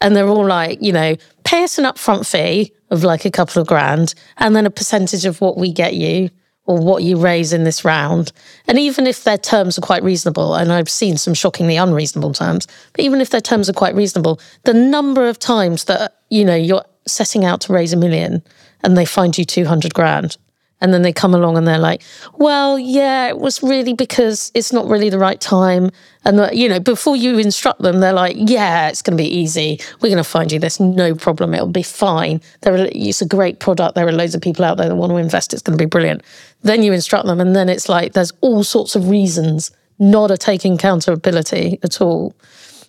And 0.00 0.14
they're 0.14 0.28
all 0.28 0.46
like, 0.46 0.82
you 0.82 0.92
know, 0.92 1.16
pay 1.44 1.64
us 1.64 1.78
an 1.78 1.84
upfront 1.84 2.30
fee 2.30 2.72
of 2.90 3.02
like 3.02 3.24
a 3.24 3.30
couple 3.30 3.60
of 3.60 3.66
grand, 3.66 4.14
and 4.36 4.54
then 4.54 4.66
a 4.66 4.70
percentage 4.70 5.24
of 5.24 5.40
what 5.40 5.56
we 5.56 5.72
get 5.72 5.94
you 5.94 6.30
or 6.66 6.78
what 6.78 7.02
you 7.02 7.16
raise 7.16 7.52
in 7.52 7.64
this 7.64 7.84
round. 7.84 8.32
And 8.66 8.78
even 8.78 9.06
if 9.06 9.24
their 9.24 9.38
terms 9.38 9.78
are 9.78 9.82
quite 9.82 10.02
reasonable, 10.02 10.54
and 10.54 10.72
I've 10.72 10.90
seen 10.90 11.16
some 11.16 11.34
shockingly 11.34 11.76
unreasonable 11.76 12.32
terms, 12.32 12.66
but 12.92 13.04
even 13.04 13.20
if 13.20 13.30
their 13.30 13.40
terms 13.40 13.68
are 13.68 13.72
quite 13.72 13.94
reasonable, 13.94 14.40
the 14.64 14.74
number 14.74 15.28
of 15.28 15.38
times 15.38 15.84
that, 15.84 16.18
you 16.28 16.44
know, 16.44 16.56
you're 16.56 16.84
setting 17.06 17.44
out 17.44 17.60
to 17.62 17.72
raise 17.72 17.92
a 17.92 17.96
million 17.96 18.42
and 18.82 18.96
they 18.96 19.04
find 19.04 19.36
you 19.36 19.44
200 19.44 19.94
grand. 19.94 20.36
And 20.80 20.92
then 20.92 21.00
they 21.00 21.12
come 21.12 21.34
along 21.34 21.56
and 21.56 21.66
they're 21.66 21.78
like, 21.78 22.02
well, 22.34 22.78
yeah, 22.78 23.28
it 23.28 23.38
was 23.38 23.62
really 23.62 23.94
because 23.94 24.52
it's 24.54 24.74
not 24.74 24.86
really 24.86 25.08
the 25.08 25.18
right 25.18 25.40
time. 25.40 25.90
And, 26.26 26.38
the, 26.38 26.54
you 26.54 26.68
know, 26.68 26.78
before 26.78 27.16
you 27.16 27.38
instruct 27.38 27.80
them, 27.80 28.00
they're 28.00 28.12
like, 28.12 28.36
yeah, 28.38 28.88
it's 28.88 29.00
going 29.00 29.16
to 29.16 29.22
be 29.22 29.28
easy. 29.28 29.80
We're 30.02 30.10
going 30.10 30.22
to 30.22 30.24
find 30.24 30.52
you 30.52 30.58
this, 30.58 30.78
no 30.78 31.14
problem. 31.14 31.54
It'll 31.54 31.68
be 31.68 31.82
fine. 31.82 32.42
There 32.60 32.74
are, 32.74 32.88
it's 32.92 33.22
a 33.22 33.26
great 33.26 33.58
product. 33.58 33.94
There 33.94 34.06
are 34.06 34.12
loads 34.12 34.34
of 34.34 34.42
people 34.42 34.66
out 34.66 34.76
there 34.76 34.88
that 34.88 34.96
want 34.96 35.10
to 35.10 35.16
invest. 35.16 35.54
It's 35.54 35.62
going 35.62 35.78
to 35.78 35.82
be 35.82 35.88
brilliant. 35.88 36.22
Then 36.60 36.82
you 36.82 36.92
instruct 36.92 37.24
them, 37.24 37.40
and 37.40 37.56
then 37.56 37.70
it's 37.70 37.88
like 37.88 38.12
there's 38.12 38.32
all 38.42 38.62
sorts 38.62 38.94
of 38.94 39.08
reasons 39.08 39.70
not 39.98 40.30
a 40.30 40.36
taking 40.36 40.74
accountability 40.74 41.78
at 41.82 42.00
all 42.00 42.34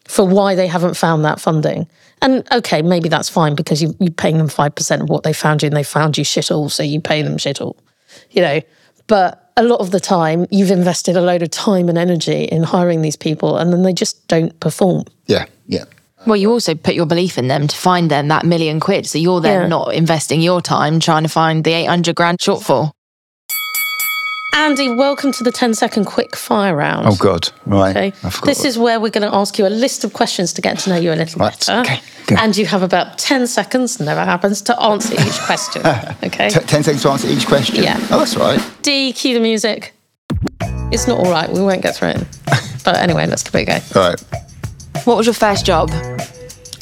for 0.08 0.28
why 0.28 0.56
they 0.56 0.68
haven't 0.68 0.96
found 0.96 1.24
that 1.26 1.40
funding. 1.40 1.88
And 2.22 2.48
okay, 2.52 2.82
maybe 2.82 3.10
that's 3.10 3.30
fine 3.30 3.56
because 3.56 3.82
you, 3.82 3.96
you're 4.00 4.12
paying 4.12 4.38
them 4.38 4.48
5% 4.48 5.02
of 5.02 5.10
what 5.10 5.24
they 5.24 5.34
found 5.34 5.62
you 5.62 5.68
and 5.68 5.76
they 5.76 5.84
found 5.84 6.18
you 6.18 6.24
shit 6.24 6.52
all, 6.52 6.70
so 6.70 6.84
you 6.84 7.00
pay 7.00 7.22
them 7.22 7.38
shit 7.38 7.62
all, 7.62 7.78
you 8.32 8.42
know. 8.42 8.62
But 9.06 9.52
a 9.56 9.64
lot 9.64 9.80
of 9.80 9.92
the 9.92 10.00
time, 10.00 10.46
you've 10.50 10.72
invested 10.72 11.16
a 11.16 11.22
load 11.22 11.42
of 11.44 11.52
time 11.52 11.90
and 11.90 11.98
energy 11.98 12.44
in 12.46 12.64
hiring 12.64 13.02
these 13.02 13.16
people 13.16 13.58
and 13.58 13.72
then 13.72 13.84
they 13.84 13.94
just 13.94 14.28
don't 14.28 14.60
perform. 14.60 15.04
Yeah, 15.28 15.46
yeah. 15.68 15.86
Well, 16.26 16.36
you 16.36 16.52
also 16.52 16.76
put 16.76 16.96
your 16.96 17.06
belief 17.06 17.38
in 17.38 17.48
them 17.48 17.68
to 17.68 17.76
find 17.76 18.12
them 18.12 18.28
that 18.28 18.46
million 18.46 18.80
quid. 18.80 19.06
So 19.06 19.18
you're 19.18 19.40
then 19.40 19.62
Yeah. 19.62 19.68
not 19.68 19.94
investing 19.94 20.42
your 20.42 20.60
time 20.62 21.00
trying 21.00 21.24
to 21.24 21.30
find 21.30 21.64
the 21.64 21.72
800 21.72 22.16
grand 22.16 22.40
shortfall. 22.40 22.92
Andy, 24.54 24.90
welcome 24.90 25.32
to 25.34 25.44
the 25.44 25.52
10 25.52 25.74
second 25.76 26.06
quick 26.06 26.36
fire 26.36 26.76
round. 26.76 27.08
Oh, 27.08 27.16
God. 27.16 27.50
Right. 27.66 27.96
Okay. 27.96 28.10
This 28.44 28.60
what- 28.60 28.66
is 28.66 28.78
where 28.80 29.00
we're 29.00 29.12
going 29.12 29.30
to 29.30 29.36
ask 29.36 29.58
you 29.60 29.68
a 29.68 29.70
list 29.70 30.04
of 30.04 30.14
questions 30.14 30.52
to 30.54 30.62
get 30.62 30.80
to 30.80 30.90
know 30.90 30.96
you 30.96 31.14
a 31.14 31.16
little 31.16 31.40
Right, 31.40 31.52
better. 31.54 31.80
okay, 31.82 32.02
go. 32.26 32.36
And 32.40 32.56
you 32.58 32.66
have 32.66 32.82
about 32.82 33.18
10 33.20 33.46
seconds, 33.48 34.00
never 34.00 34.24
happens, 34.26 34.62
to 34.64 34.82
answer 34.82 35.14
each 35.14 35.40
question. 35.42 35.84
Okay. 36.24 36.50
T- 36.50 36.60
10 36.60 36.84
seconds 36.84 37.04
to 37.04 37.10
answer 37.10 37.28
each 37.28 37.46
question. 37.48 37.84
Yeah. 37.84 37.98
Oh, 38.12 38.20
that's 38.20 38.36
right. 38.36 38.60
D, 38.82 39.14
cue 39.14 39.34
the 39.36 39.40
music. 39.40 39.94
It's 40.92 41.08
not 41.08 41.20
all 41.20 41.32
right. 41.32 41.50
We 41.52 41.62
won't 41.62 41.82
get 41.84 41.96
through 41.96 42.10
it. 42.10 42.28
But 42.84 42.98
anyway, 43.00 43.28
let's 43.28 43.44
give 43.44 43.54
it 43.56 43.64
a 43.64 43.66
go. 43.66 44.00
All 44.02 44.10
right. 44.10 44.22
What 45.06 45.18
was 45.18 45.26
your 45.26 45.34
first 45.34 45.66
job? 45.66 45.90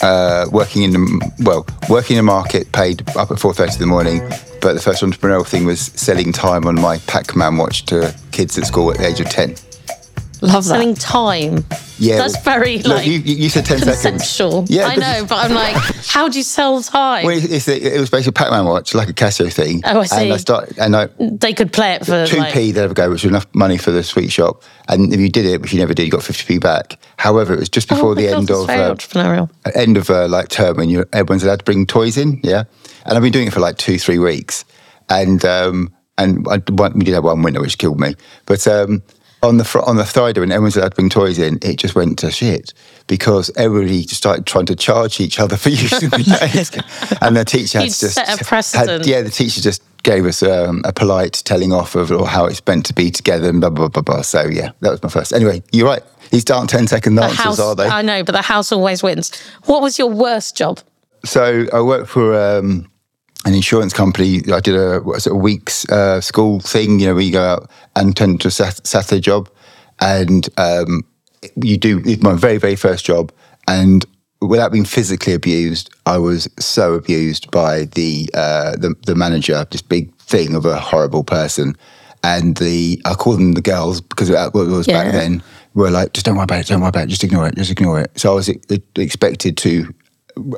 Uh, 0.06 0.46
working 0.52 0.84
in 0.84 0.92
the 0.92 1.32
well, 1.40 1.66
working 1.90 2.18
in 2.18 2.26
the 2.26 2.32
market, 2.32 2.72
paid 2.72 2.98
up 3.16 3.32
at 3.32 3.40
four 3.40 3.54
thirty 3.54 3.74
in 3.74 3.80
the 3.80 3.88
morning. 3.96 4.20
But 4.62 4.74
the 4.74 4.80
first 4.80 5.04
entrepreneurial 5.04 5.46
thing 5.46 5.66
was 5.66 5.82
selling 5.82 6.32
time 6.32 6.66
on 6.66 6.76
my 6.76 6.98
Pac-Man 7.06 7.58
watch 7.58 7.86
to 7.88 8.16
kids 8.32 8.58
at 8.58 8.66
school 8.66 8.92
at 8.92 8.98
the 8.98 9.08
age 9.08 9.20
of 9.20 9.30
ten. 9.30 9.56
Love 10.42 10.64
that. 10.66 10.70
Selling 10.70 10.96
time. 10.96 11.66
Yeah, 11.98 12.18
That's 12.18 12.38
very 12.44 12.78
Look, 12.80 12.98
like 12.98 13.06
you, 13.08 13.20
you 13.20 13.36
you 13.36 13.50
said 13.50 13.66
ten 13.66 13.80
seconds. 13.80 14.02
conceptual. 14.02 14.66
Yeah, 14.68 14.88
I 14.88 14.96
know, 14.98 15.26
but 15.30 15.38
I'm 15.46 15.54
like, 15.54 15.76
how 16.08 16.28
do 16.28 16.38
you 16.38 16.44
sell 16.44 16.82
time? 16.84 17.26
Well, 17.26 17.40
it's, 17.42 17.68
it 17.70 17.98
was 18.00 18.10
basically 18.10 18.32
a 18.32 18.34
Pac-Man 18.34 18.66
watch, 18.66 18.94
like 18.94 19.08
a 19.08 19.14
Casio 19.14 19.52
thing. 19.52 19.82
Oh, 19.86 20.02
I 20.02 20.06
see. 20.06 20.24
And 20.26 20.34
I 20.34 20.38
started, 20.38 20.78
and 20.78 20.94
I 20.96 21.08
they 21.20 21.54
could 21.54 21.72
play 21.72 21.94
it 21.94 22.06
for 22.06 22.28
two 22.28 22.38
like, 22.38 22.54
p 22.54 22.72
there 22.72 22.88
we 22.90 22.94
go, 22.94 23.10
which 23.10 23.24
was 23.24 23.30
enough 23.30 23.48
money 23.54 23.78
for 23.78 23.92
the 23.92 24.04
sweet 24.04 24.30
shop. 24.32 24.62
And 24.90 25.14
if 25.14 25.20
you 25.22 25.30
did 25.30 25.46
it, 25.46 25.62
which 25.62 25.72
you 25.72 25.80
never 25.80 25.94
did, 25.94 26.04
you 26.04 26.12
got 26.12 26.24
fifty 26.24 26.44
p 26.46 26.60
back. 26.60 27.00
However, 27.18 27.54
it 27.54 27.60
was 27.60 27.70
just 27.70 27.90
Oh 27.92 27.96
before 27.96 28.16
my 28.16 28.22
the 28.22 28.28
God, 28.28 28.38
end 28.40 28.50
of 28.52 28.68
very 28.68 28.82
uh, 28.84 28.94
entrepreneurial. 28.96 29.50
end 29.76 29.98
of 29.98 30.10
uh, 30.10 30.28
like 30.28 30.50
term 30.50 30.76
when 30.78 30.90
you 30.90 31.06
everyone's 31.14 31.44
allowed 31.46 31.60
to 31.60 31.66
bring 31.66 31.86
toys 31.86 32.18
in, 32.18 32.42
yeah. 32.44 32.66
And 33.06 33.16
I've 33.16 33.24
been 33.24 33.32
doing 33.32 33.48
it 33.48 33.54
for 33.54 33.62
like 33.62 33.78
two, 33.78 33.98
three 33.98 34.20
weeks, 34.20 34.66
and 35.10 35.46
um, 35.46 35.94
and 36.18 36.46
I, 36.50 36.58
one, 36.72 36.92
we 37.00 37.06
did 37.06 37.14
have 37.14 37.24
one 37.24 37.42
winter 37.42 37.62
which 37.62 37.78
killed 37.78 38.00
me, 38.02 38.16
but 38.46 38.68
um, 38.68 39.02
on 39.46 39.58
the 39.58 39.84
on 39.86 39.98
the 39.98 40.06
Friday 40.06 40.40
when 40.40 40.52
everyone's 40.52 40.76
allowed 40.76 40.90
to 40.90 40.96
bring 40.96 41.10
toys 41.10 41.40
in, 41.40 41.60
it 41.62 41.78
just 41.78 41.96
went 41.96 42.20
to 42.20 42.32
shit 42.32 42.74
because 43.08 43.52
everybody 43.56 44.02
just 44.02 44.16
started 44.18 44.46
trying 44.46 44.66
to 44.66 44.76
charge 44.76 45.20
each 45.20 45.40
other 45.40 45.56
for 45.58 45.70
using 45.86 46.10
the 46.10 46.24
desk, 46.54 46.76
and 47.22 47.38
the 47.38 47.46
teacher 47.46 47.80
had 47.80 47.86
just 47.90 48.18
had- 48.74 49.06
yeah, 49.06 49.22
the 49.22 49.30
teacher 49.30 49.62
just 49.62 49.82
gave 50.04 50.26
us 50.26 50.44
um, 50.44 50.82
a 50.86 50.94
polite 50.94 51.42
telling 51.46 51.74
off 51.74 51.96
of 51.96 52.12
or 52.12 52.28
how 52.28 52.46
it's 52.46 52.62
meant 52.68 52.86
to 52.86 52.94
be 52.94 53.10
together 53.10 53.50
and 53.50 53.62
blah 53.62 53.70
blah 53.70 53.88
blah 53.88 54.02
blah. 54.02 54.22
So 54.22 54.46
yeah, 54.46 54.72
that 54.82 54.92
was 54.92 55.04
my 55.04 55.10
first. 55.10 55.34
Anyway, 55.34 55.64
you're 55.72 55.88
right. 55.88 56.04
These 56.32 56.50
aren't 56.50 56.70
10 56.70 56.88
second 56.88 57.16
The 57.16 57.24
answers, 57.24 57.40
house, 57.40 57.60
are 57.60 57.76
they? 57.76 57.88
I 57.88 58.02
know, 58.02 58.24
but 58.24 58.32
the 58.34 58.42
house 58.42 58.72
always 58.72 59.04
wins. 59.04 59.32
What 59.66 59.82
was 59.82 59.98
your 60.00 60.10
worst 60.10 60.58
job? 60.58 60.80
So 61.24 61.66
I 61.72 61.82
worked 61.82 62.10
for 62.10 62.36
um, 62.36 62.90
an 63.46 63.54
insurance 63.54 63.94
company. 63.94 64.42
I 64.52 64.60
did 64.60 64.76
a, 64.76 65.02
was 65.02 65.28
it, 65.28 65.32
a 65.34 65.36
week's 65.36 65.88
uh, 65.90 66.20
school 66.22 66.60
thing, 66.60 67.00
you 67.00 67.08
know, 67.08 67.14
where 67.14 67.24
you 67.24 67.32
go 67.32 67.44
out 67.44 67.72
and 67.96 68.16
turn 68.16 68.38
to 68.40 68.48
a 68.48 68.52
Sat- 68.52 68.86
Saturday 68.86 69.22
job. 69.22 69.50
And 70.00 70.48
um, 70.58 71.04
you 71.56 71.78
do, 71.78 72.02
it's 72.06 72.24
my 72.24 72.34
very, 72.34 72.58
very 72.58 72.76
first 72.76 73.06
job. 73.06 73.32
And 73.68 74.06
without 74.42 74.72
being 74.72 74.86
physically 74.86 75.34
abused, 75.34 75.90
I 76.06 76.18
was 76.18 76.50
so 76.60 76.94
abused 76.94 77.52
by 77.52 77.86
the, 77.86 78.30
uh, 78.34 78.72
the, 78.72 78.96
the 79.06 79.16
manager, 79.16 79.66
this 79.72 79.82
big 79.82 80.14
thing 80.18 80.56
of 80.56 80.66
a 80.66 80.80
horrible 80.80 81.24
person. 81.24 81.76
And 82.24 82.58
the, 82.58 83.00
I 83.06 83.14
call 83.14 83.34
them 83.34 83.54
the 83.54 83.62
girls 83.62 84.02
because 84.02 84.30
it 84.30 84.54
was 84.54 84.88
Yeah. 84.88 85.04
back 85.04 85.12
then, 85.14 85.44
were 85.76 85.92
like, 85.92 86.14
just 86.14 86.26
don't 86.26 86.36
worry 86.36 86.46
about 86.46 86.62
it, 86.62 86.68
don't 86.68 86.82
worry 86.82 86.90
about 86.90 87.04
it, 87.04 87.10
just 87.10 87.24
ignore 87.24 87.48
it, 87.48 87.56
just 87.56 87.70
ignore 87.70 88.00
it. 88.00 88.12
So 88.20 88.32
I 88.32 88.36
was 88.36 88.50
e- 88.50 88.60
expected 88.96 89.58
to 89.58 89.94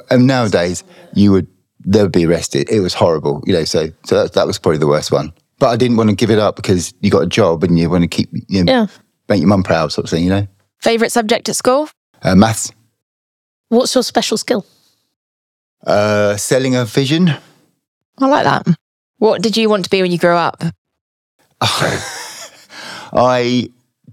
and 0.10 0.26
nowadays 0.28 0.84
you 1.14 1.32
would 1.32 1.48
they 1.90 2.02
would 2.04 2.12
be 2.12 2.26
arrested. 2.26 2.70
It 2.70 2.82
was 2.82 2.94
horrible, 2.94 3.42
you 3.48 3.54
know. 3.54 3.64
So 3.64 3.88
so 4.06 4.22
that, 4.24 4.34
that 4.34 4.46
was 4.46 4.60
probably 4.60 4.78
the 4.78 4.88
worst 4.88 5.12
one. 5.12 5.34
But 5.60 5.70
I 5.70 5.76
didn't 5.78 5.98
want 5.98 6.10
to 6.12 6.16
give 6.16 6.30
it 6.30 6.38
up 6.38 6.56
because 6.56 6.94
you 7.02 7.10
got 7.10 7.24
a 7.24 7.28
job 7.28 7.64
and 7.64 7.80
you 7.80 7.90
want 7.90 8.04
to 8.04 8.08
keep 8.08 8.30
you 8.48 8.64
know, 8.64 8.72
Yeah. 8.72 8.88
make 9.28 9.40
your 9.40 9.48
mum 9.50 9.64
proud, 9.64 9.92
sort 9.92 10.06
of 10.06 10.12
thing, 10.12 10.24
you 10.24 10.30
know. 10.30 10.48
Favorite 10.82 11.12
subject 11.12 11.50
at 11.50 11.56
school? 11.56 11.90
Uh, 12.22 12.36
maths, 12.36 12.72
What's 13.70 13.96
your 13.96 14.04
special 14.04 14.38
skill? 14.38 14.66
uh, 15.86 16.36
selling 16.38 16.76
a 16.76 16.86
vision. 16.86 17.32
I 18.20 18.28
like 18.28 18.44
that. 18.44 18.68
What 19.20 19.42
did 19.42 19.56
you 19.58 19.70
want 19.70 19.84
to 19.86 19.90
be 19.90 20.02
when 20.02 20.12
you 20.12 20.18
grew 20.20 20.36
up? 20.36 20.62
I 23.14 23.70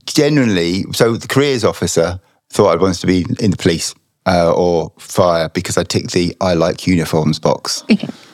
generally 0.06 0.84
so 0.92 1.16
the 1.16 1.28
careers 1.28 1.64
officer 1.64 2.20
thought 2.50 2.68
I 2.72 2.76
wanted 2.80 3.00
to 3.00 3.06
be 3.06 3.26
in 3.40 3.50
the 3.50 3.56
police. 3.56 3.94
Uh, 4.26 4.54
or 4.56 4.90
fire 4.98 5.50
because 5.50 5.76
I 5.76 5.82
ticked 5.84 6.12
the 6.12 6.34
I 6.40 6.54
like 6.54 6.86
uniforms 6.86 7.38
box. 7.38 7.84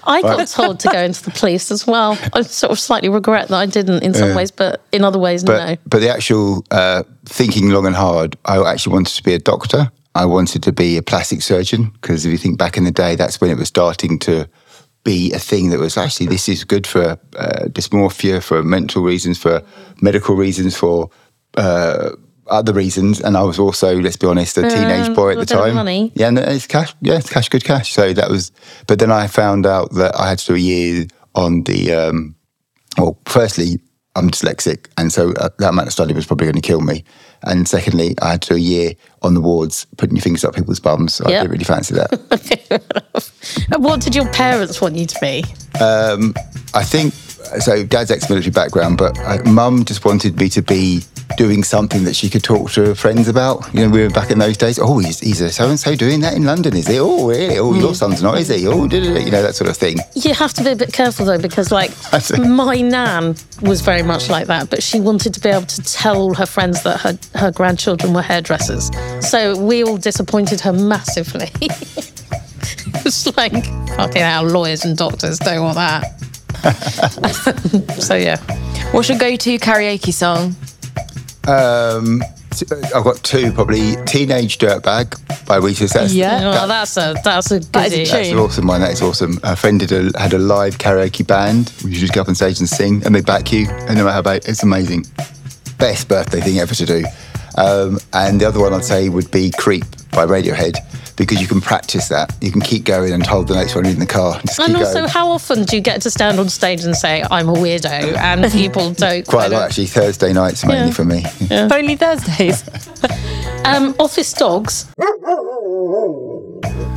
I 0.05 0.23
got 0.23 0.47
told 0.47 0.79
to 0.81 0.89
go 0.89 1.01
into 1.01 1.25
the 1.25 1.33
police 1.33 1.73
as 1.73 1.85
well. 1.85 2.17
I 2.33 2.43
sort 2.43 2.71
of 2.71 2.79
slightly 2.79 3.09
regret 3.09 3.49
that 3.49 3.57
I 3.57 3.67
didn't 3.67 4.05
in 4.05 4.15
some 4.15 4.35
ways, 4.37 4.53
but 4.53 4.83
in 4.93 5.03
other 5.03 5.19
ways, 5.19 5.43
But 5.43 5.67
no. 5.67 5.77
but 5.87 6.01
the 6.01 6.09
actual 6.09 6.65
uh, 6.71 7.03
thinking 7.25 7.71
long 7.71 7.87
and 7.87 7.97
hard, 7.97 8.37
I 8.45 8.63
actually 8.71 8.93
wanted 8.93 9.17
to 9.17 9.23
be 9.25 9.35
a 9.35 9.41
doctor. 9.41 9.91
I 10.15 10.27
wanted 10.27 10.63
to 10.63 10.73
be 10.73 10.97
a 10.97 11.03
plastic 11.03 11.43
surgeon 11.43 11.91
because 12.01 12.25
if 12.25 12.31
you 12.33 12.39
think 12.39 12.57
back 12.59 12.77
in 12.77 12.85
the 12.85 12.91
day, 12.93 13.17
that's 13.17 13.41
when 13.41 13.51
it 13.51 13.59
was 13.59 13.69
starting 13.69 14.19
to 14.21 14.49
be 15.05 15.33
a 15.33 15.39
thing 15.39 15.71
that 15.71 15.79
was 15.79 15.97
actually 15.97 16.27
this 16.27 16.49
is 16.49 16.63
good 16.65 16.87
for 16.87 17.19
uh, 17.37 17.65
dysmorphia, 17.69 18.43
for 18.43 18.63
mental 18.63 19.03
reasons, 19.03 19.39
for 19.39 19.63
medical 20.01 20.35
reasons, 20.37 20.77
for 20.77 21.11
uh, 21.57 22.11
other 22.51 22.73
reasons. 22.73 23.21
And 23.21 23.37
I 23.37 23.43
was 23.43 23.59
also, 23.59 23.97
let's 23.97 24.17
be 24.17 24.27
honest, 24.27 24.59
a 24.59 24.63
teenage 24.69 25.15
boy 25.15 25.33
at 25.33 25.39
the 25.39 25.47
time. 25.47 25.75
money. 25.75 26.13
Yeah, 26.15 26.31
no, 26.31 26.43
it's 26.43 26.67
cash. 26.67 26.95
Yeah, 27.01 27.17
it's 27.17 27.31
cash, 27.31 27.49
good 27.49 27.65
cash. 27.65 27.93
So 27.93 28.13
that 28.13 28.29
was. 28.31 28.53
But 28.87 28.99
then 28.99 29.11
I 29.11 29.27
found 29.27 29.67
out 29.67 29.93
that 29.95 30.19
I 30.19 30.29
had 30.29 30.39
to 30.41 30.47
do 30.47 30.55
a 30.55 30.59
year 30.59 31.07
on 31.35 31.65
the. 31.65 31.93
Um, 31.93 32.35
well, 32.99 33.19
firstly, 33.27 33.81
I'm 34.17 34.31
dyslexic, 34.31 34.89
and 34.99 35.13
so 35.13 35.33
uh, 35.35 35.51
that 35.59 35.69
amount 35.71 35.87
of 35.87 35.93
study 35.93 36.13
was 36.13 36.27
probably 36.27 36.47
going 36.47 36.57
to 36.57 36.61
kill 36.61 36.81
me. 36.81 37.05
And 37.43 37.67
secondly, 37.67 38.15
I 38.21 38.33
had 38.33 38.43
to 38.43 38.49
do 38.51 38.55
a 38.57 38.59
year 38.59 38.93
on 39.23 39.35
the 39.35 39.41
wards, 39.41 39.87
putting 39.97 40.17
your 40.17 40.23
fingers 40.23 40.45
up 40.45 40.55
people's 40.55 40.81
bums. 40.81 41.15
So 41.15 41.25
I 41.27 41.31
didn't 41.31 41.51
really 41.51 41.65
fancy 41.65 41.95
that. 41.95 42.83
What 43.79 44.01
did 44.03 44.15
your 44.15 44.31
parents 44.33 44.81
want 44.81 44.97
you 44.97 45.07
to 45.07 45.19
be? 45.21 45.43
Um, 45.81 46.35
I 46.75 46.85
think 46.85 47.15
so. 47.15 47.85
Dad's 47.85 48.11
ex-military 48.11 48.51
background, 48.51 48.99
but 48.99 49.19
uh, 49.19 49.43
Mum 49.51 49.85
just 49.85 50.05
wanted 50.05 50.39
me 50.39 50.49
to 50.51 50.63
be 50.63 51.03
doing 51.37 51.63
something 51.63 52.05
that 52.05 52.15
she 52.17 52.29
could 52.29 52.43
talk 52.43 52.71
to 52.73 52.87
her 52.87 52.95
friends 52.95 53.29
about. 53.29 53.73
You 53.75 53.87
know, 53.87 53.91
we 53.91 54.03
were 54.03 54.11
back 54.11 54.31
in 54.31 54.39
those 54.39 54.57
days. 54.57 54.79
Oh, 54.79 54.99
he's, 54.99 55.21
he's 55.21 55.41
a 55.41 55.51
so 55.51 55.69
and 55.69 55.79
so 55.79 55.95
doing 55.95 56.21
that 56.21 56.35
in 56.35 56.45
London, 56.45 56.77
is 56.77 56.87
he? 56.87 56.99
Oh, 56.99 57.29
really? 57.29 57.59
Oh, 57.59 57.75
your 57.75 57.89
hmm. 57.89 57.95
son's 57.95 58.23
not, 58.23 58.39
is 58.39 58.49
he? 58.49 58.67
Oh, 58.67 58.87
did 58.87 59.05
it? 59.05 59.25
You 59.25 59.31
know, 59.31 59.43
that 59.43 59.55
sort 59.55 59.71
of 59.71 59.77
thing. 59.77 59.97
You 60.15 60.35
have 60.35 60.53
to 60.55 60.65
be 60.65 60.71
a 60.71 60.77
bit 60.77 60.93
careful 60.93 61.27
though, 61.27 61.39
because 61.39 61.73
like 61.73 61.93
my 62.39 62.81
nan 62.81 63.37
was 63.63 63.81
very 63.81 64.03
much 64.03 64.29
like 64.29 64.47
that, 64.47 64.71
but 64.71 64.83
she 64.83 65.01
wanted 65.01 65.35
to 65.35 65.41
be 65.41 65.49
able 65.49 65.67
to 65.67 65.83
tell 65.83 66.35
her 66.35 66.47
friends 66.47 66.83
that 66.83 67.01
her, 67.01 67.19
her 67.39 67.51
grandchildren 67.51 68.13
were 68.13 68.23
hairdressers. 68.23 68.91
So 69.21 69.59
we 69.59 69.85
all 69.85 69.97
disappointed 69.97 70.61
her 70.61 70.73
massively. 70.73 71.51
it's 73.05 73.37
like 73.37 73.53
fucking 73.97 74.23
hell, 74.23 74.45
lawyers 74.45 74.85
and 74.85 74.97
doctors 74.97 75.39
don't 75.39 75.63
want 75.63 75.77
that. 75.77 76.21
so 77.99 78.15
yeah. 78.15 78.37
What's 78.93 79.09
your 79.09 79.19
go-to 79.19 79.59
karaoke 79.59 80.13
song? 80.13 80.57
Um, 81.49 82.23
t- 82.51 82.67
I've 82.95 83.05
got 83.05 83.17
two 83.23 83.53
probably. 83.53 83.97
Teenage 84.07 84.59
Dirtbag 84.59 85.47
by 85.47 85.59
Wheatus. 85.59 85.95
Oh, 85.97 86.67
that's 86.69 86.97
a 86.97 87.15
that's 87.25 87.51
a 87.51 87.61
That 87.61 87.87
is 87.89 87.93
a 87.93 87.97
goodie. 87.97 88.05
tune. 88.05 88.15
That's 88.17 88.29
an 88.31 88.39
awesome 88.39 88.67
one. 88.67 88.81
That 88.81 88.93
is 88.93 89.03
awesome. 89.03 89.41
A 89.43 89.57
friend 89.57 89.81
did 89.81 89.93
a, 89.93 90.19
had 90.19 90.33
a 90.35 90.39
live 90.39 90.79
karaoke 90.79 91.27
band. 91.27 91.73
We 91.85 91.93
just 91.93 92.13
go 92.13 92.21
up 92.23 92.29
on 92.29 92.35
stage 92.35 92.61
and 92.61 92.69
sing, 92.69 93.03
and 93.05 93.15
they 93.15 93.21
back 93.23 93.53
you. 93.53 93.69
And 93.71 93.97
no 93.97 94.05
matter 94.05 94.11
how 94.13 94.23
bad, 94.23 94.45
it's 94.47 94.63
amazing. 94.63 95.07
Best 95.79 96.09
birthday 96.09 96.41
thing 96.41 96.59
ever 96.59 96.75
to 96.75 96.85
do. 96.87 97.05
Um, 97.57 97.99
and 98.13 98.41
the 98.41 98.47
other 98.47 98.61
one 98.61 98.73
I'd 98.75 98.85
say 98.85 99.09
would 99.09 99.31
be 99.31 99.51
"Creep" 99.51 99.85
by 100.13 100.27
Radiohead 100.27 100.75
because 101.21 101.39
you 101.39 101.47
can 101.47 101.61
practice 101.61 102.09
that. 102.09 102.35
You 102.41 102.51
can 102.51 102.63
keep 102.63 102.85
going 102.85 103.13
and 103.13 103.25
hold 103.27 103.49
the 103.49 103.55
notes 103.55 103.75
when 103.75 103.85
you're 103.85 103.93
in 103.93 104.01
the 104.01 104.07
car. 104.07 104.37
and 104.39 104.47
Just 104.47 104.59
And 104.59 104.69
keep 104.75 104.79
also, 104.79 105.01
going. 105.01 105.09
how 105.11 105.29
often 105.29 105.65
do 105.65 105.77
you 105.77 105.83
get 105.83 106.01
to 106.03 106.11
stand 106.11 106.41
on 106.41 106.49
stage 106.49 106.83
and 106.83 106.97
say, 106.97 107.23
I'm 107.31 107.51
a 107.51 107.53
weirdo, 107.53 108.17
and 108.17 108.51
people 108.51 108.93
don't 109.05 109.27
Quite 109.27 109.53
a 109.53 109.55
lot 109.55 109.65
actually. 109.65 109.87
Thursday 109.87 110.33
nights 110.33 110.65
mainly 110.65 110.87
Yeah. 110.89 110.93
for 110.95 111.05
me. 111.05 111.25
Only 111.51 111.97
Thursdays. 111.97 112.65
Um, 113.63 113.95
office 113.99 114.33
dogs. 114.33 114.87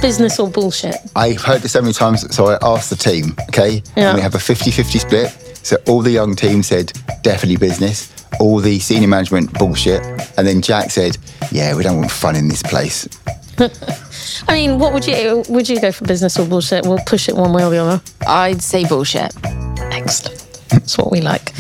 Business 0.02 0.40
or 0.40 0.50
bullshit? 0.50 0.96
I've 1.14 1.42
heard 1.42 1.62
this 1.62 1.74
so 1.74 1.82
many 1.82 1.94
times, 1.94 2.34
so 2.34 2.48
I 2.48 2.58
asked 2.62 2.90
the 2.90 2.96
team, 2.96 3.36
okay? 3.50 3.84
Yeah. 3.98 4.10
And 4.10 4.16
we 4.16 4.22
have 4.22 4.34
a 4.36 4.40
50 4.40 4.72
50 4.72 5.00
split. 5.00 5.30
So 5.64 5.76
all 5.88 6.02
the 6.02 6.12
young 6.12 6.36
team 6.36 6.64
said, 6.64 6.94
definitely 7.22 7.58
business. 7.58 8.14
All 8.40 8.60
the 8.60 8.80
senior 8.80 9.10
management, 9.10 9.54
bullshit. 9.60 10.02
And 10.38 10.48
then 10.48 10.62
Jack 10.62 10.90
said, 10.92 11.18
yeah, 11.52 11.76
we 11.76 11.84
don't 11.84 11.98
want 11.98 12.12
fun 12.12 12.36
in 12.38 12.48
this 12.48 12.64
place. 12.64 13.08
I 14.48 14.54
mean, 14.54 14.80
what 14.80 14.94
would 14.94 15.06
you 15.06 15.44
would 15.50 15.70
you 15.70 15.80
go 15.80 15.92
for 15.92 16.06
business 16.06 16.40
or 16.40 16.48
bullshit? 16.48 16.86
We'll 16.86 17.00
push 17.06 17.30
it 17.30 17.36
one 17.36 17.54
way 17.54 17.64
or 17.64 17.70
the 17.70 17.78
other. 17.78 18.02
I'd 18.28 18.62
say 18.62 18.86
bullshit. 18.86 19.32
Excellent. 19.46 20.40
That's 20.70 20.98
what 20.98 21.12
we 21.12 21.22
like. 21.22 21.54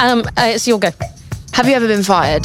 Um, 0.00 0.20
uh, 0.36 0.52
it's 0.54 0.66
your 0.66 0.78
go. 0.78 0.90
Have 1.52 1.68
you 1.68 1.74
ever 1.74 1.86
been 1.86 2.02
fired? 2.02 2.44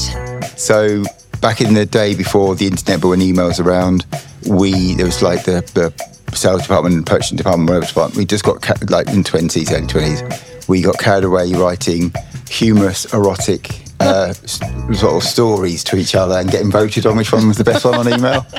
So 0.58 1.04
back 1.42 1.60
in 1.60 1.74
the 1.74 1.86
day 1.86 2.16
before 2.16 2.56
the 2.56 2.68
internet, 2.68 3.02
but 3.02 3.10
when 3.10 3.20
emails 3.20 3.64
around, 3.64 4.06
we, 4.48 4.96
there 4.96 5.06
was 5.06 5.22
like 5.22 5.44
the, 5.44 5.62
the 5.74 5.94
sales 6.36 6.62
department 6.62 6.96
and 6.96 7.06
purchasing 7.06 7.38
department, 7.38 7.70
whatever 7.70 7.86
department, 7.86 8.18
we 8.18 8.26
just 8.26 8.44
got, 8.44 8.62
ca- 8.62 8.76
like 8.90 9.08
in 9.10 9.24
20s, 9.24 9.72
early 9.72 9.86
20s, 9.88 10.68
we 10.70 10.82
got 10.82 10.98
carried 10.98 11.26
away 11.26 11.52
writing 11.54 12.14
humorous, 12.50 13.14
erotic, 13.14 13.83
uh, 14.04 14.34
sort 14.34 15.16
of 15.16 15.24
stories 15.24 15.84
to 15.86 15.96
each 15.98 16.16
other 16.16 16.36
and 16.38 16.50
getting 16.52 16.72
voted 16.72 17.06
on 17.06 17.16
which 17.18 17.32
one 17.32 17.48
was 17.48 17.58
the 17.58 17.64
best 17.64 17.86
one 17.86 17.96
on 17.96 18.08
email. 18.12 18.46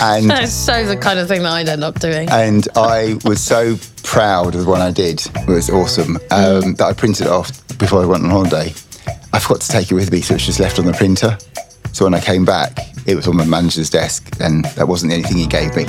And 0.00 0.30
That's 0.30 0.52
so 0.52 0.84
the 0.86 0.96
kind 0.96 1.18
of 1.18 1.26
thing 1.28 1.42
that 1.42 1.52
I'd 1.52 1.68
end 1.68 1.82
up 1.82 1.98
doing. 1.98 2.28
and 2.30 2.68
I 2.76 3.18
was 3.24 3.42
so 3.42 3.76
proud 4.04 4.54
of 4.54 4.64
the 4.64 4.70
one 4.70 4.80
I 4.80 4.90
did. 4.92 5.20
It 5.34 5.48
was 5.48 5.70
awesome. 5.70 6.16
Um, 6.30 6.74
that 6.74 6.82
I 6.84 6.92
printed 6.92 7.26
it 7.26 7.32
off 7.32 7.50
before 7.78 8.02
I 8.02 8.06
went 8.06 8.22
on 8.24 8.30
holiday. 8.30 8.72
I 9.32 9.38
forgot 9.40 9.60
to 9.62 9.68
take 9.68 9.90
it 9.90 9.94
with 9.94 10.12
me, 10.12 10.20
so 10.20 10.34
it's 10.34 10.46
just 10.46 10.60
left 10.60 10.78
on 10.78 10.84
the 10.84 10.92
printer. 10.92 11.36
So 11.92 12.04
when 12.04 12.14
I 12.14 12.20
came 12.20 12.44
back, 12.44 12.78
it 13.06 13.16
was 13.16 13.26
on 13.26 13.36
my 13.36 13.44
manager's 13.44 13.90
desk, 13.90 14.36
and 14.40 14.64
that 14.76 14.86
wasn't 14.86 15.12
anything 15.12 15.36
he 15.36 15.46
gave 15.46 15.74
me. 15.74 15.86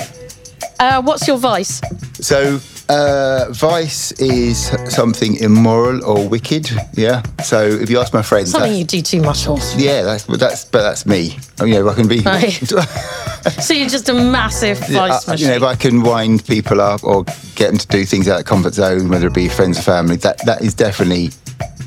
Uh, 0.79 1.01
what's 1.03 1.27
your 1.27 1.37
vice? 1.37 1.81
So 2.13 2.57
Uh, 2.89 3.45
vice 3.51 4.11
is 4.13 4.71
something 4.91 5.35
immoral 5.35 6.03
or 6.03 6.27
wicked. 6.27 6.71
Yeah. 6.93 7.21
So 7.43 7.61
if 7.63 7.89
you 7.89 7.99
ask 7.99 8.13
my 8.15 8.23
friends, 8.23 8.49
Something 8.51 8.73
you 8.75 8.83
do 8.83 9.01
too 9.03 9.21
much 9.21 9.47
of. 9.47 9.59
yeah, 9.77 10.01
that's 10.01 10.25
but 10.25 10.39
that's 10.39 10.65
but 10.65 10.81
that's 10.81 11.05
me. 11.05 11.37
Oh, 11.59 11.65
you 11.65 11.75
know, 11.75 11.87
I 11.89 11.93
can 11.93 12.07
be. 12.07 12.19
Right. 12.21 12.59
So 13.63 13.73
you're 13.73 13.87
just 13.87 14.09
a 14.09 14.13
massive 14.13 14.79
Yeah, 14.89 15.07
vice 15.07 15.27
I- 15.29 15.31
machine. 15.31 15.45
you 15.45 15.51
know, 15.51 15.57
if 15.57 15.63
I 15.63 15.75
can 15.75 16.01
wind 16.03 16.45
people 16.45 16.81
up 16.81 17.03
or 17.05 17.23
get 17.55 17.67
them 17.69 17.77
to 17.77 17.87
do 17.87 18.03
things 18.05 18.27
out 18.27 18.39
of 18.41 18.45
comfort 18.45 18.73
zone, 18.73 19.07
whether 19.07 19.27
it 19.27 19.33
be 19.33 19.47
friends 19.47 19.79
or 19.79 19.83
family, 19.83 20.17
that 20.17 20.43
that 20.45 20.61
is 20.61 20.73
definitely 20.73 21.27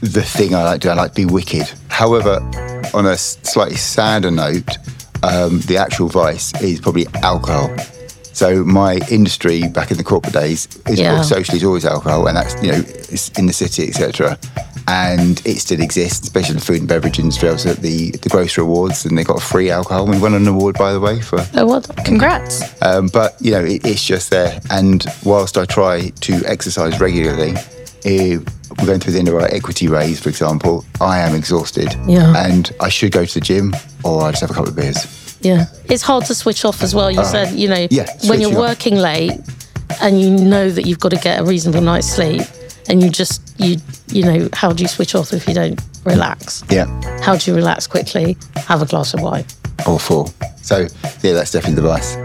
the 0.00 0.22
thing 0.22 0.54
I 0.54 0.62
like 0.62 0.80
to 0.82 0.88
do. 0.88 0.90
I 0.92 0.94
like 0.94 1.10
to 1.14 1.26
be 1.26 1.32
wicked. 1.32 1.70
However, 1.88 2.36
on 2.94 3.04
a 3.06 3.16
slightly 3.18 3.76
sadder 3.76 4.30
note, 4.30 4.78
um, 5.22 5.60
the 5.66 5.76
actual 5.76 6.08
vice 6.08 6.54
is 6.62 6.80
probably 6.80 7.06
alcohol. 7.22 7.68
So 8.32 8.64
my 8.64 8.96
industry 9.10 9.68
back 9.68 9.90
in 9.90 9.96
the 9.98 10.04
corporate 10.04 10.32
days 10.34 10.68
is 10.88 10.98
Yeah. 10.98 11.22
socially 11.22 11.58
is 11.58 11.64
always 11.64 11.84
alcohol, 11.84 12.26
and 12.26 12.36
that's 12.36 12.54
you 12.62 12.72
know 12.72 12.78
it's 13.10 13.28
in 13.38 13.46
the 13.46 13.52
city, 13.52 13.88
etc. 13.88 14.38
And 14.88 15.40
it 15.46 15.58
still 15.60 15.80
exists, 15.80 16.22
especially 16.26 16.54
in 16.54 16.58
the 16.58 16.64
food 16.64 16.78
and 16.80 16.88
beverage 16.88 17.18
industry. 17.20 17.48
I 17.48 17.52
was 17.52 17.66
at 17.66 17.78
the 17.82 18.10
the 18.22 18.28
grocery 18.28 18.62
awards, 18.64 19.04
and 19.06 19.16
they 19.16 19.24
got 19.24 19.40
free 19.42 19.70
alcohol. 19.70 20.06
We 20.06 20.18
won 20.18 20.34
an 20.34 20.46
award, 20.48 20.76
by 20.78 20.92
the 20.92 21.00
way, 21.00 21.20
for 21.20 21.44
oh, 21.54 21.66
what? 21.66 21.84
Congrats. 22.04 22.62
um, 22.82 23.08
but 23.08 23.36
you 23.40 23.52
know, 23.52 23.64
it, 23.64 23.86
it's 23.86 24.04
just 24.04 24.30
there. 24.30 24.60
And 24.70 25.04
whilst 25.24 25.56
I 25.58 25.64
try 25.66 26.08
to 26.22 26.32
exercise 26.46 26.98
regularly, 27.00 27.54
we're 28.04 28.86
going 28.86 28.98
through 29.00 29.12
the 29.12 29.18
end 29.20 29.28
of 29.28 29.34
our 29.34 29.46
equity 29.54 29.86
raise, 29.88 30.18
for 30.20 30.30
example. 30.30 30.84
I 31.00 31.18
am 31.20 31.34
exhausted, 31.34 31.94
Yeah. 32.06 32.34
and 32.46 32.72
I 32.80 32.88
should 32.88 33.12
go 33.12 33.24
to 33.24 33.34
the 33.34 33.40
gym 33.40 33.74
or 34.02 34.22
I 34.24 34.30
just 34.30 34.40
have 34.40 34.50
a 34.50 34.54
couple 34.54 34.70
of 34.70 34.76
beers. 34.76 35.06
Yeah. 35.42 35.66
It's 35.86 36.02
hard 36.02 36.24
to 36.26 36.34
switch 36.34 36.64
off 36.64 36.82
as 36.82 36.94
well. 36.94 37.10
You 37.10 37.24
said, 37.24 37.52
you 37.54 37.68
know, 37.68 37.86
yeah, 37.90 38.06
when 38.28 38.40
you're 38.40 38.50
switching 38.50 38.56
off. 38.56 38.60
working 38.60 38.96
late 38.96 39.32
and 40.00 40.20
you 40.20 40.30
know 40.30 40.70
that 40.70 40.86
you've 40.86 41.00
got 41.00 41.10
to 41.10 41.16
get 41.18 41.40
a 41.40 41.44
reasonable 41.44 41.80
night's 41.82 42.06
sleep 42.08 42.42
and 42.88 43.02
you 43.02 43.10
just, 43.10 43.40
you, 43.58 43.76
you 44.08 44.22
know, 44.24 44.48
how 44.52 44.72
do 44.72 44.82
you 44.82 44.88
switch 44.88 45.14
off 45.14 45.32
if 45.32 45.46
you 45.48 45.54
don't 45.54 45.80
relax? 46.04 46.62
Yeah, 46.70 46.86
How 47.20 47.36
do 47.36 47.50
you 47.50 47.56
relax 47.56 47.86
quickly? 47.86 48.36
Have 48.56 48.82
a 48.82 48.86
glass 48.86 49.14
of 49.14 49.20
wine. 49.20 49.44
or 49.86 49.98
four. 49.98 50.26
So 50.62 50.86
yeah, 51.22 51.32
that's 51.32 51.50
definitely 51.52 51.82
the 51.82 51.88
vice. 51.88 52.16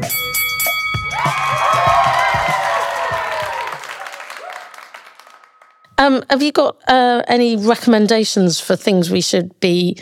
Um, 5.99 6.23
have 6.29 6.43
you 6.43 6.51
got 6.51 6.77
uh, 6.87 7.23
any 7.27 7.55
recommendations 7.55 8.59
for 8.59 8.75
things 8.75 9.09
we 9.09 9.21
should 9.21 9.59
be 9.59 9.97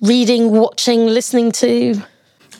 reading, 0.00 0.52
watching, 0.52 1.06
listening 1.06 1.50
to? 1.52 2.00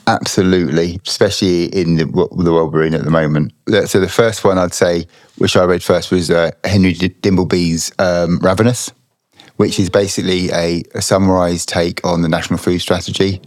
Absolutely, 0.07 0.99
especially 1.05 1.65
in 1.65 1.97
the, 1.97 2.05
the 2.05 2.53
world 2.53 2.73
we're 2.73 2.85
in 2.85 2.93
at 2.93 3.03
the 3.03 3.11
moment. 3.11 3.51
So 3.87 3.99
the 3.99 4.07
first 4.07 4.43
one 4.45 4.57
I'd 4.57 4.73
say, 4.73 5.05
which 5.37 5.57
I 5.57 5.65
read 5.65 5.83
first, 5.83 6.11
was 6.11 6.31
uh, 6.31 6.51
Henry 6.63 6.93
D- 6.93 7.09
Dimbleby's 7.09 7.91
um, 7.99 8.39
Ravenous, 8.39 8.89
which 9.57 9.79
is 9.79 9.89
basically 9.89 10.49
a, 10.51 10.81
a 10.95 11.01
summarised 11.01 11.67
take 11.67 12.03
on 12.05 12.21
the 12.21 12.29
national 12.29 12.57
food 12.57 12.79
strategy 12.79 13.41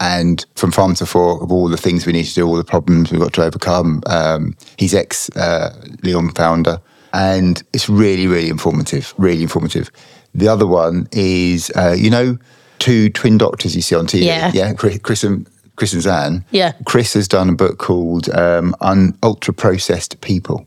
and 0.00 0.44
from 0.54 0.72
farm 0.72 0.94
to 0.94 1.06
fork 1.06 1.42
of 1.42 1.52
all 1.52 1.68
the 1.68 1.76
things 1.76 2.06
we 2.06 2.12
need 2.12 2.24
to 2.24 2.34
do, 2.34 2.46
all 2.46 2.56
the 2.56 2.64
problems 2.64 3.10
we've 3.10 3.20
got 3.20 3.32
to 3.34 3.42
overcome. 3.42 4.02
Um, 4.06 4.56
he's 4.78 4.94
ex 4.94 5.28
uh, 5.36 5.74
Leon 6.02 6.32
founder, 6.32 6.80
and 7.12 7.62
it's 7.72 7.88
really, 7.88 8.26
really 8.26 8.48
informative. 8.48 9.12
Really 9.18 9.42
informative. 9.42 9.90
The 10.34 10.48
other 10.48 10.66
one 10.66 11.08
is, 11.12 11.70
uh, 11.76 11.94
you 11.96 12.10
know, 12.10 12.38
two 12.78 13.08
twin 13.10 13.38
doctors 13.38 13.74
you 13.74 13.82
see 13.82 13.94
on 13.94 14.06
TV. 14.06 14.24
Yeah. 14.24 14.50
yeah, 14.52 14.72
Chris, 14.74 14.98
Chris 14.98 15.24
and 15.24 15.48
Chris 15.76 15.92
and 15.92 16.02
Zan. 16.02 16.44
Yeah. 16.50 16.72
Chris 16.84 17.14
has 17.14 17.28
done 17.28 17.48
a 17.50 17.54
book 17.54 17.78
called 17.78 18.28
um, 18.30 18.74
Un- 18.80 19.16
Ultra 19.22 19.54
Processed 19.54 20.20
People. 20.20 20.66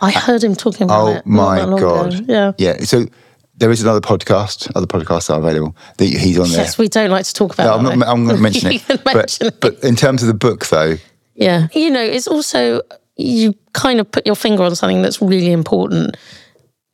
I 0.00 0.10
heard 0.12 0.44
him 0.44 0.54
talking 0.54 0.84
about 0.84 1.00
Oh 1.00 1.08
it. 1.08 1.22
Oh 1.26 1.30
my 1.30 1.58
god! 1.58 2.14
ago. 2.14 2.24
Yeah. 2.28 2.52
yeah. 2.58 2.84
So 2.84 3.06
there 3.56 3.70
is 3.72 3.82
another 3.82 4.00
podcast. 4.00 4.70
Other 4.76 4.86
podcasts 4.86 5.28
are 5.28 5.38
available. 5.40 5.74
That 5.96 6.04
he's 6.06 6.38
on 6.38 6.48
there. 6.50 6.58
Yes, 6.60 6.78
we 6.78 6.86
don't 6.88 7.10
like 7.10 7.24
to 7.26 7.34
talk 7.34 7.54
about 7.54 7.82
No, 7.82 7.90
I'm 7.90 7.98
not. 7.98 8.08
I'm 8.08 8.24
going 8.24 8.36
to 8.36 8.42
mention 8.42 8.70
it. 8.72 8.84
but, 9.04 9.14
mention 9.16 9.46
it. 9.48 9.60
but 9.60 9.82
in 9.82 9.96
terms 9.96 10.22
of 10.22 10.28
the 10.28 10.34
book, 10.34 10.66
though, 10.66 10.96
Yeah. 11.34 11.66
You 11.72 11.90
know, 11.90 12.00
it's 12.02 12.28
also, 12.28 12.82
you 13.16 13.54
kind 13.72 13.98
of 13.98 14.08
put 14.08 14.24
your 14.24 14.36
finger 14.36 14.62
on 14.62 14.76
something 14.76 15.02
that's 15.02 15.20
really 15.20 15.50
important. 15.50 16.16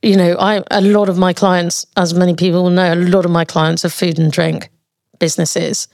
You 0.00 0.16
know, 0.16 0.36
I 0.38 0.62
a 0.70 0.80
lot 0.80 1.10
of 1.10 1.18
my 1.18 1.34
clients, 1.34 1.84
as 1.98 2.14
many 2.14 2.34
people 2.34 2.62
will 2.62 2.70
know, 2.70 2.94
a 2.94 2.96
lot 2.96 3.26
of 3.26 3.30
my 3.30 3.44
clients 3.44 3.84
are 3.84 3.90
food 3.90 4.18
and 4.18 4.32
drink 4.32 4.70
businesses. 5.18 5.88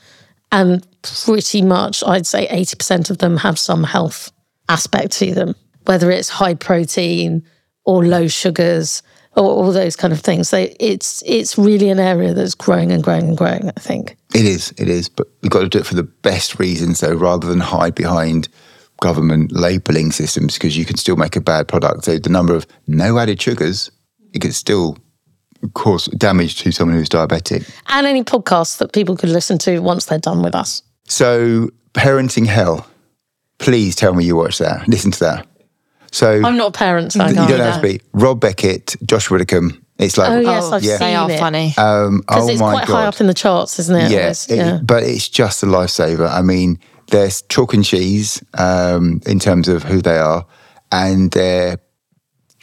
And 0.53 0.87
pretty 1.03 1.63
much, 1.63 2.03
I'd 2.05 2.27
say 2.27 2.47
80% 2.49 3.11
of 3.11 3.19
them 3.19 3.37
have 3.39 3.59
some 3.59 3.85
health 3.85 4.33
aspect 4.69 5.13
to 5.13 5.33
them, 5.35 5.55
whether 5.87 6.11
it's 6.11 6.29
high 6.29 6.55
protein 6.55 7.45
or 7.85 8.05
low 8.05 8.29
sugars 8.29 9.03
or 9.37 9.45
all 9.45 9.73
those 9.73 9.97
kind 9.97 10.13
of 10.13 10.21
things. 10.21 10.51
They, 10.51 10.75
it's, 10.81 11.23
it's 11.25 11.57
really 11.57 11.89
an 11.89 12.01
area 12.01 12.35
that's 12.35 12.55
growing 12.55 12.91
and 12.91 13.03
growing 13.03 13.29
and 13.29 13.39
growing, 13.39 13.69
I 13.69 13.81
think. 13.81 14.17
it 14.35 14.45
is. 14.45 14.73
It 14.77 14.89
is. 14.89 15.09
But 15.09 15.29
we've 15.43 15.51
got 15.51 15.61
to 15.61 15.69
do 15.69 15.79
it 15.79 15.87
for 15.87 15.95
the 15.95 16.03
best 16.03 16.59
reasons, 16.59 17.01
though, 17.01 17.15
rather 17.15 17.47
than 17.47 17.61
hide 17.61 17.95
behind 17.95 18.49
government 19.01 19.53
labelling 19.53 20.13
systems, 20.13 20.55
because 20.55 20.77
you 20.77 20.85
can 20.85 20.97
still 20.97 21.17
make 21.17 21.37
a 21.37 21.41
bad 21.41 21.69
product. 21.69 22.05
So 22.05 22.19
the 22.19 22.29
number 22.29 22.55
of 22.55 22.67
no 22.87 23.19
added 23.19 23.41
sugars, 23.41 23.91
it 24.33 24.41
could 24.41 24.55
still 24.55 24.99
cause 25.75 26.07
damage 26.07 26.57
to 26.63 26.73
someone 26.73 26.97
who's 26.97 27.09
diabetic. 27.09 27.71
And 27.89 28.07
any 28.07 28.25
podcasts 28.25 28.79
that 28.79 28.93
people 28.93 29.17
could 29.17 29.31
listen 29.31 29.59
to 29.59 29.81
once 29.81 30.07
they're 30.07 30.19
done 30.19 30.43
with 30.43 30.55
us. 30.55 30.83
So, 31.07 31.71
Parenting 31.95 32.47
Hell, 32.47 32.87
please 33.59 33.95
tell 33.97 34.15
me 34.15 34.25
you 34.25 34.37
watch 34.37 34.59
that. 34.59 34.87
Listen 34.89 35.11
to 35.13 35.21
that. 35.21 35.47
So, 36.13 36.43
I'm 36.45 36.57
not 36.57 36.69
a 36.69 36.73
parent, 36.73 37.13
so 37.13 37.21
I 37.23 37.29
you 37.29 37.35
can't. 37.35 37.49
don't 37.51 37.61
have 37.61 37.77
to 37.77 37.83
be. 37.83 38.01
Rob 38.13 38.41
Beckett, 38.41 38.97
Josh 39.05 39.31
Widdicombe. 39.31 39.85
It's 39.99 40.17
like, 40.17 40.31
Oh, 40.31 40.41
yes, 40.41 40.65
Oh, 40.65 40.73
I've 40.77 40.83
yeah. 40.83 40.97
seen 40.97 41.07
They 41.09 41.15
are 41.15 41.31
it. 41.31 41.39
funny. 41.39 41.75
um, 41.77 42.21
Because 42.21 42.49
oh 42.49 42.53
it's 42.53 42.61
my 42.61 42.73
quite 42.73 42.87
God. 42.89 42.95
high 42.95 43.07
up 43.07 43.21
in 43.21 43.27
the 43.27 43.35
charts, 43.35 43.79
isn't 43.79 43.95
it? 43.97 44.11
yeah, 44.11 44.19
Always, 44.23 44.49
it- 44.49 44.57
yeah. 44.57 44.79
but 44.83 45.03
it's 45.03 45.29
just 45.29 45.63
a 45.63 45.67
lifesaver. 45.67 46.29
I 46.31 46.41
mean, 46.43 46.79
there's 47.09 47.43
chalk 47.43 47.75
and 47.75 47.85
cheese 47.85 48.43
um, 48.55 49.21
in 49.27 49.39
terms 49.39 49.69
of 49.69 49.83
who 49.83 50.01
they 50.01 50.17
are, 50.19 50.47
and 50.91 51.31
they're 51.33 51.79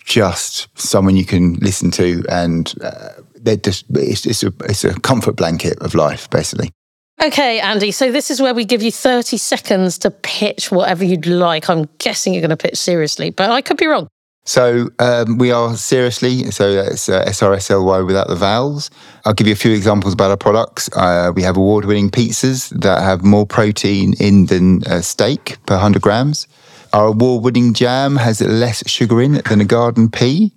just 0.07 0.69
someone 0.79 1.17
you 1.17 1.25
can 1.25 1.55
listen 1.55 1.91
to, 1.91 2.23
and 2.29 2.73
uh, 2.81 3.09
they're 3.35 3.57
just 3.57 3.85
it's, 3.91 4.25
it's 4.25 4.41
a 4.41 4.53
it's 4.63 4.83
a 4.83 4.99
comfort 5.01 5.35
blanket 5.35 5.77
of 5.81 5.93
life, 5.93 6.29
basically. 6.29 6.71
Okay, 7.21 7.59
Andy. 7.59 7.91
So 7.91 8.11
this 8.11 8.31
is 8.31 8.41
where 8.41 8.53
we 8.53 8.63
give 8.63 8.81
you 8.81 8.91
30 8.91 9.37
seconds 9.37 9.97
to 9.99 10.11
pitch 10.11 10.71
whatever 10.71 11.03
you'd 11.03 11.25
like. 11.25 11.67
I'm 11.69 11.89
guessing 11.97 12.33
you're 12.33 12.41
going 12.41 12.51
to 12.51 12.57
pitch 12.57 12.77
seriously, 12.77 13.31
but 13.31 13.49
I 13.49 13.61
could 13.61 13.77
be 13.77 13.87
wrong. 13.87 14.07
So 14.45 14.89
um, 14.99 15.39
we 15.39 15.51
are 15.51 15.75
seriously, 15.75 16.51
so 16.51 16.73
that's 16.73 17.09
uh, 17.09 17.25
SRSLY 17.25 18.05
without 18.05 18.29
the 18.29 18.35
vowels. 18.35 18.89
I'll 19.25 19.33
give 19.33 19.47
you 19.47 19.53
a 19.53 19.57
few 19.57 19.73
examples 19.73 20.13
about 20.13 20.31
our 20.31 20.37
products. 20.37 20.89
Uh, 20.95 21.33
we 21.35 21.41
have 21.41 21.57
award-winning 21.57 22.11
pizzas 22.11 22.69
that 22.79 23.01
have 23.03 23.25
more 23.25 23.45
protein 23.45 24.13
in 24.21 24.45
than 24.45 24.83
uh, 24.85 25.01
steak 25.01 25.57
per 25.65 25.73
100 25.73 26.01
grams. 26.01 26.47
Our 26.93 27.07
award-winning 27.07 27.73
jam 27.73 28.15
has 28.15 28.41
less 28.41 28.87
sugar 28.89 29.21
in 29.21 29.35
it 29.35 29.45
than 29.45 29.61
a 29.61 29.65
garden 29.65 30.09
pea. 30.09 30.51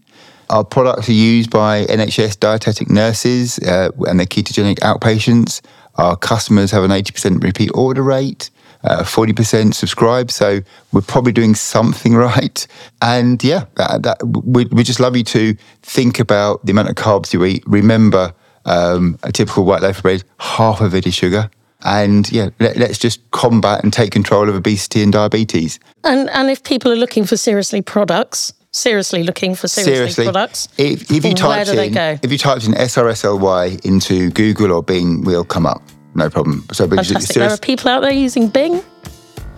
Our 0.48 0.64
products 0.64 1.08
are 1.08 1.12
used 1.12 1.50
by 1.50 1.84
NHS 1.86 2.40
dietetic 2.40 2.90
nurses 2.90 3.58
uh, 3.60 3.90
and 4.08 4.18
their 4.18 4.26
ketogenic 4.26 4.78
outpatients. 4.80 5.60
Our 5.96 6.16
customers 6.16 6.70
have 6.72 6.82
an 6.82 6.90
80% 6.90 7.42
repeat 7.42 7.70
order 7.74 8.02
rate, 8.02 8.50
uh, 8.82 9.02
40% 9.02 9.74
subscribe. 9.74 10.30
So 10.30 10.60
we're 10.92 11.02
probably 11.02 11.32
doing 11.32 11.54
something 11.54 12.14
right. 12.16 12.66
And 13.00 13.42
yeah, 13.44 13.66
that, 13.76 14.02
that, 14.02 14.26
we, 14.26 14.64
we 14.66 14.82
just 14.82 14.98
love 14.98 15.16
you 15.16 15.24
to 15.24 15.54
think 15.82 16.18
about 16.18 16.64
the 16.64 16.72
amount 16.72 16.88
of 16.88 16.96
carbs 16.96 17.32
you 17.32 17.44
eat. 17.44 17.62
Remember, 17.66 18.34
um, 18.64 19.18
a 19.22 19.32
typical 19.32 19.64
white 19.64 19.82
loaf 19.82 19.98
of 19.98 20.02
bread, 20.02 20.24
half 20.38 20.80
of 20.80 20.94
it 20.94 21.06
is 21.06 21.14
sugar. 21.14 21.50
And 21.82 22.30
yeah, 22.30 22.50
let, 22.58 22.76
let's 22.76 22.98
just 22.98 23.28
combat 23.30 23.82
and 23.82 23.92
take 23.92 24.12
control 24.12 24.48
of 24.48 24.54
obesity 24.54 25.02
and 25.02 25.12
diabetes. 25.12 25.78
And 26.04 26.28
and 26.30 26.50
if 26.50 26.62
people 26.62 26.92
are 26.92 26.96
looking 26.96 27.24
for 27.24 27.36
seriously 27.36 27.82
products, 27.82 28.52
seriously 28.72 29.22
looking 29.22 29.54
for 29.54 29.68
seriously, 29.68 29.94
Seriously, 29.94 30.24
products, 30.24 30.68
if, 30.78 31.10
if 31.10 31.24
you 31.24 31.30
where 31.30 31.34
typed 31.34 31.70
do 31.70 31.76
they 31.76 31.86
in 31.88 31.94
go? 31.94 32.18
if 32.22 32.30
you 32.30 32.38
typed 32.38 32.66
in 32.66 32.72
SRSLY 32.72 33.84
into 33.84 34.30
Google 34.30 34.72
or 34.72 34.82
Bing, 34.82 35.22
we'll 35.24 35.44
come 35.44 35.66
up. 35.66 35.82
No 36.14 36.28
problem. 36.28 36.64
So, 36.72 36.86
but 36.86 36.96
Fantastic. 36.96 37.36
There 37.36 37.50
are 37.50 37.56
people 37.56 37.88
out 37.90 38.00
there 38.00 38.12
using 38.12 38.48
Bing. 38.48 38.82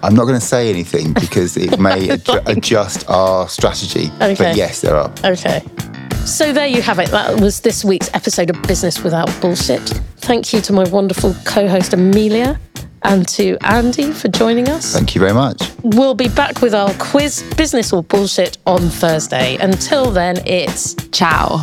I'm 0.03 0.14
not 0.14 0.25
going 0.25 0.39
to 0.39 0.45
say 0.45 0.68
anything 0.68 1.12
because 1.12 1.57
it 1.57 1.79
may 1.81 2.09
adju- 2.09 2.47
adjust 2.49 3.09
our 3.09 3.49
strategy. 3.49 4.11
Okay. 4.20 4.35
But 4.35 4.57
yes, 4.57 4.81
there 4.81 4.97
are. 4.97 5.12
Okay. 5.25 5.62
So 6.25 6.53
there 6.53 6.66
you 6.66 6.83
have 6.83 6.99
it. 6.99 7.11
That 7.11 7.41
was 7.41 7.61
this 7.61 7.85
week's 7.85 8.09
episode 8.14 8.51
of 8.51 8.62
Business 8.62 9.03
Without 9.03 9.29
Bullshit. 9.41 9.81
Thank 10.18 10.53
you 10.53 10.61
to 10.62 10.73
my 10.73 10.85
wonderful 10.89 11.35
co-host 11.45 11.93
Amelia 11.93 12.59
and 13.03 13.27
to 13.29 13.57
Andy 13.61 14.12
for 14.12 14.29
joining 14.29 14.68
us. 14.68 14.95
Thank 14.95 15.14
you 15.14 15.20
very 15.20 15.35
much. 15.35 15.61
We'll 15.83 16.14
be 16.14 16.29
back 16.29 16.62
with 16.62 16.75
our 16.75 16.93
quiz, 16.95 17.43
Business 17.57 17.93
or 17.93 18.03
Bullshit, 18.03 18.59
on 18.66 18.81
Thursday. 18.81 19.57
Until 19.57 20.11
then, 20.11 20.37
it's 20.47 20.95
Ciao. 21.11 21.61